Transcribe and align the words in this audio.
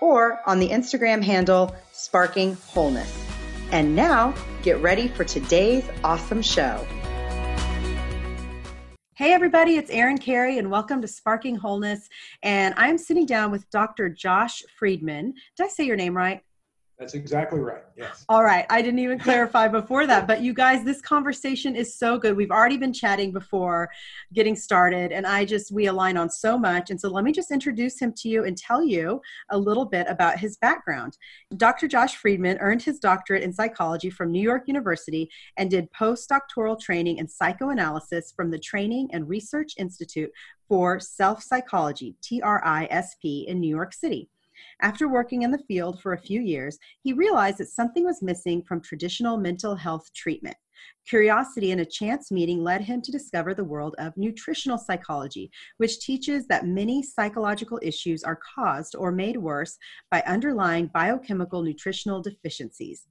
or 0.00 0.40
on 0.46 0.58
the 0.58 0.68
Instagram 0.68 1.22
handle 1.22 1.74
Sparking 1.92 2.54
Wholeness. 2.72 3.12
And 3.70 3.94
now, 3.94 4.34
get 4.62 4.80
ready 4.80 5.08
for 5.08 5.24
today's 5.24 5.88
awesome 6.02 6.42
show. 6.42 6.86
Hey, 9.14 9.32
everybody, 9.32 9.76
it's 9.76 9.90
Erin 9.90 10.18
Carey, 10.18 10.58
and 10.58 10.70
welcome 10.70 11.02
to 11.02 11.08
Sparking 11.08 11.56
Wholeness. 11.56 12.08
And 12.42 12.72
I'm 12.76 12.96
sitting 12.96 13.26
down 13.26 13.50
with 13.50 13.68
Dr. 13.70 14.08
Josh 14.08 14.62
Friedman. 14.78 15.34
Did 15.56 15.66
I 15.66 15.68
say 15.68 15.84
your 15.84 15.96
name 15.96 16.16
right? 16.16 16.40
That's 16.98 17.14
exactly 17.14 17.60
right. 17.60 17.82
Yes. 17.96 18.24
All 18.28 18.42
right. 18.42 18.66
I 18.70 18.82
didn't 18.82 18.98
even 18.98 19.20
clarify 19.20 19.68
before 19.68 20.04
that. 20.08 20.26
But 20.26 20.40
you 20.40 20.52
guys, 20.52 20.84
this 20.84 21.00
conversation 21.00 21.76
is 21.76 21.96
so 21.96 22.18
good. 22.18 22.36
We've 22.36 22.50
already 22.50 22.76
been 22.76 22.92
chatting 22.92 23.30
before 23.30 23.88
getting 24.32 24.56
started, 24.56 25.12
and 25.12 25.24
I 25.24 25.44
just, 25.44 25.70
we 25.70 25.86
align 25.86 26.16
on 26.16 26.28
so 26.28 26.58
much. 26.58 26.90
And 26.90 27.00
so 27.00 27.08
let 27.08 27.22
me 27.22 27.30
just 27.30 27.52
introduce 27.52 28.00
him 28.00 28.12
to 28.16 28.28
you 28.28 28.44
and 28.44 28.56
tell 28.56 28.82
you 28.82 29.20
a 29.50 29.58
little 29.58 29.84
bit 29.84 30.08
about 30.08 30.40
his 30.40 30.56
background. 30.56 31.16
Dr. 31.56 31.86
Josh 31.86 32.16
Friedman 32.16 32.58
earned 32.58 32.82
his 32.82 32.98
doctorate 32.98 33.44
in 33.44 33.52
psychology 33.52 34.10
from 34.10 34.32
New 34.32 34.42
York 34.42 34.64
University 34.66 35.30
and 35.56 35.70
did 35.70 35.92
postdoctoral 35.92 36.80
training 36.80 37.18
in 37.18 37.28
psychoanalysis 37.28 38.32
from 38.34 38.50
the 38.50 38.58
Training 38.58 39.08
and 39.12 39.28
Research 39.28 39.74
Institute 39.78 40.30
for 40.66 40.98
Self 40.98 41.44
Psychology, 41.44 42.16
TRISP, 42.22 43.46
in 43.46 43.60
New 43.60 43.70
York 43.70 43.94
City. 43.94 44.28
After 44.80 45.08
working 45.08 45.42
in 45.42 45.50
the 45.50 45.64
field 45.66 46.00
for 46.00 46.12
a 46.12 46.20
few 46.20 46.40
years, 46.40 46.78
he 47.02 47.12
realized 47.12 47.58
that 47.58 47.68
something 47.68 48.04
was 48.04 48.22
missing 48.22 48.62
from 48.62 48.80
traditional 48.80 49.36
mental 49.36 49.74
health 49.74 50.12
treatment. 50.14 50.56
Curiosity 51.08 51.72
and 51.72 51.80
a 51.80 51.86
chance 51.86 52.30
meeting 52.30 52.62
led 52.62 52.82
him 52.82 53.02
to 53.02 53.10
discover 53.10 53.54
the 53.54 53.64
world 53.64 53.96
of 53.98 54.16
nutritional 54.16 54.78
psychology, 54.78 55.50
which 55.78 55.98
teaches 55.98 56.46
that 56.46 56.66
many 56.66 57.02
psychological 57.02 57.80
issues 57.82 58.22
are 58.22 58.38
caused 58.54 58.94
or 58.94 59.10
made 59.10 59.36
worse 59.36 59.76
by 60.12 60.22
underlying 60.26 60.86
biochemical 60.94 61.62
nutritional 61.62 62.22
deficiencies. 62.22 63.06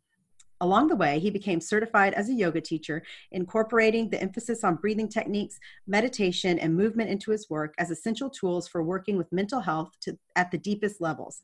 Along 0.60 0.88
the 0.88 0.96
way, 0.96 1.20
he 1.20 1.30
became 1.30 1.62
certified 1.62 2.14
as 2.16 2.30
a 2.30 2.34
yoga 2.34 2.62
teacher, 2.62 3.04
incorporating 3.32 4.10
the 4.10 4.22
emphasis 4.22 4.64
on 4.64 4.76
breathing 4.76 5.08
techniques, 5.08 5.60
meditation, 5.86 6.58
and 6.58 6.76
movement 6.76 7.12
into 7.12 7.32
his 7.32 7.48
work 7.50 7.76
as 7.78 7.92
essential 7.92 8.30
tools 8.30 8.68
for 8.68 8.82
working 8.82 9.18
with 9.18 9.32
mental 9.32 9.60
health 9.60 9.92
to, 10.02 10.18
at 10.36 10.50
the 10.50 10.58
deepest 10.58 11.00
levels. 11.00 11.44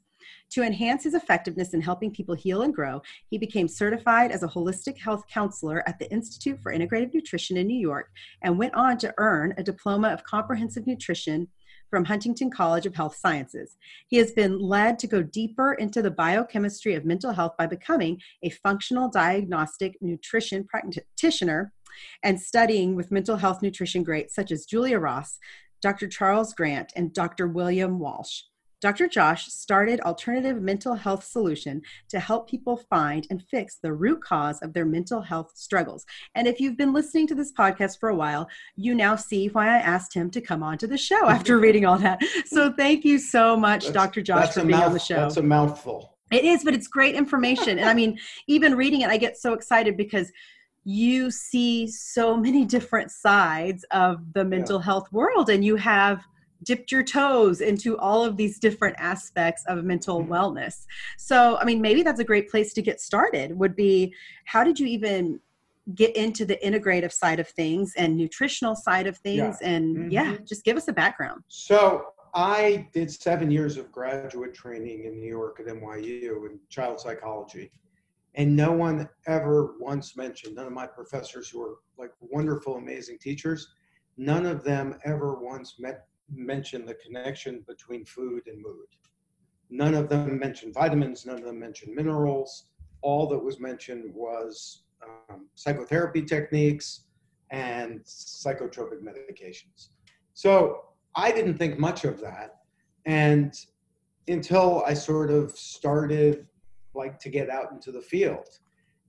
To 0.51 0.63
enhance 0.63 1.03
his 1.03 1.13
effectiveness 1.13 1.73
in 1.73 1.81
helping 1.81 2.11
people 2.11 2.33
heal 2.33 2.61
and 2.63 2.73
grow, 2.73 3.01
he 3.29 3.37
became 3.37 3.67
certified 3.67 4.31
as 4.31 4.41
a 4.41 4.47
holistic 4.47 4.97
health 4.97 5.23
counselor 5.29 5.87
at 5.87 5.99
the 5.99 6.11
Institute 6.11 6.59
for 6.61 6.73
Integrative 6.73 7.13
Nutrition 7.13 7.57
in 7.57 7.67
New 7.67 7.79
York 7.79 8.09
and 8.41 8.57
went 8.57 8.73
on 8.73 8.97
to 8.99 9.13
earn 9.17 9.53
a 9.57 9.63
diploma 9.63 10.09
of 10.09 10.23
comprehensive 10.23 10.87
nutrition 10.87 11.47
from 11.93 12.05
Huntington 12.05 12.49
College 12.49 12.87
of 12.87 12.95
Health 12.95 13.15
Sciences. 13.15 13.77
He 14.07 14.17
has 14.17 14.31
been 14.31 14.57
led 14.57 14.97
to 14.97 15.05
go 15.05 15.21
deeper 15.21 15.73
into 15.73 16.01
the 16.01 16.09
biochemistry 16.09 16.95
of 16.95 17.05
mental 17.05 17.31
health 17.31 17.53
by 17.55 17.67
becoming 17.67 18.19
a 18.41 18.49
functional 18.49 19.09
diagnostic 19.09 20.01
nutrition 20.01 20.63
practitioner 20.63 21.71
and 22.23 22.41
studying 22.41 22.95
with 22.95 23.11
mental 23.11 23.37
health 23.37 23.61
nutrition 23.61 24.01
greats 24.01 24.33
such 24.33 24.51
as 24.51 24.65
Julia 24.65 24.97
Ross, 24.97 25.37
Dr. 25.83 26.07
Charles 26.07 26.55
Gant, 26.55 26.91
and 26.95 27.13
Dr. 27.13 27.47
William 27.47 27.99
Walsh. 27.99 28.41
Dr. 28.83 29.07
Josh 29.07 29.45
started 29.45 30.01
Alternative 30.01 30.61
Mental 30.61 30.93
Health 30.93 31.23
Solution 31.23 31.81
to 32.09 32.19
help 32.19 32.49
people 32.49 32.75
find 32.75 33.25
and 33.29 33.41
fix 33.41 33.77
the 33.77 33.93
root 33.93 34.21
cause 34.21 34.61
of 34.61 34.73
their 34.73 34.83
mental 34.83 35.21
health 35.21 35.53
struggles. 35.55 36.05
And 36.35 36.49
if 36.49 36.59
you've 36.59 36.75
been 36.75 36.91
listening 36.91 37.25
to 37.27 37.35
this 37.35 37.53
podcast 37.53 38.01
for 38.01 38.09
a 38.09 38.15
while, 38.15 38.49
you 38.75 38.93
now 38.93 39.15
see 39.15 39.47
why 39.47 39.67
I 39.67 39.77
asked 39.77 40.13
him 40.13 40.29
to 40.31 40.41
come 40.41 40.61
on 40.61 40.77
to 40.79 40.87
the 40.87 40.97
show 40.97 41.29
after 41.29 41.59
reading 41.59 41.85
all 41.85 41.97
that. 41.99 42.19
So 42.45 42.73
thank 42.73 43.05
you 43.05 43.19
so 43.19 43.55
much, 43.55 43.83
that's, 43.85 43.93
Dr. 43.93 44.21
Josh, 44.21 44.51
for 44.53 44.65
being 44.65 44.71
mouth, 44.71 44.87
on 44.87 44.93
the 44.93 44.99
show. 44.99 45.15
That's 45.15 45.37
a 45.37 45.41
mouthful. 45.41 46.17
It 46.29 46.43
is, 46.43 46.65
but 46.65 46.73
it's 46.73 46.89
great 46.89 47.15
information. 47.15 47.79
and 47.79 47.87
I 47.87 47.93
mean, 47.93 48.19
even 48.47 48.75
reading 48.75 48.99
it, 48.99 49.09
I 49.09 49.15
get 49.15 49.37
so 49.37 49.53
excited 49.53 49.95
because 49.95 50.29
you 50.83 51.31
see 51.31 51.87
so 51.87 52.35
many 52.35 52.65
different 52.65 53.11
sides 53.11 53.85
of 53.91 54.33
the 54.33 54.43
mental 54.43 54.79
yeah. 54.79 54.85
health 54.85 55.09
world 55.13 55.49
and 55.49 55.63
you 55.63 55.77
have 55.77 56.21
dipped 56.63 56.91
your 56.91 57.03
toes 57.03 57.61
into 57.61 57.97
all 57.97 58.23
of 58.23 58.37
these 58.37 58.59
different 58.59 58.95
aspects 58.99 59.63
of 59.67 59.83
mental 59.83 60.21
mm-hmm. 60.21 60.33
wellness. 60.33 60.85
So, 61.17 61.57
I 61.57 61.65
mean, 61.65 61.81
maybe 61.81 62.03
that's 62.03 62.19
a 62.19 62.23
great 62.23 62.49
place 62.49 62.73
to 62.73 62.81
get 62.81 63.01
started 63.01 63.57
would 63.57 63.75
be 63.75 64.13
how 64.45 64.63
did 64.63 64.79
you 64.79 64.87
even 64.87 65.39
get 65.95 66.15
into 66.15 66.45
the 66.45 66.57
integrative 66.63 67.11
side 67.11 67.39
of 67.39 67.47
things 67.49 67.93
and 67.97 68.15
nutritional 68.15 68.75
side 68.75 69.05
of 69.05 69.17
things 69.17 69.57
yeah. 69.61 69.69
and 69.69 69.97
mm-hmm. 69.97 70.09
yeah, 70.09 70.37
just 70.45 70.63
give 70.63 70.77
us 70.77 70.87
a 70.87 70.93
background. 70.93 71.43
So, 71.47 72.05
I 72.35 72.87
did 72.93 73.11
7 73.11 73.51
years 73.51 73.77
of 73.77 73.91
graduate 73.91 74.55
training 74.55 75.05
in 75.05 75.19
New 75.19 75.29
York 75.29 75.59
at 75.59 75.67
NYU 75.67 76.49
in 76.49 76.59
child 76.67 76.99
psychology. 76.99 77.71
And 78.35 78.55
no 78.55 78.71
one 78.71 79.07
ever 79.27 79.75
once 79.79 80.17
mentioned, 80.17 80.55
none 80.55 80.65
of 80.65 80.73
my 80.73 80.87
professors 80.87 81.49
who 81.49 81.59
were 81.59 81.75
like 81.99 82.11
wonderful, 82.19 82.77
amazing 82.77 83.19
teachers, 83.19 83.67
none 84.17 84.47
of 84.47 84.63
them 84.63 84.97
ever 85.05 85.35
once 85.35 85.75
met 85.77 86.07
mention 86.29 86.85
the 86.85 86.95
connection 86.95 87.63
between 87.67 88.05
food 88.05 88.43
and 88.47 88.61
mood. 88.61 88.87
None 89.69 89.93
of 89.93 90.09
them 90.09 90.37
mentioned 90.37 90.73
vitamins, 90.73 91.25
none 91.25 91.37
of 91.37 91.45
them 91.45 91.59
mentioned 91.59 91.95
minerals. 91.95 92.65
All 93.01 93.27
that 93.27 93.43
was 93.43 93.59
mentioned 93.59 94.13
was 94.13 94.83
um, 95.03 95.47
psychotherapy 95.55 96.21
techniques 96.21 97.05
and 97.51 98.01
psychotropic 98.03 99.01
medications. 99.01 99.89
So 100.33 100.85
I 101.15 101.31
didn't 101.31 101.57
think 101.57 101.77
much 101.77 102.05
of 102.05 102.19
that. 102.21 102.55
And 103.05 103.53
until 104.27 104.83
I 104.85 104.93
sort 104.93 105.29
of 105.29 105.51
started 105.51 106.47
like 106.95 107.19
to 107.19 107.29
get 107.29 107.49
out 107.49 107.71
into 107.71 107.91
the 107.91 108.01
field. 108.01 108.47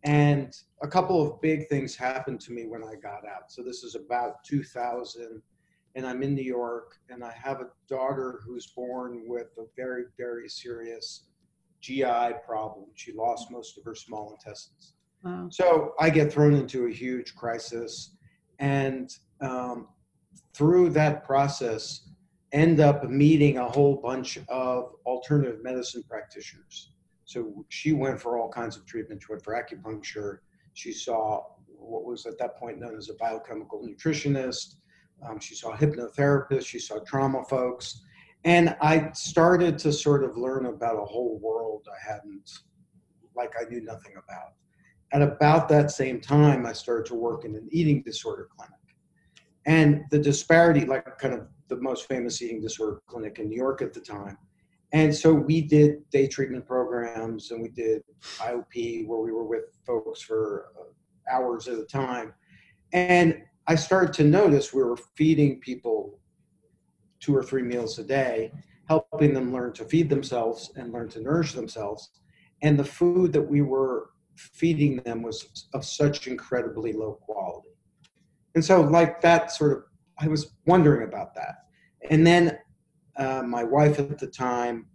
And 0.05 0.55
a 0.83 0.89
couple 0.89 1.23
of 1.23 1.41
big 1.41 1.69
things 1.69 1.97
happened 1.97 2.41
to 2.41 2.53
me 2.53 2.67
when 2.67 2.83
I 2.83 2.95
got 2.95 3.27
out. 3.27 3.51
So 3.51 3.63
this 3.63 3.83
is 3.83 3.95
about 3.95 4.45
2000 4.45 5.43
and 5.95 6.07
I'm 6.07 6.23
in 6.23 6.35
New 6.35 6.43
York, 6.43 6.97
and 7.09 7.23
I 7.23 7.33
have 7.33 7.61
a 7.61 7.69
daughter 7.89 8.41
who's 8.45 8.67
born 8.69 9.25
with 9.27 9.49
a 9.59 9.65
very, 9.77 10.05
very 10.17 10.49
serious 10.49 11.27
GI 11.81 12.33
problem. 12.47 12.87
She 12.95 13.13
lost 13.13 13.51
most 13.51 13.79
of 13.79 13.85
her 13.85 13.95
small 13.95 14.33
intestines. 14.33 14.95
Wow. 15.23 15.49
So 15.51 15.95
I 16.01 16.11
get 16.11 16.33
thrown 16.33 16.55
into 16.55 16.87
a 16.87 16.91
huge 16.91 17.35
crisis, 17.35 18.17
and 18.59 19.11
um, 19.41 19.89
through 20.55 20.91
that 20.91 21.25
process, 21.25 22.09
end 22.53 22.81
up 22.81 23.05
meeting 23.05 23.59
a 23.59 23.69
whole 23.69 23.97
bunch 23.97 24.39
of 24.49 24.93
alternative 25.07 25.63
medicine 25.63 26.03
practitioners. 26.09 26.91
So 27.25 27.65
she 27.69 27.93
went 27.93 28.21
for 28.21 28.39
all 28.39 28.49
kinds 28.49 28.77
of 28.77 28.87
treatment. 28.87 29.23
She 29.23 29.33
went 29.33 29.43
for 29.43 29.55
acupuncture. 29.55 30.39
She 30.75 30.93
saw 30.93 31.43
what 31.67 32.05
was 32.05 32.27
at 32.27 32.39
that 32.39 32.57
point 32.57 32.79
known 32.79 32.97
as 32.97 33.09
a 33.09 33.15
biochemical 33.15 33.87
nutritionist. 33.87 34.77
Um, 35.23 35.39
she 35.41 35.55
saw 35.55 35.77
hypnotherapists, 35.77 36.67
she 36.67 36.79
saw 36.79 36.99
trauma 37.01 37.45
folks. 37.45 38.03
And 38.45 38.77
I 38.81 39.11
started 39.13 39.79
to 39.79 39.93
sort 39.93 40.23
of 40.23 40.37
learn 40.37 40.67
about 40.67 41.01
a 41.01 41.05
whole 41.05 41.39
world 41.39 41.87
I 41.89 42.13
hadn't, 42.13 42.51
like 43.35 43.53
I 43.59 43.65
knew 43.71 43.81
nothing 43.81 44.13
about. 44.13 44.53
At 45.13 45.23
about 45.23 45.69
that 45.71 45.91
same 45.91 46.21
time, 46.21 46.67
I 46.67 46.73
started 46.73 47.07
to 47.07 47.15
work 47.15 47.45
in 47.45 47.55
an 47.55 47.69
eating 47.71 48.03
disorder 48.03 48.49
clinic. 48.55 48.75
And 49.67 50.03
the 50.11 50.19
disparity, 50.19 50.85
like 50.85 51.19
kind 51.19 51.33
of 51.33 51.47
the 51.69 51.77
most 51.77 52.07
famous 52.07 52.43
eating 52.43 52.61
disorder 52.61 53.01
clinic 53.07 53.39
in 53.39 53.49
New 53.49 53.57
York 53.57 53.81
at 53.81 53.95
the 53.95 54.01
time. 54.01 54.37
And 54.93 55.13
so 55.15 55.33
we 55.33 55.61
did 55.61 56.09
day 56.11 56.29
treatment 56.29 56.67
programs 56.67 57.51
and 57.51 57.63
we 57.63 57.69
did 57.69 58.03
IOP 58.39 59.07
where 59.07 59.19
we 59.19 59.33
were 59.33 59.45
with 59.45 59.65
folks 59.85 60.21
for 60.21 60.67
uh, 60.79 61.35
hours 61.35 61.67
at 61.67 61.79
a 61.79 61.85
time. 61.85 62.35
And 62.93 63.43
I 63.67 63.75
started 63.75 64.13
to 64.15 64.25
notice 64.25 64.73
we 64.73 64.83
were 64.83 64.97
feeding 64.97 65.61
people 65.61 66.19
two 67.21 67.35
or 67.35 67.43
three 67.43 67.63
meals 67.63 67.99
a 67.99 68.05
day, 68.05 68.53
helping 68.89 69.33
them 69.33 69.53
learn 69.53 69.73
to 69.73 69.85
feed 69.85 70.11
themselves 70.11 70.71
and 70.77 70.93
learn 70.93 71.09
to 71.11 71.21
nourish 71.21 71.53
themselves. 71.55 72.11
And 72.63 72.79
the 72.79 72.85
food 72.85 73.33
that 73.33 73.43
we 73.43 73.63
were 73.63 74.11
feeding 74.37 74.97
them 74.97 75.23
was 75.23 75.69
of 75.73 75.85
such 75.85 76.27
incredibly 76.27 76.93
low 76.93 77.15
quality. 77.15 77.71
And 78.55 78.65
so, 78.65 78.83
like 78.83 79.21
that, 79.23 79.51
sort 79.51 79.73
of, 79.73 79.85
I 80.19 80.29
was 80.29 80.53
wondering 80.67 81.09
about 81.09 81.35
that. 81.35 81.67
And 82.11 82.27
then 82.27 82.59
uh, 83.17 83.43
my 83.43 83.65
wife 83.65 83.99
at 83.99 84.19
the 84.19 84.27
time 84.27 84.87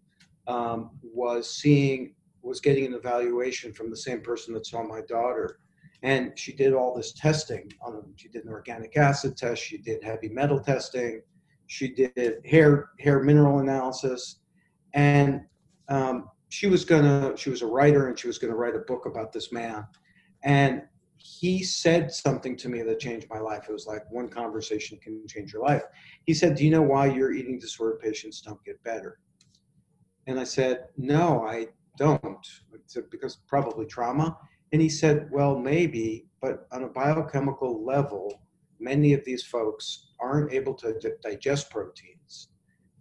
um, 0.47 0.91
was 1.01 1.49
seeing 1.49 2.15
was 2.41 2.61
getting 2.61 2.85
an 2.85 2.93
evaluation 2.93 3.73
from 3.73 3.89
the 3.89 3.97
same 3.97 4.21
person 4.21 4.53
that 4.53 4.65
saw 4.65 4.81
my 4.81 5.01
daughter. 5.01 5.59
And 6.01 6.37
she 6.37 6.53
did 6.53 6.73
all 6.73 6.95
this 6.95 7.13
testing 7.13 7.71
on. 7.81 8.13
She 8.15 8.29
did 8.29 8.45
an 8.45 8.51
organic 8.51 8.95
acid 8.95 9.35
test. 9.35 9.61
She 9.61 9.77
did 9.77 10.03
heavy 10.03 10.29
metal 10.29 10.59
testing. 10.59 11.21
She 11.67 11.93
did 11.93 12.35
hair 12.45 12.89
hair 12.99 13.21
mineral 13.21 13.59
analysis, 13.59 14.39
and 14.93 15.41
um, 15.89 16.29
she 16.47 16.67
was 16.67 16.85
gonna. 16.85 17.35
She 17.35 17.49
was 17.49 17.61
a 17.61 17.67
writer, 17.67 18.07
and 18.07 18.17
she 18.17 18.27
was 18.27 18.37
gonna 18.37 18.55
write 18.55 18.75
a 18.75 18.79
book 18.79 19.05
about 19.05 19.33
this 19.33 19.51
man. 19.51 19.85
And 20.43 20.83
he 21.17 21.63
said 21.63 22.13
something 22.13 22.55
to 22.55 22.69
me 22.69 22.81
that 22.81 22.99
changed 22.99 23.27
my 23.29 23.39
life. 23.39 23.65
It 23.67 23.73
was 23.73 23.85
like 23.85 24.09
one 24.09 24.29
conversation 24.29 24.97
can 24.99 25.27
change 25.27 25.51
your 25.51 25.63
life. 25.63 25.83
He 26.25 26.33
said, 26.33 26.55
"Do 26.55 26.63
you 26.63 26.71
know 26.71 26.81
why 26.81 27.07
your 27.07 27.33
eating 27.33 27.59
disorder 27.59 27.99
patients 28.01 28.41
don't 28.41 28.63
get 28.63 28.81
better?" 28.83 29.19
And 30.27 30.39
I 30.39 30.45
said, 30.45 30.85
"No, 30.97 31.45
I 31.45 31.67
don't." 31.97 32.47
I 32.73 32.77
said, 32.85 33.09
because 33.09 33.35
probably 33.47 33.85
trauma. 33.85 34.37
And 34.71 34.81
he 34.81 34.89
said, 34.89 35.29
"Well, 35.31 35.57
maybe, 35.57 36.27
but 36.41 36.67
on 36.71 36.83
a 36.83 36.89
biochemical 36.89 37.83
level, 37.83 38.41
many 38.79 39.13
of 39.13 39.25
these 39.25 39.43
folks 39.43 40.07
aren't 40.19 40.53
able 40.53 40.73
to 40.75 40.99
digest 41.21 41.69
proteins, 41.69 42.49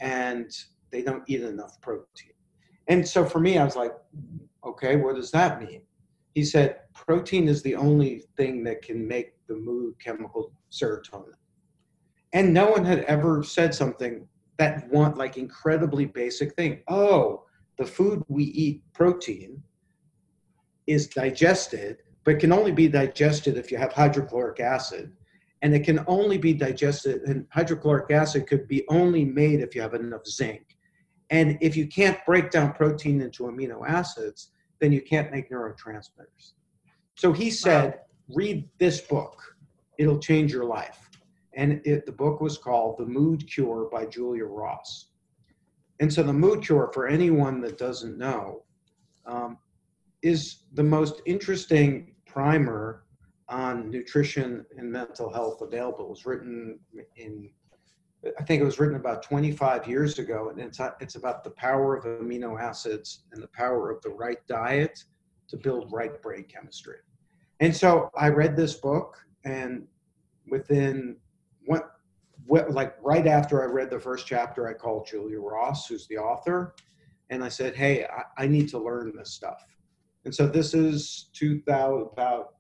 and 0.01 0.51
they 0.91 1.03
don't 1.03 1.25
eat 1.27 1.43
enough 1.43 1.81
protein." 1.81 2.33
And 2.89 3.07
so 3.07 3.25
for 3.25 3.41
me, 3.41 3.59
I 3.59 3.65
was 3.65 3.77
like, 3.77 3.93
"Okay, 4.65 4.97
what 4.97 5.17
does 5.17 5.31
that 5.33 5.61
mean?" 5.61 5.83
He 6.35 6.45
said, 6.45 6.81
protein 6.95 7.49
is 7.49 7.63
the 7.63 7.75
only 7.75 8.25
thing 8.37 8.63
that 8.65 8.83
can 8.83 9.07
make 9.07 9.35
the 9.47 9.57
mood 9.57 9.95
chemical 9.99 10.53
serotonin. 10.71 11.35
And 12.33 12.53
no 12.53 12.71
one 12.71 12.85
had 12.85 13.01
ever 13.05 13.43
said 13.43 13.75
something 13.75 14.29
that 14.59 14.89
want 14.91 15.17
like 15.17 15.37
incredibly 15.37 16.05
basic 16.05 16.55
thing. 16.55 16.83
Oh, 16.89 17.45
the 17.79 17.87
food 17.87 18.23
we 18.29 18.45
eat, 18.45 18.83
protein, 18.93 19.63
is 20.89 21.07
digested, 21.07 21.99
but 22.25 22.41
can 22.41 22.53
only 22.53 22.73
be 22.73 22.89
digested 22.89 23.57
if 23.57 23.71
you 23.71 23.79
have 23.79 23.93
hydrochloric 23.93 24.61
acid. 24.61 25.13
And 25.63 25.75
it 25.75 25.85
can 25.85 26.05
only 26.07 26.39
be 26.39 26.55
digested, 26.55 27.23
and 27.23 27.47
hydrochloric 27.51 28.11
acid 28.11 28.47
could 28.47 28.69
be 28.69 28.85
only 28.89 29.25
made 29.25 29.61
if 29.61 29.75
you 29.75 29.81
have 29.81 29.95
enough 29.95 30.27
zinc. 30.27 30.77
And 31.31 31.59
if 31.61 31.77
you 31.77 31.87
can't 31.87 32.19
break 32.25 32.51
down 32.51 32.73
protein 32.73 33.21
into 33.21 33.45
amino 33.45 33.87
acids, 33.87 34.51
then 34.81 34.93
you 34.93 35.03
can't 35.03 35.31
make 35.33 35.51
neurotransmitters. 35.51 36.53
So 37.17 37.33
he 37.33 37.51
said, 37.51 38.01
read 38.29 38.69
this 38.79 39.01
book. 39.01 39.57
It'll 39.99 40.21
change 40.21 40.53
your 40.53 40.65
life. 40.65 41.11
And 41.55 41.81
it, 41.85 42.07
the 42.07 42.13
book 42.13 42.41
was 42.41 42.57
called 42.57 42.99
The 42.99 43.07
Mood 43.07 43.51
Cure 43.51 43.89
by 43.91 44.07
Julia 44.07 44.45
Ross. 44.45 45.09
And 46.01 46.13
so 46.13 46.23
the 46.23 46.33
mood 46.33 46.63
cure, 46.63 46.91
for 46.95 47.09
anyone 47.09 47.61
that 47.63 47.77
doesn't 47.77 48.17
know, 48.17 48.63
um, 49.27 49.59
is 50.23 50.65
the 50.75 50.83
most 50.83 51.23
interesting 51.27 52.15
primer 52.27 53.05
on 53.49 53.91
nutrition 53.91 54.65
and 54.77 54.91
mental 54.91 55.33
health 55.33 55.61
available. 55.63 56.05
It 56.07 56.11
was 56.11 56.27
written 56.27 56.79
in, 57.17 57.51
I 58.39 58.43
think 58.45 58.61
it 58.61 58.65
was 58.65 58.79
written 58.79 58.97
about 58.97 59.23
25 59.23 59.87
years 59.87 60.19
ago, 60.19 60.51
and 60.51 60.61
it's, 60.61 60.81
it's 61.01 61.15
about 61.15 61.45
the 61.45 61.51
power 61.51 61.97
of 61.97 62.05
amino 62.05 62.61
acids 62.61 63.25
and 63.33 63.43
the 63.43 63.49
power 63.49 63.91
of 63.91 64.03
the 64.03 64.11
right 64.11 64.39
diet 64.49 65.03
to 65.49 65.57
build 65.57 65.91
right 65.93 66.21
brain 66.21 66.45
chemistry. 66.45 66.99
And 67.61 67.75
so 67.75 68.11
I 68.17 68.29
read 68.29 68.57
this 68.57 68.75
book, 68.75 69.17
and 69.45 69.87
within 70.51 71.17
what, 71.65 71.93
what, 72.47 72.71
like 72.71 72.97
right 73.03 73.27
after 73.27 73.63
I 73.63 73.73
read 73.73 73.91
the 73.91 73.99
first 73.99 74.27
chapter, 74.27 74.69
I 74.69 74.75
called 74.75 75.07
Julia 75.07 75.41
Ross, 75.41 75.89
who's 75.89 76.07
the 76.09 76.19
author, 76.19 76.75
and 77.31 77.43
I 77.43 77.49
said, 77.49 77.75
"Hey, 77.75 78.05
I, 78.05 78.45
I 78.45 78.47
need 78.47 78.69
to 78.71 78.79
learn 78.79 79.13
this 79.17 79.33
stuff." 79.33 79.63
And 80.25 80.35
so 80.35 80.47
this 80.47 80.75
is 80.75 81.31
2000 81.35 82.09
about 82.13 82.55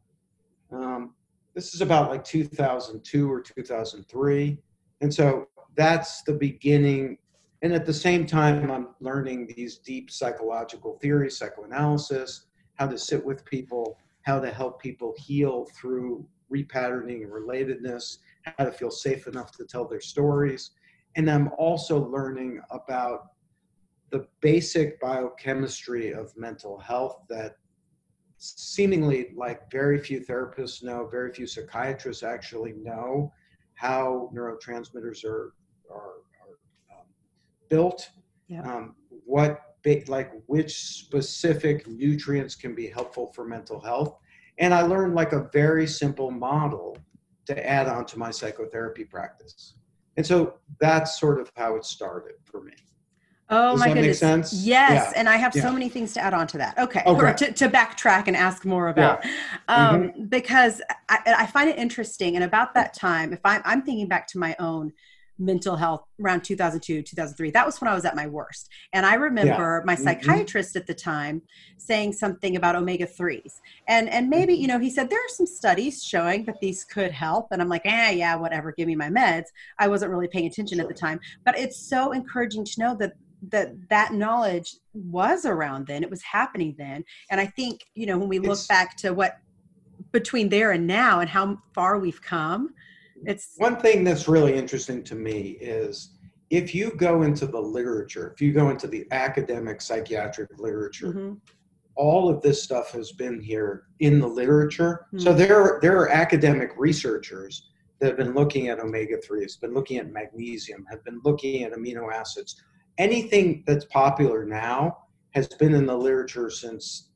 um, 0.71 1.15
this 1.55 1.75
is 1.75 1.81
about 1.81 2.11
like 2.11 2.25
2002 2.25 3.31
or 3.31 3.41
2003, 3.41 4.59
and 5.01 5.13
so 5.13 5.49
that's 5.77 6.23
the 6.23 6.33
beginning. 6.33 7.19
And 7.63 7.73
at 7.73 7.87
the 7.87 7.93
same 7.93 8.27
time, 8.27 8.71
I'm 8.71 8.89
learning 9.01 9.53
these 9.57 9.79
deep 9.79 10.11
psychological 10.11 10.99
theories, 11.01 11.37
psychoanalysis, 11.37 12.47
how 12.75 12.87
to 12.87 12.97
sit 12.99 13.25
with 13.25 13.45
people, 13.45 13.99
how 14.23 14.39
to 14.39 14.51
help 14.51 14.81
people 14.81 15.15
heal 15.19 15.67
through 15.75 16.25
repatterning 16.53 17.23
and 17.23 17.33
relatedness, 17.33 18.19
how 18.43 18.65
to 18.65 18.73
feel 18.73 18.91
safe 18.91 19.27
enough 19.27 19.53
to 19.53 19.65
tell 19.65 19.87
their 19.87 20.01
stories. 20.01 20.71
And 21.17 21.31
I'm 21.31 21.51
also 21.59 22.09
learning 22.09 22.61
about 22.71 23.33
the 24.11 24.27
basic 24.41 25.01
biochemistry 25.01 26.13
of 26.13 26.37
mental 26.37 26.79
health 26.79 27.23
that 27.29 27.57
seemingly 28.39 29.33
like 29.37 29.71
very 29.71 29.99
few 29.99 30.21
therapists 30.21 30.83
know, 30.83 31.09
very 31.11 31.33
few 31.33 31.47
psychiatrists 31.47 32.23
actually 32.23 32.73
know 32.75 33.33
how 33.75 34.31
neurotransmitters 34.35 35.25
are, 35.25 35.55
are, 35.91 36.23
are 36.41 36.59
um, 36.91 37.07
built, 37.69 38.11
yeah. 38.49 38.63
um, 38.63 38.95
what 39.25 39.63
like 40.07 40.33
which 40.47 40.77
specific 40.77 41.87
nutrients 41.87 42.55
can 42.55 42.75
be 42.75 42.89
helpful 42.89 43.33
for 43.33 43.47
mental 43.47 43.81
health. 43.81 44.19
And 44.59 44.75
I 44.75 44.83
learned 44.83 45.15
like 45.15 45.33
a 45.33 45.49
very 45.53 45.87
simple 45.87 46.31
model 46.31 46.99
to 47.47 47.67
add 47.67 47.87
on 47.87 48.05
to 48.07 48.19
my 48.19 48.31
psychotherapy 48.31 49.05
practice. 49.05 49.75
And 50.17 50.27
so 50.27 50.55
that's 50.81 51.19
sort 51.19 51.41
of 51.41 51.51
how 51.57 51.77
it 51.77 51.85
started 51.85 52.35
for 52.45 52.63
me. 52.63 52.73
Oh 53.51 53.73
Does 53.73 53.81
my 53.81 53.95
goodness. 53.95 54.53
Yes. 54.53 54.65
Yeah. 54.65 55.13
And 55.17 55.29
I 55.29 55.37
have 55.37 55.57
yeah. 55.57 55.63
so 55.63 55.73
many 55.73 55.89
things 55.89 56.13
to 56.15 56.21
add 56.21 56.35
on 56.35 56.47
to 56.49 56.59
that. 56.59 56.79
Okay. 56.79 57.03
okay. 57.07 57.33
To, 57.33 57.53
to, 57.53 57.69
backtrack 57.69 58.27
and 58.27 58.37
ask 58.37 58.65
more 58.65 58.89
about, 58.89 59.25
yeah. 59.25 59.31
um, 59.69 60.03
mm-hmm. 60.03 60.25
because 60.25 60.83
I, 61.09 61.19
I, 61.27 61.47
find 61.47 61.71
it 61.71 61.79
interesting. 61.79 62.35
And 62.35 62.45
about 62.45 62.75
that 62.75 62.93
time, 62.93 63.33
if 63.33 63.41
I'm, 63.45 63.63
I'm 63.65 63.83
thinking 63.83 64.07
back 64.07 64.27
to 64.29 64.39
my 64.39 64.55
own 64.59 64.93
mental 65.39 65.77
health 65.77 66.03
around 66.21 66.43
2002 66.43 67.01
2003 67.03 67.51
that 67.53 67.65
was 67.65 67.81
when 67.81 67.89
i 67.89 67.95
was 67.95 68.05
at 68.05 68.17
my 68.17 68.27
worst 68.27 68.69
and 68.93 69.07
i 69.07 69.15
remember 69.15 69.79
yeah. 69.79 69.87
my 69.87 69.95
mm-hmm. 69.95 70.03
psychiatrist 70.03 70.71
mm-hmm. 70.71 70.79
at 70.79 70.87
the 70.87 70.95
time 70.95 71.41
saying 71.77 72.13
something 72.13 72.57
about 72.57 72.75
omega-3s 72.75 73.61
and 73.87 74.09
and 74.09 74.29
maybe 74.29 74.53
you 74.53 74.67
know 74.67 74.81
he 74.81 74.91
said 74.91 75.09
there 75.09 75.21
are 75.21 75.29
some 75.29 75.47
studies 75.47 76.03
showing 76.03 76.45
that 76.45 76.59
these 76.61 76.83
could 76.83 77.13
help 77.13 77.47
and 77.53 77.63
i'm 77.63 77.69
like 77.69 77.83
ah 77.87 78.11
yeah 78.11 78.35
whatever 78.35 78.73
give 78.73 78.89
me 78.89 78.97
my 78.97 79.09
meds 79.09 79.47
i 79.79 79.87
wasn't 79.87 80.11
really 80.11 80.27
paying 80.27 80.47
attention 80.47 80.79
sure. 80.79 80.83
at 80.83 80.89
the 80.89 81.01
time 81.01 81.21
but 81.45 81.57
it's 81.57 81.79
so 81.79 82.11
encouraging 82.11 82.65
to 82.65 82.81
know 82.81 82.97
that 82.97 83.13
that 83.49 83.89
that 83.89 84.13
knowledge 84.13 84.77
was 84.95 85.45
around 85.45 85.87
then 85.87 86.03
it 86.03 86.11
was 86.11 86.23
happening 86.23 86.75
then 86.77 87.05
and 87.31 87.41
i 87.41 87.47
think 87.47 87.85
you 87.95 88.07
know 88.07 88.19
when 88.19 88.29
we 88.29 88.39
look 88.39 88.59
it's, 88.59 88.67
back 88.67 88.97
to 88.97 89.13
what 89.13 89.39
between 90.13 90.49
there 90.49 90.73
and 90.73 90.87
now 90.87 91.21
and 91.21 91.31
how 91.31 91.57
far 91.75 91.99
we've 91.99 92.23
come 92.23 92.71
it's 93.25 93.55
one 93.57 93.77
thing 93.77 94.05
that's 94.05 94.29
really 94.29 94.55
interesting 94.55 95.03
to 95.05 95.15
me 95.15 95.57
is 95.61 96.19
if 96.51 96.75
you 96.75 96.91
go 96.97 97.23
into 97.23 97.47
the 97.47 97.61
literature, 97.61 98.33
if 98.33 98.41
you 98.41 98.53
go 98.53 98.71
into 98.71 98.87
the 98.87 99.07
academic 99.11 99.81
psychiatric 99.81 100.51
literature, 100.59 101.09
mm-hmm. 101.09 101.35
all 101.95 102.29
of 102.29 102.41
this 102.43 102.63
stuff 102.63 102.93
has 102.93 103.13
been 103.13 103.41
here 103.41 103.85
in 104.01 104.19
the 104.19 104.27
literature. 104.27 105.07
Mm-hmm. 105.09 105.19
So 105.19 105.35
there, 105.35 105.79
there 105.83 105.97
are 105.99 106.09
academic 106.09 106.71
researchers 106.77 107.69
that 108.01 108.09
have 108.09 108.17
been 108.17 108.35
looking 108.35 108.69
at 108.69 108.79
omega 108.79 109.17
3s, 109.19 109.61
been 109.61 109.75
looking 109.75 109.99
at 109.99 110.11
magnesium, 110.11 110.87
have 110.91 111.05
been 111.05 111.21
looking 111.25 111.65
at 111.65 111.73
amino 111.73 112.13
acids. 112.13 112.63
Anything 112.99 113.65
that's 113.67 113.85
popular 113.87 114.45
now 114.45 114.99
has 115.31 115.49
been 115.49 115.75
in 115.75 115.87
the 115.87 115.97
literature 115.97 116.51
since 116.51 117.11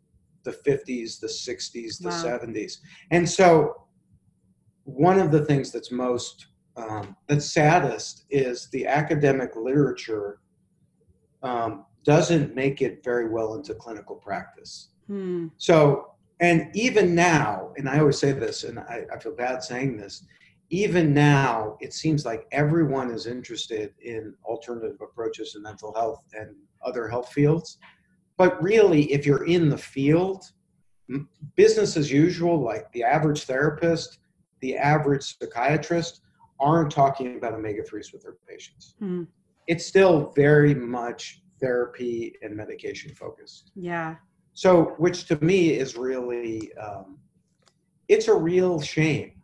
the 0.45 0.53
50s, 0.53 1.21
the 1.21 1.27
60s, 1.27 2.01
the 2.01 2.09
wow. 2.09 2.39
70s. 2.39 2.79
And 3.11 3.29
so 3.29 3.87
one 4.85 5.19
of 5.19 5.31
the 5.31 5.45
things 5.45 5.71
that's 5.71 5.91
most 5.91 6.47
um, 6.77 7.17
that's 7.27 7.53
saddest 7.53 8.25
is 8.31 8.69
the 8.71 8.87
academic 8.87 9.57
literature 9.57 10.41
um, 11.43 11.85
doesn't 12.05 12.55
make 12.55 12.81
it 12.81 13.05
very 13.05 13.29
well 13.29 13.55
into 13.55 13.75
clinical 13.75 14.17
practice. 14.17 14.89
Hmm. 15.07 15.49
So, 15.59 16.13
and 16.41 16.75
even 16.75 17.15
now, 17.15 17.73
and 17.77 17.89
I 17.89 18.01
always 18.01 18.19
say 18.19 18.33
this, 18.33 18.65
and 18.65 18.79
I, 18.79 19.05
I 19.13 19.19
feel 19.19 19.35
bad 19.35 19.63
saying 19.63 19.97
this, 19.97 20.25
even 20.73 21.13
now, 21.13 21.77
it 21.81 21.93
seems 21.93 22.25
like 22.25 22.47
everyone 22.51 23.11
is 23.11 23.27
interested 23.27 23.93
in 24.01 24.35
alternative 24.45 24.97
approaches 25.01 25.53
to 25.53 25.61
mental 25.61 25.95
health 25.95 26.25
and 26.33 26.57
other 26.85 27.07
health 27.09 27.33
fields. 27.33 27.79
But 28.37 28.61
really, 28.61 29.13
if 29.13 29.27
you're 29.27 29.45
in 29.45 29.69
the 29.69 29.79
field, 29.79 30.51
business 31.57 31.97
as 31.97 32.11
usual, 32.11 32.59
like 32.61 32.91
the 32.93 33.05
average 33.05 33.45
therapist 33.45 34.19
the 34.63 34.77
average 34.79 35.37
psychiatrist 35.39 36.23
aren't 36.59 36.91
talking 36.91 37.37
about 37.37 37.53
omega 37.53 37.83
3s 37.83 38.13
with 38.13 38.23
their 38.23 38.37
patients. 38.49 38.95
Mm. 39.03 39.27
It's 39.67 39.85
still 39.85 40.33
very 40.35 40.75
much 40.75 41.43
therapy 41.61 42.37
and 42.43 42.57
medication 42.57 43.15
focused. 43.15 43.73
Yeah. 43.75 44.15
So, 44.55 44.95
which 44.99 45.27
to 45.27 45.45
me 45.45 45.71
is 45.71 45.97
really, 45.97 46.73
um, 46.77 47.19
it's 48.09 48.29
a 48.29 48.35
real 48.35 48.81
shame 48.81 49.42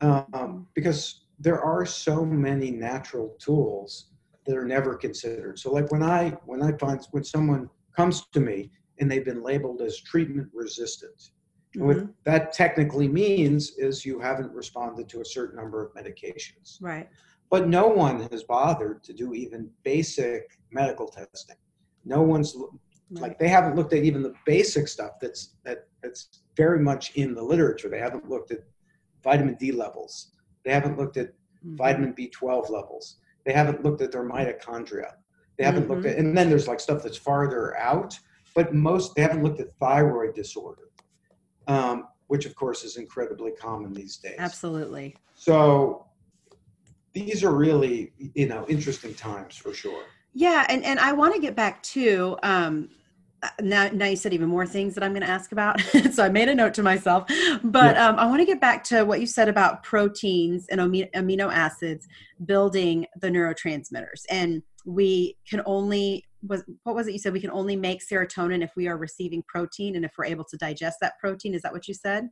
um, 0.00 0.26
mm-hmm. 0.32 0.58
because 0.74 1.24
there 1.38 1.60
are 1.60 1.84
so 1.84 2.24
many 2.24 2.70
natural 2.70 3.36
tools 3.38 4.10
that 4.46 4.56
are 4.56 4.64
never 4.66 4.94
considered. 4.94 5.58
So, 5.58 5.72
like 5.72 5.90
when 5.90 6.02
I 6.02 6.30
when 6.44 6.62
I 6.62 6.72
find 6.78 7.00
when 7.12 7.24
someone 7.24 7.68
comes 7.96 8.26
to 8.32 8.40
me 8.40 8.70
and 8.98 9.10
they've 9.10 9.24
been 9.24 9.42
labeled 9.42 9.82
as 9.82 10.00
treatment 10.00 10.48
resistant. 10.52 11.30
And 11.74 11.82
Mhm. 11.82 11.86
What 11.86 12.08
that 12.24 12.52
technically 12.52 13.08
means 13.08 13.76
is 13.78 14.04
you 14.06 14.20
haven't 14.20 14.52
responded 14.52 15.08
to 15.08 15.20
a 15.20 15.24
certain 15.24 15.56
number 15.56 15.84
of 15.84 15.92
medications. 15.94 16.80
Right. 16.80 17.08
But 17.50 17.68
no 17.68 17.88
one 17.88 18.28
has 18.30 18.44
bothered 18.44 19.02
to 19.04 19.12
do 19.12 19.34
even 19.34 19.70
basic 19.82 20.58
medical 20.70 21.08
testing. 21.08 21.56
No 22.04 22.22
one's 22.22 22.54
Right. 23.10 23.22
like 23.22 23.38
they 23.38 23.48
haven't 23.48 23.76
looked 23.76 23.92
at 23.92 24.02
even 24.04 24.22
the 24.22 24.34
basic 24.46 24.88
stuff 24.88 25.18
that's 25.20 25.54
that 25.64 25.88
that's 26.02 26.42
very 26.56 26.78
much 26.80 27.16
in 27.16 27.34
the 27.34 27.42
literature. 27.42 27.88
They 27.88 27.98
haven't 27.98 28.28
looked 28.28 28.50
at 28.50 28.60
vitamin 29.24 29.54
D 29.54 29.72
levels. 29.72 30.32
They 30.64 30.72
haven't 30.72 30.96
looked 30.98 31.16
at 31.16 31.30
Mhm. 31.64 31.76
vitamin 31.76 32.12
B12 32.14 32.70
levels. 32.70 33.16
They 33.44 33.52
haven't 33.52 33.82
looked 33.82 34.02
at 34.02 34.12
their 34.12 34.22
mitochondria. 34.28 35.12
They 35.56 35.64
haven't 35.64 35.88
looked 35.88 36.04
Mhm. 36.04 36.10
at, 36.12 36.18
and 36.18 36.36
then 36.36 36.48
there's 36.50 36.68
like 36.68 36.80
stuff 36.80 37.02
that's 37.02 37.16
farther 37.16 37.76
out, 37.76 38.18
but 38.54 38.74
most, 38.74 39.14
they 39.14 39.22
haven't 39.22 39.42
looked 39.42 39.60
at 39.60 39.72
thyroid 39.72 40.34
disorder, 40.34 40.90
um, 41.66 42.08
which 42.28 42.44
of 42.46 42.54
course 42.54 42.84
is 42.84 42.96
incredibly 42.96 43.52
common 43.52 43.92
these 43.92 44.16
days. 44.18 44.36
Absolutely. 44.38 45.16
So 45.34 46.06
these 47.12 47.42
are 47.44 47.52
really, 47.54 48.12
you 48.34 48.46
know, 48.48 48.66
interesting 48.68 49.14
times 49.14 49.56
for 49.56 49.72
sure. 49.72 50.04
Yeah, 50.32 50.66
and 50.68 50.84
and 50.84 50.98
I 50.98 51.12
want 51.12 51.34
to 51.34 51.40
get 51.40 51.54
back 51.54 51.82
to 51.94 52.36
um 52.42 52.90
now 53.60 53.88
now 53.92 54.06
you 54.06 54.16
said 54.16 54.32
even 54.32 54.48
more 54.48 54.66
things 54.66 54.94
that 54.94 55.04
I'm 55.04 55.12
going 55.12 55.22
to 55.22 55.30
ask 55.30 55.52
about. 55.52 55.80
so 56.12 56.24
I 56.24 56.28
made 56.28 56.48
a 56.48 56.54
note 56.54 56.74
to 56.74 56.82
myself. 56.82 57.28
But 57.62 57.96
um 57.96 58.18
I 58.18 58.26
want 58.26 58.40
to 58.40 58.46
get 58.46 58.60
back 58.60 58.84
to 58.84 59.04
what 59.04 59.20
you 59.20 59.26
said 59.26 59.48
about 59.48 59.82
proteins 59.82 60.66
and 60.68 60.80
amino, 60.80 61.10
amino 61.12 61.52
acids 61.52 62.06
building 62.44 63.06
the 63.20 63.28
neurotransmitters. 63.28 64.24
And 64.30 64.62
we 64.84 65.36
can 65.48 65.62
only 65.66 66.24
was 66.46 66.62
what 66.82 66.94
was 66.94 67.08
it 67.08 67.12
you 67.12 67.18
said 67.18 67.32
we 67.32 67.40
can 67.40 67.50
only 67.50 67.76
make 67.76 68.06
serotonin 68.06 68.62
if 68.62 68.72
we 68.76 68.86
are 68.86 68.96
receiving 68.96 69.42
protein 69.46 69.96
and 69.96 70.04
if 70.04 70.12
we're 70.18 70.26
able 70.26 70.44
to 70.44 70.56
digest 70.56 70.98
that 71.00 71.18
protein. 71.18 71.54
Is 71.54 71.62
that 71.62 71.72
what 71.72 71.88
you 71.88 71.94
said? 71.94 72.28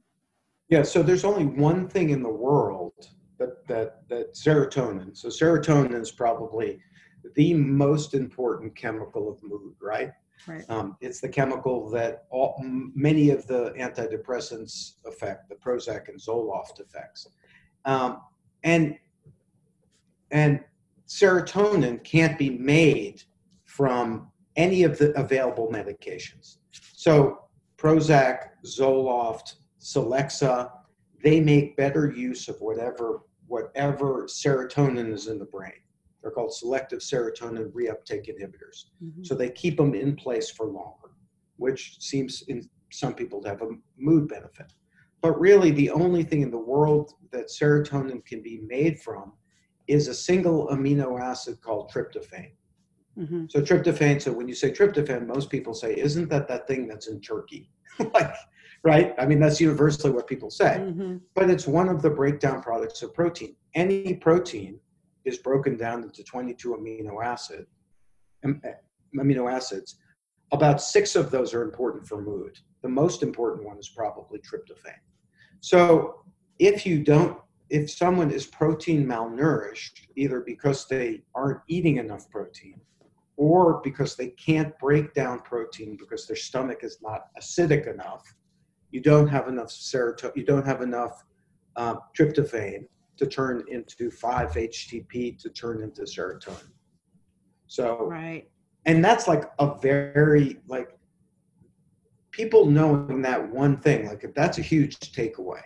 Yeah, 0.69 0.83
so 0.83 1.03
there's 1.03 1.25
only 1.25 1.47
one 1.47 1.89
thing 1.89 2.11
in 2.11 2.23
the 2.23 2.31
world 2.31 2.93
that 3.39 3.67
that 3.69 4.09
that 4.09 4.35
serotonin. 4.35 5.17
So 5.17 5.29
serotonin 5.29 6.01
is 6.01 6.11
probably 6.11 6.81
the 7.35 7.55
most 7.55 8.15
important 8.15 8.75
chemical 8.77 9.31
of 9.31 9.43
mood, 9.43 9.75
right? 9.81 10.13
Right. 10.47 10.65
Um, 10.69 10.97
it's 11.01 11.21
the 11.21 11.29
chemical 11.29 11.89
that 11.91 12.25
all, 12.31 12.57
many 12.95 13.31
of 13.31 13.47
the 13.47 13.73
antidepressants 13.79 14.95
affect, 15.07 15.49
the 15.49 15.55
Prozac 15.55 16.09
and 16.09 16.21
Zoloft 16.21 16.81
effects, 16.81 17.29
um, 17.85 18.23
and 18.65 18.97
and 20.31 20.61
serotonin 21.07 22.03
can't 22.03 22.39
be 22.39 22.51
made 22.51 23.23
from 23.65 24.31
any 24.57 24.83
of 24.83 24.99
the 24.99 25.13
available 25.19 25.69
medications. 25.69 26.57
So 26.73 27.45
Prozac, 27.77 28.49
Zoloft, 28.65 29.57
Celexa, 29.81 30.71
they 31.23 31.41
make 31.41 31.77
better 31.77 32.11
use 32.11 32.49
of 32.49 32.61
whatever 32.61 33.23
whatever 33.47 34.25
serotonin 34.25 35.13
is 35.13 35.27
in 35.27 35.39
the 35.39 35.45
brain. 35.45 35.73
They're 36.23 36.31
called 36.31 36.55
selective 36.55 37.01
serotonin 37.01 37.71
reuptake 37.73 38.27
inhibitors. 38.29 38.87
Mhm. 39.03 39.27
So 39.27 39.35
they 39.35 39.51
keep 39.51 39.77
them 39.77 39.95
in 39.95 40.15
place 40.17 40.51
for 40.51 40.67
longer, 40.67 41.11
which 41.57 41.97
seems 42.01 42.43
in 42.49 42.63
some 42.93 43.15
people 43.15 43.41
to 43.43 43.49
have 43.49 43.63
a 43.63 43.71
mood 43.97 44.29
benefit. 44.29 44.73
But 45.21 45.39
really, 45.41 45.71
the 45.71 45.91
only 45.91 46.23
thing 46.25 46.43
in 46.43 46.51
the 46.51 46.59
world 46.59 47.13
that 47.31 47.47
serotonin 47.49 48.25
can 48.25 48.43
be 48.43 48.61
made 48.67 49.01
from 49.01 49.33
is 49.89 50.09
a 50.09 50.15
single 50.15 50.69
amino 50.69 51.21
acid 51.21 51.61
called 51.61 51.91
tryptophan. 51.91 52.53
Mhm. 53.19 53.51
So 53.51 53.61
tryptophan. 53.61 54.21
So 54.23 54.33
when 54.33 54.49
you 54.49 54.55
say 54.55 54.71
tryptophan, 54.71 55.27
most 55.27 55.51
people 55.51 55.75
say, 55.75 55.97
"Isn't 55.99 56.29
that 56.31 56.49
that 56.49 56.67
thing 56.67 56.87
that's 56.87 57.09
in 57.09 57.21
turkey?" 57.21 57.71
like, 58.15 58.33
right? 58.85 59.15
I 59.19 59.27
mean, 59.27 59.39
that's 59.39 59.61
universally 59.61 60.13
what 60.13 60.27
people 60.27 60.51
say 60.51 60.79
Mhm. 60.79 61.21
but 61.35 61.51
it's 61.51 61.67
one 61.67 61.89
of 61.89 62.01
the 62.03 62.11
breakdown 62.11 62.63
products 62.63 63.03
of 63.03 63.13
protein. 63.15 63.55
Any 63.75 64.15
protein 64.15 64.81
is 65.25 65.39
broken 65.39 65.77
down 65.77 66.03
into 66.03 66.23
22 66.25 66.77
amino 66.77 67.25
acid 67.25 67.67
amino 68.45 69.51
acids. 69.51 69.97
About 70.53 70.83
six 70.83 71.17
of 71.17 71.31
those 71.31 71.55
are 71.55 71.63
important 71.63 72.07
for 72.07 72.21
mood. 72.21 72.59
The 72.83 72.89
most 72.89 73.23
important 73.23 73.67
one 73.67 73.79
is 73.79 73.89
probably 73.89 74.41
tryptophan. 74.41 74.99
So 75.61 76.25
if 76.59 76.85
you 76.85 77.03
don't, 77.03 77.39
if 77.71 77.91
someone 77.91 78.31
is 78.31 78.47
protein 78.47 79.07
malnourished, 79.07 80.01
either 80.17 80.41
because 80.41 80.87
they 80.89 81.23
aren't 81.35 81.61
eating 81.69 81.97
enough 81.97 82.29
protein 82.31 82.81
or 83.37 83.81
because 83.83 84.15
they 84.15 84.29
can't 84.29 84.79
break 84.79 85.15
down 85.15 85.41
protein 85.41 85.97
because 85.99 86.27
their 86.27 86.37
stomach 86.37 86.81
is 86.83 86.99
not 87.01 87.29
acidic 87.41 87.93
enough, 87.93 88.23
you 88.91 89.01
don't 89.01 89.29
have 89.29 89.49
enough 89.49 89.69
serotonin, 89.69 90.37
you 90.37 90.45
don't 90.45 90.67
have 90.67 90.83
enough 90.83 91.25
uh, 91.77 91.95
tryptophan 92.19 92.85
to 93.17 93.27
turn 93.27 93.65
into 93.69 94.11
5-HTP 94.11 95.39
to 95.39 95.51
turn 95.51 95.83
into 95.83 96.03
serotonin. 96.03 96.71
So, 97.67 98.07
Right. 98.07 98.51
and 98.87 99.05
that's 99.05 99.29
like 99.29 99.45
a 99.59 99.79
very, 99.81 100.61
like, 100.67 100.99
people 102.31 102.67
knowing 102.67 103.23
that 103.23 103.51
one 103.53 103.77
thing, 103.79 104.07
like, 104.07 104.25
if 104.25 104.35
that's 104.35 104.59
a 104.59 104.63
huge 104.63 104.99
takeaway. 104.99 105.63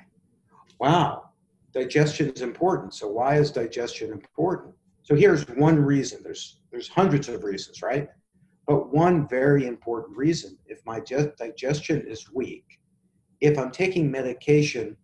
Wow, 0.79 1.31
digestion 1.73 2.31
is 2.31 2.43
important. 2.43 2.95
So, 2.95 3.09
why 3.09 3.37
is 3.37 3.51
digestion 3.51 4.13
important? 4.13 4.75
So, 5.03 5.15
here's 5.15 5.49
one 5.49 5.79
reason. 5.79 6.23
There's 6.23 6.61
there's 6.71 6.89
hundreds 6.89 7.29
of 7.29 7.43
reasons, 7.45 7.81
right? 7.81 8.09
But 8.67 8.93
one 8.93 9.27
very 9.29 9.67
important 9.67 10.17
reason, 10.17 10.59
if 10.67 10.85
my 10.85 11.01
ge- 11.01 11.35
digestion 11.39 12.03
is 12.07 12.31
weak, 12.33 12.81
if 13.41 13.57
I'm 13.59 13.71
taking 13.71 14.11
medication 14.11 14.97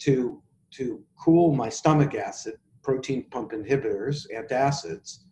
to 0.00 0.42
to 0.72 1.02
cool 1.18 1.54
my 1.54 1.68
stomach 1.68 2.14
acid, 2.14 2.54
protein 2.82 3.24
pump 3.30 3.52
inhibitors, 3.52 4.26
antacids, 4.34 5.24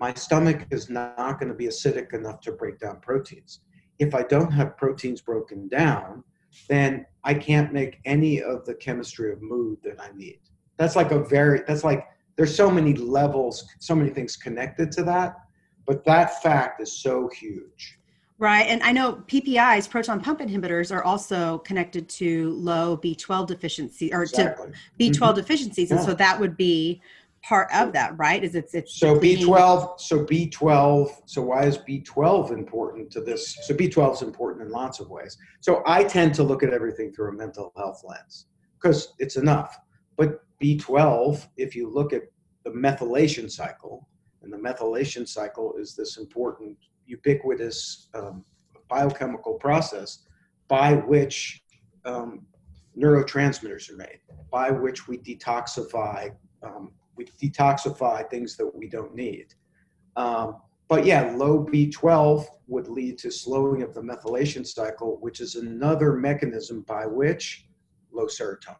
my 0.00 0.14
stomach 0.14 0.66
is 0.70 0.88
not 0.88 1.38
going 1.38 1.50
to 1.50 1.54
be 1.54 1.66
acidic 1.66 2.14
enough 2.14 2.40
to 2.40 2.52
break 2.52 2.78
down 2.78 3.00
proteins. 3.00 3.60
If 3.98 4.14
I 4.14 4.22
don't 4.22 4.50
have 4.50 4.78
proteins 4.78 5.20
broken 5.20 5.68
down, 5.68 6.24
then 6.68 7.04
I 7.22 7.34
can't 7.34 7.72
make 7.72 8.00
any 8.06 8.42
of 8.42 8.64
the 8.64 8.74
chemistry 8.74 9.30
of 9.30 9.42
mood 9.42 9.78
that 9.84 10.00
I 10.00 10.10
need. 10.16 10.40
That's 10.78 10.96
like 10.96 11.12
a 11.12 11.22
very 11.22 11.62
that's 11.66 11.84
like 11.84 12.06
there's 12.36 12.56
so 12.56 12.70
many 12.70 12.94
levels, 12.94 13.66
so 13.78 13.94
many 13.94 14.08
things 14.08 14.36
connected 14.36 14.90
to 14.92 15.04
that, 15.04 15.36
but 15.86 16.04
that 16.06 16.42
fact 16.42 16.80
is 16.80 17.02
so 17.02 17.28
huge. 17.28 17.99
Right. 18.40 18.66
And 18.68 18.82
I 18.82 18.90
know 18.90 19.22
PPIs, 19.26 19.88
proton 19.88 20.18
pump 20.18 20.40
inhibitors, 20.40 20.90
are 20.90 21.04
also 21.04 21.58
connected 21.58 22.08
to 22.08 22.52
low 22.52 22.96
B12 22.96 23.46
deficiency 23.46 24.12
or 24.14 24.22
Exactly. 24.22 24.70
to 24.70 24.72
B12 24.98 25.12
mm-hmm. 25.18 25.36
deficiencies. 25.36 25.90
And 25.90 26.00
so 26.00 26.14
that 26.14 26.40
would 26.40 26.56
be 26.56 27.02
part 27.42 27.68
of 27.74 27.92
that, 27.92 28.16
right? 28.16 28.42
Is 28.42 28.54
it's 28.54 28.74
it's 28.74 28.98
So 28.98 29.14
B12, 29.14 30.00
so 30.00 30.24
B12, 30.24 31.10
so 31.26 31.42
why 31.42 31.64
is 31.64 31.76
B12 31.76 32.50
important 32.52 33.10
to 33.12 33.20
this? 33.20 33.58
So 33.64 33.74
B12 33.74 34.14
is 34.14 34.22
important 34.22 34.66
in 34.66 34.72
lots 34.72 35.00
of 35.00 35.10
ways. 35.10 35.36
So 35.60 35.82
I 35.86 36.02
tend 36.02 36.34
to 36.36 36.42
look 36.42 36.62
at 36.62 36.72
everything 36.72 37.12
through 37.12 37.28
a 37.28 37.32
mental 37.32 37.74
health 37.76 38.02
lens 38.04 38.46
because 38.80 39.12
it's 39.18 39.36
enough. 39.36 39.78
But 40.16 40.40
B12, 40.62 41.46
if 41.58 41.76
you 41.76 41.90
look 41.90 42.14
at 42.14 42.22
the 42.64 42.70
methylation 42.70 43.50
cycle, 43.50 44.08
and 44.42 44.50
the 44.50 44.56
methylation 44.56 45.28
cycle 45.28 45.74
is 45.78 45.94
this 45.94 46.16
important 46.16 46.78
ubiquitous 47.10 48.08
um, 48.14 48.44
biochemical 48.88 49.54
process 49.54 50.26
by 50.68 50.94
which 50.94 51.62
um, 52.04 52.46
neurotransmitters 52.96 53.90
are 53.90 53.96
made, 53.96 54.20
by 54.50 54.70
which 54.70 55.08
we 55.08 55.18
detoxify 55.18 56.30
um, 56.62 56.92
we 57.16 57.24
detoxify 57.40 58.28
things 58.30 58.56
that 58.56 58.74
we 58.74 58.88
don't 58.88 59.14
need. 59.14 59.54
Um, 60.16 60.56
but 60.88 61.04
yeah, 61.04 61.34
low 61.36 61.64
B12 61.64 62.46
would 62.66 62.88
lead 62.88 63.18
to 63.18 63.30
slowing 63.30 63.82
of 63.82 63.94
the 63.94 64.00
methylation 64.00 64.66
cycle, 64.66 65.18
which 65.20 65.40
is 65.40 65.54
another 65.54 66.14
mechanism 66.14 66.82
by 66.82 67.06
which 67.06 67.66
low 68.12 68.26
serotonin. 68.26 68.76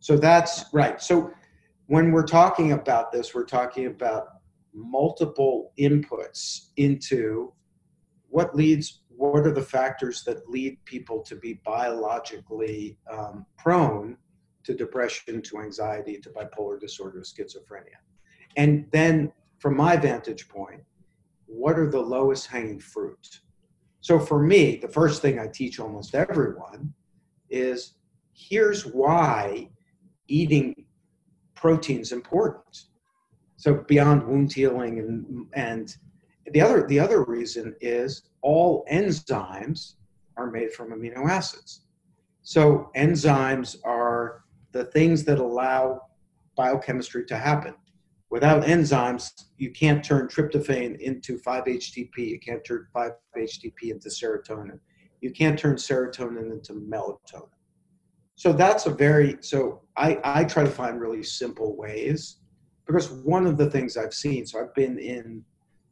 So 0.00 0.16
that's 0.16 0.64
right. 0.72 1.00
So 1.00 1.30
when 1.86 2.12
we're 2.12 2.26
talking 2.26 2.72
about 2.72 3.12
this, 3.12 3.34
we're 3.34 3.44
talking 3.44 3.86
about 3.86 4.39
multiple 4.74 5.72
inputs 5.78 6.68
into 6.76 7.52
what 8.28 8.54
leads, 8.54 9.02
what 9.08 9.46
are 9.46 9.52
the 9.52 9.62
factors 9.62 10.22
that 10.24 10.48
lead 10.48 10.78
people 10.84 11.20
to 11.22 11.36
be 11.36 11.60
biologically 11.64 12.98
um, 13.10 13.44
prone 13.58 14.16
to 14.64 14.74
depression, 14.74 15.42
to 15.42 15.58
anxiety, 15.58 16.18
to 16.18 16.30
bipolar 16.30 16.78
disorder, 16.78 17.20
schizophrenia. 17.20 17.98
And 18.56 18.86
then, 18.92 19.32
from 19.58 19.76
my 19.76 19.96
vantage 19.96 20.48
point, 20.48 20.82
what 21.46 21.78
are 21.78 21.90
the 21.90 22.00
lowest 22.00 22.46
hanging 22.46 22.80
fruit? 22.80 23.40
So, 24.00 24.18
for 24.18 24.42
me, 24.42 24.76
the 24.76 24.88
first 24.88 25.22
thing 25.22 25.38
I 25.38 25.46
teach 25.46 25.80
almost 25.80 26.14
everyone 26.14 26.92
is 27.48 27.94
here's 28.32 28.86
why 28.86 29.68
eating 30.28 30.86
protein 31.54 32.00
is 32.00 32.12
important. 32.12 32.84
So, 33.60 33.84
beyond 33.86 34.26
wound 34.26 34.54
healing 34.54 35.00
and, 35.00 35.46
and 35.52 35.94
the 36.52 36.62
other 36.62 36.86
the 36.86 36.98
other 36.98 37.24
reason 37.24 37.76
is 37.82 38.22
all 38.40 38.86
enzymes 38.90 39.96
are 40.38 40.50
made 40.50 40.72
from 40.72 40.92
amino 40.92 41.28
acids. 41.28 41.82
So 42.40 42.90
enzymes 42.96 43.76
are 43.84 44.44
the 44.72 44.84
things 44.86 45.24
that 45.24 45.38
allow 45.40 46.00
biochemistry 46.56 47.26
to 47.26 47.36
happen. 47.36 47.74
Without 48.30 48.62
enzymes, 48.62 49.30
you 49.58 49.72
can't 49.72 50.02
turn 50.02 50.26
tryptophan 50.26 50.98
into 50.98 51.38
5-HTP. 51.38 52.16
You 52.16 52.40
can't 52.40 52.64
turn 52.64 52.86
5-HTP 52.96 53.90
into 53.90 54.08
serotonin. 54.08 54.78
You 55.20 55.32
can't 55.32 55.58
turn 55.58 55.76
serotonin 55.76 56.50
into 56.50 56.72
melatonin. 56.72 57.50
So 58.36 58.54
that's 58.54 58.86
a 58.86 58.90
very, 58.90 59.36
so 59.40 59.82
I, 59.98 60.18
I 60.24 60.44
try 60.44 60.64
to 60.64 60.70
find 60.70 60.98
really 60.98 61.22
simple 61.22 61.76
ways 61.76 62.39
because 62.92 63.10
one 63.10 63.46
of 63.46 63.56
the 63.56 63.70
things 63.70 63.96
I've 63.96 64.14
seen, 64.14 64.46
so 64.46 64.60
I've 64.60 64.74
been 64.74 64.98
in, 64.98 65.44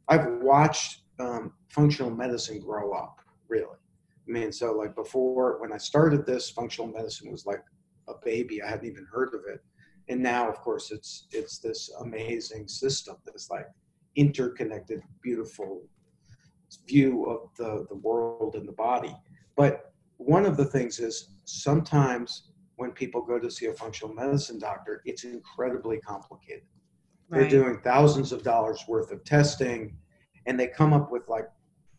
I've 0.07 0.27
watched 0.41 1.01
um, 1.19 1.53
functional 1.69 2.11
medicine 2.11 2.59
grow 2.59 2.93
up, 2.93 3.19
really. 3.47 3.65
I 4.27 4.31
mean, 4.31 4.51
so 4.51 4.73
like 4.73 4.95
before, 4.95 5.59
when 5.61 5.73
I 5.73 5.77
started 5.77 6.25
this, 6.25 6.49
functional 6.49 6.91
medicine 6.91 7.31
was 7.31 7.45
like 7.45 7.63
a 8.07 8.13
baby. 8.23 8.61
I 8.61 8.69
hadn't 8.69 8.87
even 8.87 9.07
heard 9.11 9.33
of 9.33 9.41
it 9.51 9.63
and 10.09 10.21
now 10.21 10.49
of 10.49 10.59
course 10.59 10.91
it's 10.91 11.27
it's 11.31 11.59
this 11.59 11.89
amazing 12.01 12.67
system 12.67 13.15
this 13.25 13.49
like 13.49 13.67
interconnected 14.15 15.01
beautiful 15.21 15.83
view 16.87 17.25
of 17.25 17.49
the 17.57 17.85
the 17.89 17.95
world 17.95 18.55
and 18.55 18.67
the 18.67 18.73
body 18.73 19.15
but 19.55 19.93
one 20.17 20.45
of 20.45 20.57
the 20.57 20.65
things 20.65 20.99
is 20.99 21.29
sometimes 21.45 22.49
when 22.75 22.91
people 22.91 23.21
go 23.21 23.39
to 23.39 23.49
see 23.49 23.67
a 23.67 23.73
functional 23.73 24.13
medicine 24.13 24.59
doctor 24.59 25.01
it's 25.05 25.23
incredibly 25.23 25.99
complicated 25.99 26.63
right. 27.29 27.41
they're 27.41 27.49
doing 27.49 27.79
thousands 27.83 28.31
of 28.31 28.43
dollars 28.43 28.83
worth 28.87 29.11
of 29.11 29.23
testing 29.23 29.95
and 30.45 30.59
they 30.59 30.67
come 30.67 30.93
up 30.93 31.11
with 31.11 31.27
like 31.29 31.47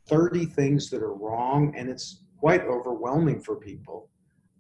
30 0.09 0.47
things 0.47 0.91
that 0.91 1.03
are 1.03 1.15
wrong 1.15 1.75
and 1.77 1.89
it's 1.89 2.25
quite 2.39 2.63
overwhelming 2.63 3.41
for 3.41 3.57
people 3.57 4.11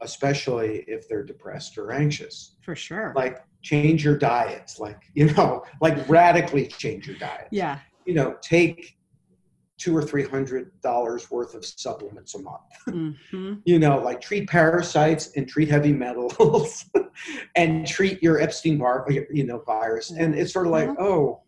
especially 0.02 0.84
if 0.86 1.08
they're 1.08 1.22
depressed 1.22 1.78
or 1.78 1.92
anxious. 1.92 2.56
For 2.62 2.74
sure. 2.74 3.12
Like 3.14 3.44
change 3.62 4.04
your 4.04 4.16
diets, 4.16 4.78
like, 4.78 5.02
you 5.14 5.32
know, 5.34 5.64
like 5.80 6.08
radically 6.08 6.66
change 6.66 7.06
your 7.06 7.16
diet. 7.16 7.48
Yeah. 7.50 7.78
You 8.06 8.14
know, 8.14 8.36
take 8.40 8.96
two 9.80 9.96
or 9.96 10.02
three 10.02 10.22
hundred 10.22 10.70
dollars 10.82 11.30
worth 11.30 11.54
of 11.54 11.64
supplements 11.64 12.34
a 12.34 12.38
month. 12.38 12.60
Mm-hmm. 12.90 13.54
you 13.64 13.78
know, 13.78 13.98
like 13.98 14.20
treat 14.20 14.48
parasites 14.48 15.30
and 15.36 15.48
treat 15.48 15.68
heavy 15.68 15.92
metals 15.92 16.84
and 17.56 17.86
treat 17.86 18.22
your 18.22 18.40
Epstein 18.40 18.78
Barr, 18.78 19.06
you 19.30 19.44
know, 19.44 19.60
virus. 19.60 20.10
And 20.10 20.34
it's 20.34 20.52
sort 20.52 20.66
of 20.66 20.72
like, 20.72 20.88
yeah. 20.88 20.94
oh, 20.98 21.42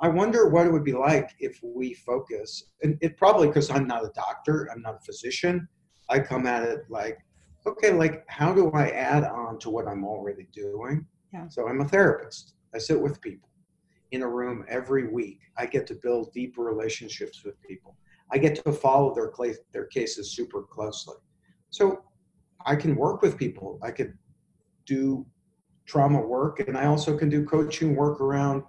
I 0.00 0.08
wonder 0.08 0.48
what 0.48 0.66
it 0.66 0.72
would 0.72 0.84
be 0.84 0.92
like 0.92 1.30
if 1.40 1.58
we 1.62 1.94
focus. 1.94 2.64
And 2.82 2.98
it 3.00 3.16
probably 3.16 3.48
because 3.48 3.70
I'm 3.70 3.86
not 3.86 4.04
a 4.04 4.10
doctor, 4.14 4.68
I'm 4.72 4.82
not 4.82 4.96
a 4.96 5.04
physician. 5.04 5.66
I 6.10 6.20
come 6.20 6.46
at 6.46 6.64
it 6.64 6.84
like 6.90 7.18
okay, 7.66 7.92
like 7.92 8.24
how 8.28 8.52
do 8.52 8.70
I 8.72 8.88
add 8.90 9.24
on 9.24 9.58
to 9.60 9.70
what 9.70 9.88
I'm 9.88 10.04
already 10.04 10.46
doing? 10.52 11.06
Yeah. 11.32 11.48
So 11.48 11.66
I'm 11.66 11.80
a 11.80 11.88
therapist. 11.88 12.54
I 12.74 12.78
sit 12.78 13.00
with 13.00 13.20
people 13.20 13.48
in 14.14 14.22
a 14.22 14.28
room 14.28 14.64
every 14.68 15.08
week. 15.08 15.40
I 15.58 15.66
get 15.66 15.86
to 15.88 15.94
build 15.94 16.32
deeper 16.32 16.62
relationships 16.62 17.44
with 17.44 17.60
people. 17.62 17.96
I 18.32 18.38
get 18.38 18.64
to 18.64 18.72
follow 18.72 19.14
their 19.14 19.32
their 19.72 19.86
cases 19.86 20.32
super 20.32 20.62
closely. 20.62 21.16
So 21.70 22.02
I 22.64 22.76
can 22.76 22.96
work 22.96 23.22
with 23.22 23.36
people. 23.36 23.78
I 23.82 23.90
could 23.90 24.16
do 24.86 25.26
trauma 25.86 26.20
work 26.20 26.60
and 26.60 26.76
I 26.76 26.86
also 26.86 27.16
can 27.16 27.28
do 27.28 27.44
coaching 27.44 27.94
work 27.94 28.20
around 28.20 28.62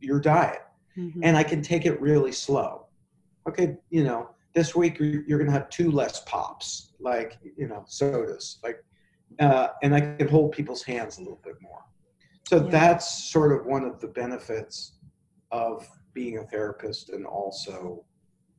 your 0.00 0.20
diet. 0.20 0.62
Mm-hmm. 0.96 1.20
And 1.22 1.36
I 1.36 1.42
can 1.42 1.62
take 1.62 1.84
it 1.86 2.00
really 2.00 2.32
slow. 2.32 2.86
Okay, 3.48 3.76
you 3.90 4.04
know, 4.04 4.30
this 4.54 4.74
week 4.74 4.98
you're 4.98 5.38
going 5.38 5.46
to 5.46 5.52
have 5.52 5.68
two 5.70 5.90
less 5.90 6.20
pops, 6.24 6.92
like 7.00 7.38
you 7.56 7.66
know 7.66 7.84
sodas, 7.86 8.58
like, 8.62 8.84
uh, 9.40 9.68
and 9.82 9.94
I 9.94 10.00
can 10.16 10.28
hold 10.28 10.52
people's 10.52 10.82
hands 10.82 11.18
a 11.18 11.20
little 11.20 11.40
bit 11.42 11.54
more. 11.60 11.82
So 12.44 12.56
yeah. 12.56 12.70
that's 12.70 13.30
sort 13.30 13.52
of 13.52 13.66
one 13.66 13.84
of 13.84 14.00
the 14.00 14.08
benefits 14.08 14.92
of 15.50 15.88
being 16.14 16.38
a 16.38 16.44
therapist, 16.44 17.10
and 17.10 17.26
also 17.26 18.04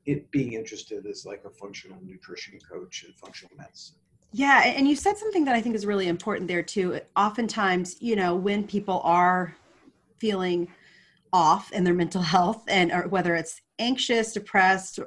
it 0.05 0.29
being 0.31 0.53
interested 0.53 1.05
as 1.05 1.25
like 1.25 1.43
a 1.45 1.49
functional 1.49 1.97
nutrition 2.03 2.59
coach 2.59 3.03
and 3.03 3.15
functional 3.15 3.55
medicine. 3.57 3.95
Yeah, 4.31 4.63
and 4.65 4.87
you 4.87 4.95
said 4.95 5.17
something 5.17 5.45
that 5.45 5.55
I 5.55 5.61
think 5.61 5.75
is 5.75 5.85
really 5.85 6.07
important 6.07 6.47
there 6.47 6.63
too. 6.63 6.99
Oftentimes, 7.15 7.97
you 7.99 8.15
know, 8.15 8.35
when 8.35 8.65
people 8.65 9.01
are 9.03 9.55
feeling 10.17 10.67
off 11.33 11.71
in 11.71 11.83
their 11.83 11.95
mental 11.95 12.21
health 12.21 12.63
and 12.67 12.91
or 12.91 13.07
whether 13.07 13.35
it's 13.35 13.59
anxious 13.79 14.33
depressed 14.33 14.99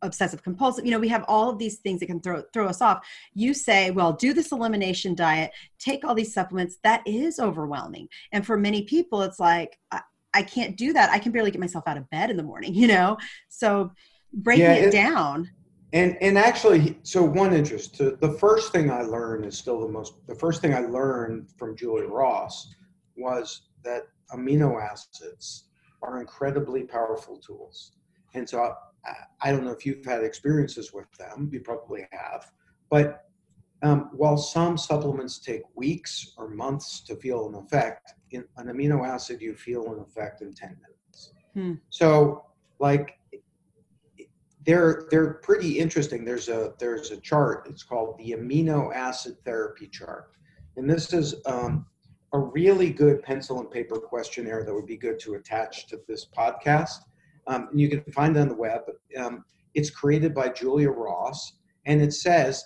obsessive 0.00 0.42
compulsive 0.42 0.84
you 0.84 0.90
know 0.90 0.98
we 0.98 1.08
have 1.08 1.26
all 1.28 1.50
of 1.50 1.58
these 1.58 1.76
things 1.76 2.00
that 2.00 2.06
can 2.06 2.20
throw 2.20 2.42
throw 2.54 2.66
us 2.66 2.80
off. 2.80 3.06
You 3.34 3.52
say 3.52 3.90
well 3.90 4.14
do 4.14 4.32
this 4.32 4.50
elimination 4.50 5.14
diet 5.14 5.52
take 5.78 6.04
all 6.04 6.14
these 6.14 6.32
supplements. 6.32 6.78
That 6.82 7.02
is 7.06 7.38
overwhelming. 7.38 8.08
And 8.32 8.44
for 8.44 8.56
many 8.56 8.82
people 8.82 9.20
it's 9.22 9.38
like 9.38 9.78
I, 9.90 10.00
I 10.32 10.42
can't 10.42 10.76
do 10.76 10.94
that. 10.94 11.10
I 11.10 11.18
can 11.18 11.32
barely 11.32 11.50
get 11.50 11.60
myself 11.60 11.84
out 11.86 11.98
of 11.98 12.08
bed 12.08 12.30
in 12.30 12.38
the 12.38 12.42
morning 12.42 12.74
you 12.82 12.88
know? 12.88 13.18
So 13.50 13.92
breaking 14.32 14.64
yeah, 14.64 14.74
it, 14.74 14.88
it 14.88 14.92
down. 14.92 15.50
And 15.92 16.16
and 16.22 16.38
actually 16.38 16.98
so 17.02 17.22
one 17.22 17.52
interest 17.52 17.94
to 17.96 18.16
the 18.20 18.32
first 18.32 18.72
thing 18.72 18.90
i 18.90 19.02
learned 19.02 19.44
is 19.44 19.56
still 19.56 19.80
the 19.80 19.88
most 19.88 20.14
the 20.26 20.34
first 20.34 20.60
thing 20.60 20.74
i 20.74 20.80
learned 20.80 21.48
from 21.56 21.76
julia 21.76 22.08
ross 22.08 22.74
was 23.16 23.68
that 23.84 24.08
amino 24.32 24.82
acids 24.82 25.63
are 26.04 26.20
incredibly 26.20 26.82
powerful 26.84 27.38
tools. 27.38 27.92
And 28.34 28.48
so 28.48 28.74
I, 29.04 29.12
I 29.42 29.52
don't 29.52 29.64
know 29.64 29.70
if 29.72 29.84
you've 29.86 30.04
had 30.04 30.22
experiences 30.22 30.92
with 30.92 31.10
them, 31.18 31.48
you 31.52 31.60
probably 31.60 32.06
have, 32.12 32.50
but 32.90 33.24
um, 33.82 34.10
while 34.12 34.38
some 34.38 34.78
supplements 34.78 35.38
take 35.38 35.62
weeks 35.74 36.32
or 36.38 36.48
months 36.48 37.00
to 37.02 37.16
feel 37.16 37.48
an 37.48 37.54
effect, 37.54 38.14
in 38.30 38.44
an 38.56 38.68
amino 38.68 39.06
acid 39.06 39.42
you 39.42 39.54
feel 39.54 39.92
an 39.92 40.00
effect 40.00 40.40
in 40.40 40.54
10 40.54 40.76
minutes. 40.80 41.32
Hmm. 41.52 41.74
So 41.90 42.46
like 42.78 43.18
they're 44.64 45.06
they're 45.10 45.34
pretty 45.34 45.78
interesting. 45.78 46.24
There's 46.24 46.48
a 46.48 46.72
there's 46.78 47.10
a 47.10 47.18
chart. 47.18 47.66
It's 47.68 47.82
called 47.82 48.18
the 48.18 48.32
amino 48.32 48.94
acid 48.94 49.36
therapy 49.44 49.86
chart, 49.88 50.32
and 50.76 50.88
this 50.88 51.12
is 51.12 51.34
um, 51.46 51.86
a 52.34 52.38
really 52.38 52.90
good 52.90 53.22
pencil 53.22 53.60
and 53.60 53.70
paper 53.70 53.96
questionnaire 53.96 54.64
that 54.64 54.74
would 54.74 54.86
be 54.86 54.96
good 54.96 55.20
to 55.20 55.34
attach 55.34 55.86
to 55.86 56.00
this 56.08 56.26
podcast. 56.26 56.98
Um, 57.46 57.68
and 57.70 57.80
you 57.80 57.88
can 57.88 58.02
find 58.12 58.36
it 58.36 58.40
on 58.40 58.48
the 58.48 58.56
web. 58.56 58.82
Um, 59.16 59.44
it's 59.74 59.88
created 59.88 60.34
by 60.34 60.48
Julia 60.48 60.90
Ross, 60.90 61.54
and 61.86 62.02
it 62.02 62.12
says 62.12 62.64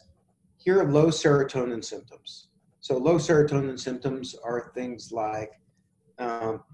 here 0.57 0.81
are 0.81 0.91
low 0.91 1.09
serotonin 1.09 1.85
symptoms. 1.85 2.49
So 2.81 2.97
low 2.97 3.17
serotonin 3.17 3.79
symptoms 3.79 4.35
are 4.43 4.73
things 4.75 5.13
like 5.13 5.53
um, 6.19 6.65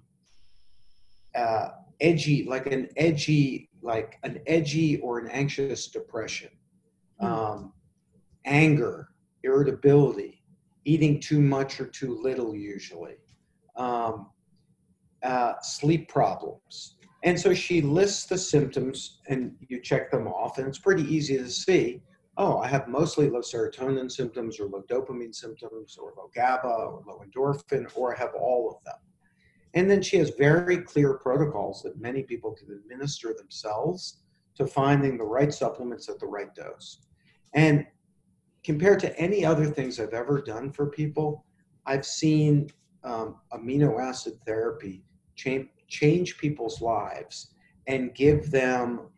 uh, 1.35 1.69
edgy, 2.01 2.45
like 2.45 2.67
an 2.67 2.89
edgy, 2.97 3.71
like 3.83 4.19
an 4.23 4.41
edgy 4.47 5.01
or 5.01 5.19
an 5.19 5.29
anxious 5.31 5.89
depression, 5.89 6.51
um, 7.21 7.73
anger, 8.45 9.09
irritability, 9.43 10.44
eating 10.85 11.21
too 11.21 11.41
much 11.41 11.81
or 11.81 11.87
too 11.87 12.19
little 12.23 12.55
usually, 12.55 13.17
um, 13.77 14.31
uh, 15.23 15.55
sleep 15.61 16.09
problems. 16.09 16.97
And 17.23 17.39
so 17.41 17.55
she 17.55 17.81
lists 17.81 18.27
the 18.27 18.37
symptoms 18.37 19.21
and 19.29 19.57
you 19.69 19.81
check 19.81 20.11
them 20.11 20.27
off, 20.29 20.59
and 20.59 20.69
it's 20.69 20.79
pretty 20.79 21.05
easy 21.05 21.39
to 21.39 21.49
see 21.49 22.03
oh, 22.37 22.59
I 22.59 22.67
have 22.67 22.89
mostly 22.89 23.31
low 23.31 23.41
serotonin 23.41 24.11
symptoms 24.11 24.59
or 24.59 24.67
low 24.67 24.83
dopamine 24.91 25.35
symptoms 25.35 25.97
or 26.01 26.15
low 26.17 26.31
GABA 26.35 26.67
or 26.67 27.03
low 27.07 27.23
endorphin, 27.25 27.87
or 27.95 28.15
I 28.15 28.19
have 28.19 28.35
all 28.35 28.71
of 28.71 28.85
them. 28.85 28.97
And 29.75 29.91
then 29.91 30.03
she 30.03 30.17
has 30.19 30.31
very 30.31 30.79
clear 30.79 31.15
protocols 31.15 31.83
that 31.83 32.01
many 32.01 32.23
people 32.23 32.53
can 32.53 32.71
administer 32.71 33.35
themselves 33.35 34.23
to 34.57 34.67
finding 34.67 35.17
the 35.17 35.25
right 35.25 35.53
supplements 35.53 36.09
at 36.09 36.21
the 36.21 36.27
right 36.27 36.55
dose. 36.55 37.07
And 37.55 37.87
compared 38.65 38.99
to 39.01 39.17
any 39.19 39.45
other 39.45 39.67
things 39.67 40.01
I've 40.01 40.15
ever 40.15 40.41
done 40.41 40.73
for 40.73 40.87
people, 40.87 41.45
I've 41.87 42.07
seen 42.07 42.71
um, 43.05 43.37
amino 43.53 44.01
acid 44.01 44.39
therapy 44.47 45.05
change, 45.37 45.69
change 45.89 46.39
people's 46.39 46.81
lives 46.81 47.55
and 47.87 48.15
give 48.15 48.51
them 48.51 49.09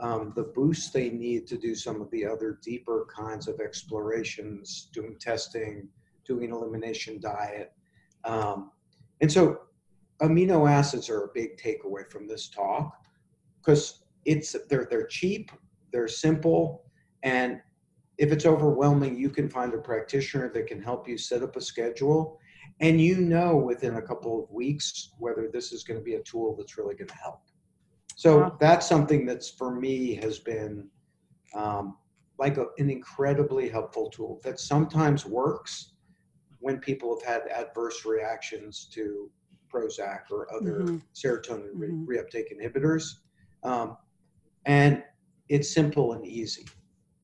um, 0.00 0.32
the 0.36 0.44
boost 0.44 0.92
they 0.92 1.10
need 1.10 1.46
to 1.48 1.58
do 1.58 1.74
some 1.74 2.00
of 2.00 2.10
the 2.10 2.24
other 2.24 2.58
deeper 2.62 3.06
kinds 3.14 3.48
of 3.48 3.60
explorations, 3.60 4.88
doing 4.92 5.16
testing, 5.20 5.88
doing 6.24 6.52
elimination 6.52 7.20
diet. 7.20 7.72
Um, 8.24 8.70
and 9.20 9.30
so 9.30 9.62
amino 10.22 10.70
acids 10.70 11.10
are 11.10 11.24
a 11.24 11.28
big 11.34 11.56
takeaway 11.56 12.08
from 12.10 12.28
this 12.28 12.48
talk 12.48 12.96
because 13.60 14.04
it's 14.24 14.54
they're 14.68 14.86
they're 14.88 15.06
cheap, 15.06 15.50
they're 15.92 16.08
simple, 16.08 16.84
and 17.24 17.60
if 18.18 18.30
it's 18.32 18.46
overwhelming, 18.46 19.16
you 19.16 19.30
can 19.30 19.48
find 19.48 19.72
a 19.74 19.78
practitioner 19.78 20.50
that 20.52 20.66
can 20.66 20.82
help 20.82 21.08
you 21.08 21.16
set 21.16 21.42
up 21.42 21.56
a 21.56 21.60
schedule. 21.60 22.38
And 22.80 23.00
you 23.00 23.16
know 23.16 23.56
within 23.56 23.96
a 23.96 24.02
couple 24.02 24.42
of 24.42 24.50
weeks 24.50 25.10
whether 25.18 25.48
this 25.52 25.72
is 25.72 25.82
going 25.84 25.98
to 25.98 26.04
be 26.04 26.14
a 26.14 26.22
tool 26.22 26.54
that's 26.56 26.76
really 26.78 26.94
going 26.94 27.08
to 27.08 27.16
help. 27.16 27.40
So 28.16 28.40
Wow. 28.40 28.56
that's 28.60 28.86
something 28.86 29.26
that's 29.26 29.50
for 29.50 29.74
me 29.74 30.14
has 30.16 30.38
been 30.38 30.88
um, 31.54 31.96
like 32.38 32.56
a, 32.56 32.66
an 32.78 32.90
incredibly 32.90 33.68
helpful 33.68 34.10
tool 34.10 34.40
that 34.44 34.60
sometimes 34.60 35.26
works 35.26 35.94
when 36.60 36.78
people 36.78 37.20
have 37.26 37.42
had 37.44 37.48
adverse 37.50 38.04
reactions 38.04 38.88
to 38.92 39.30
Prozac 39.72 40.30
or 40.30 40.52
other 40.54 40.80
Mhm. 40.82 41.02
serotonin 41.14 41.70
re- 41.74 41.88
Mhm. 41.88 42.06
reuptake 42.06 42.52
inhibitors. 42.56 43.04
Um, 43.62 43.96
and 44.66 45.02
it's 45.48 45.72
simple 45.72 46.12
and 46.12 46.24
easy. 46.26 46.66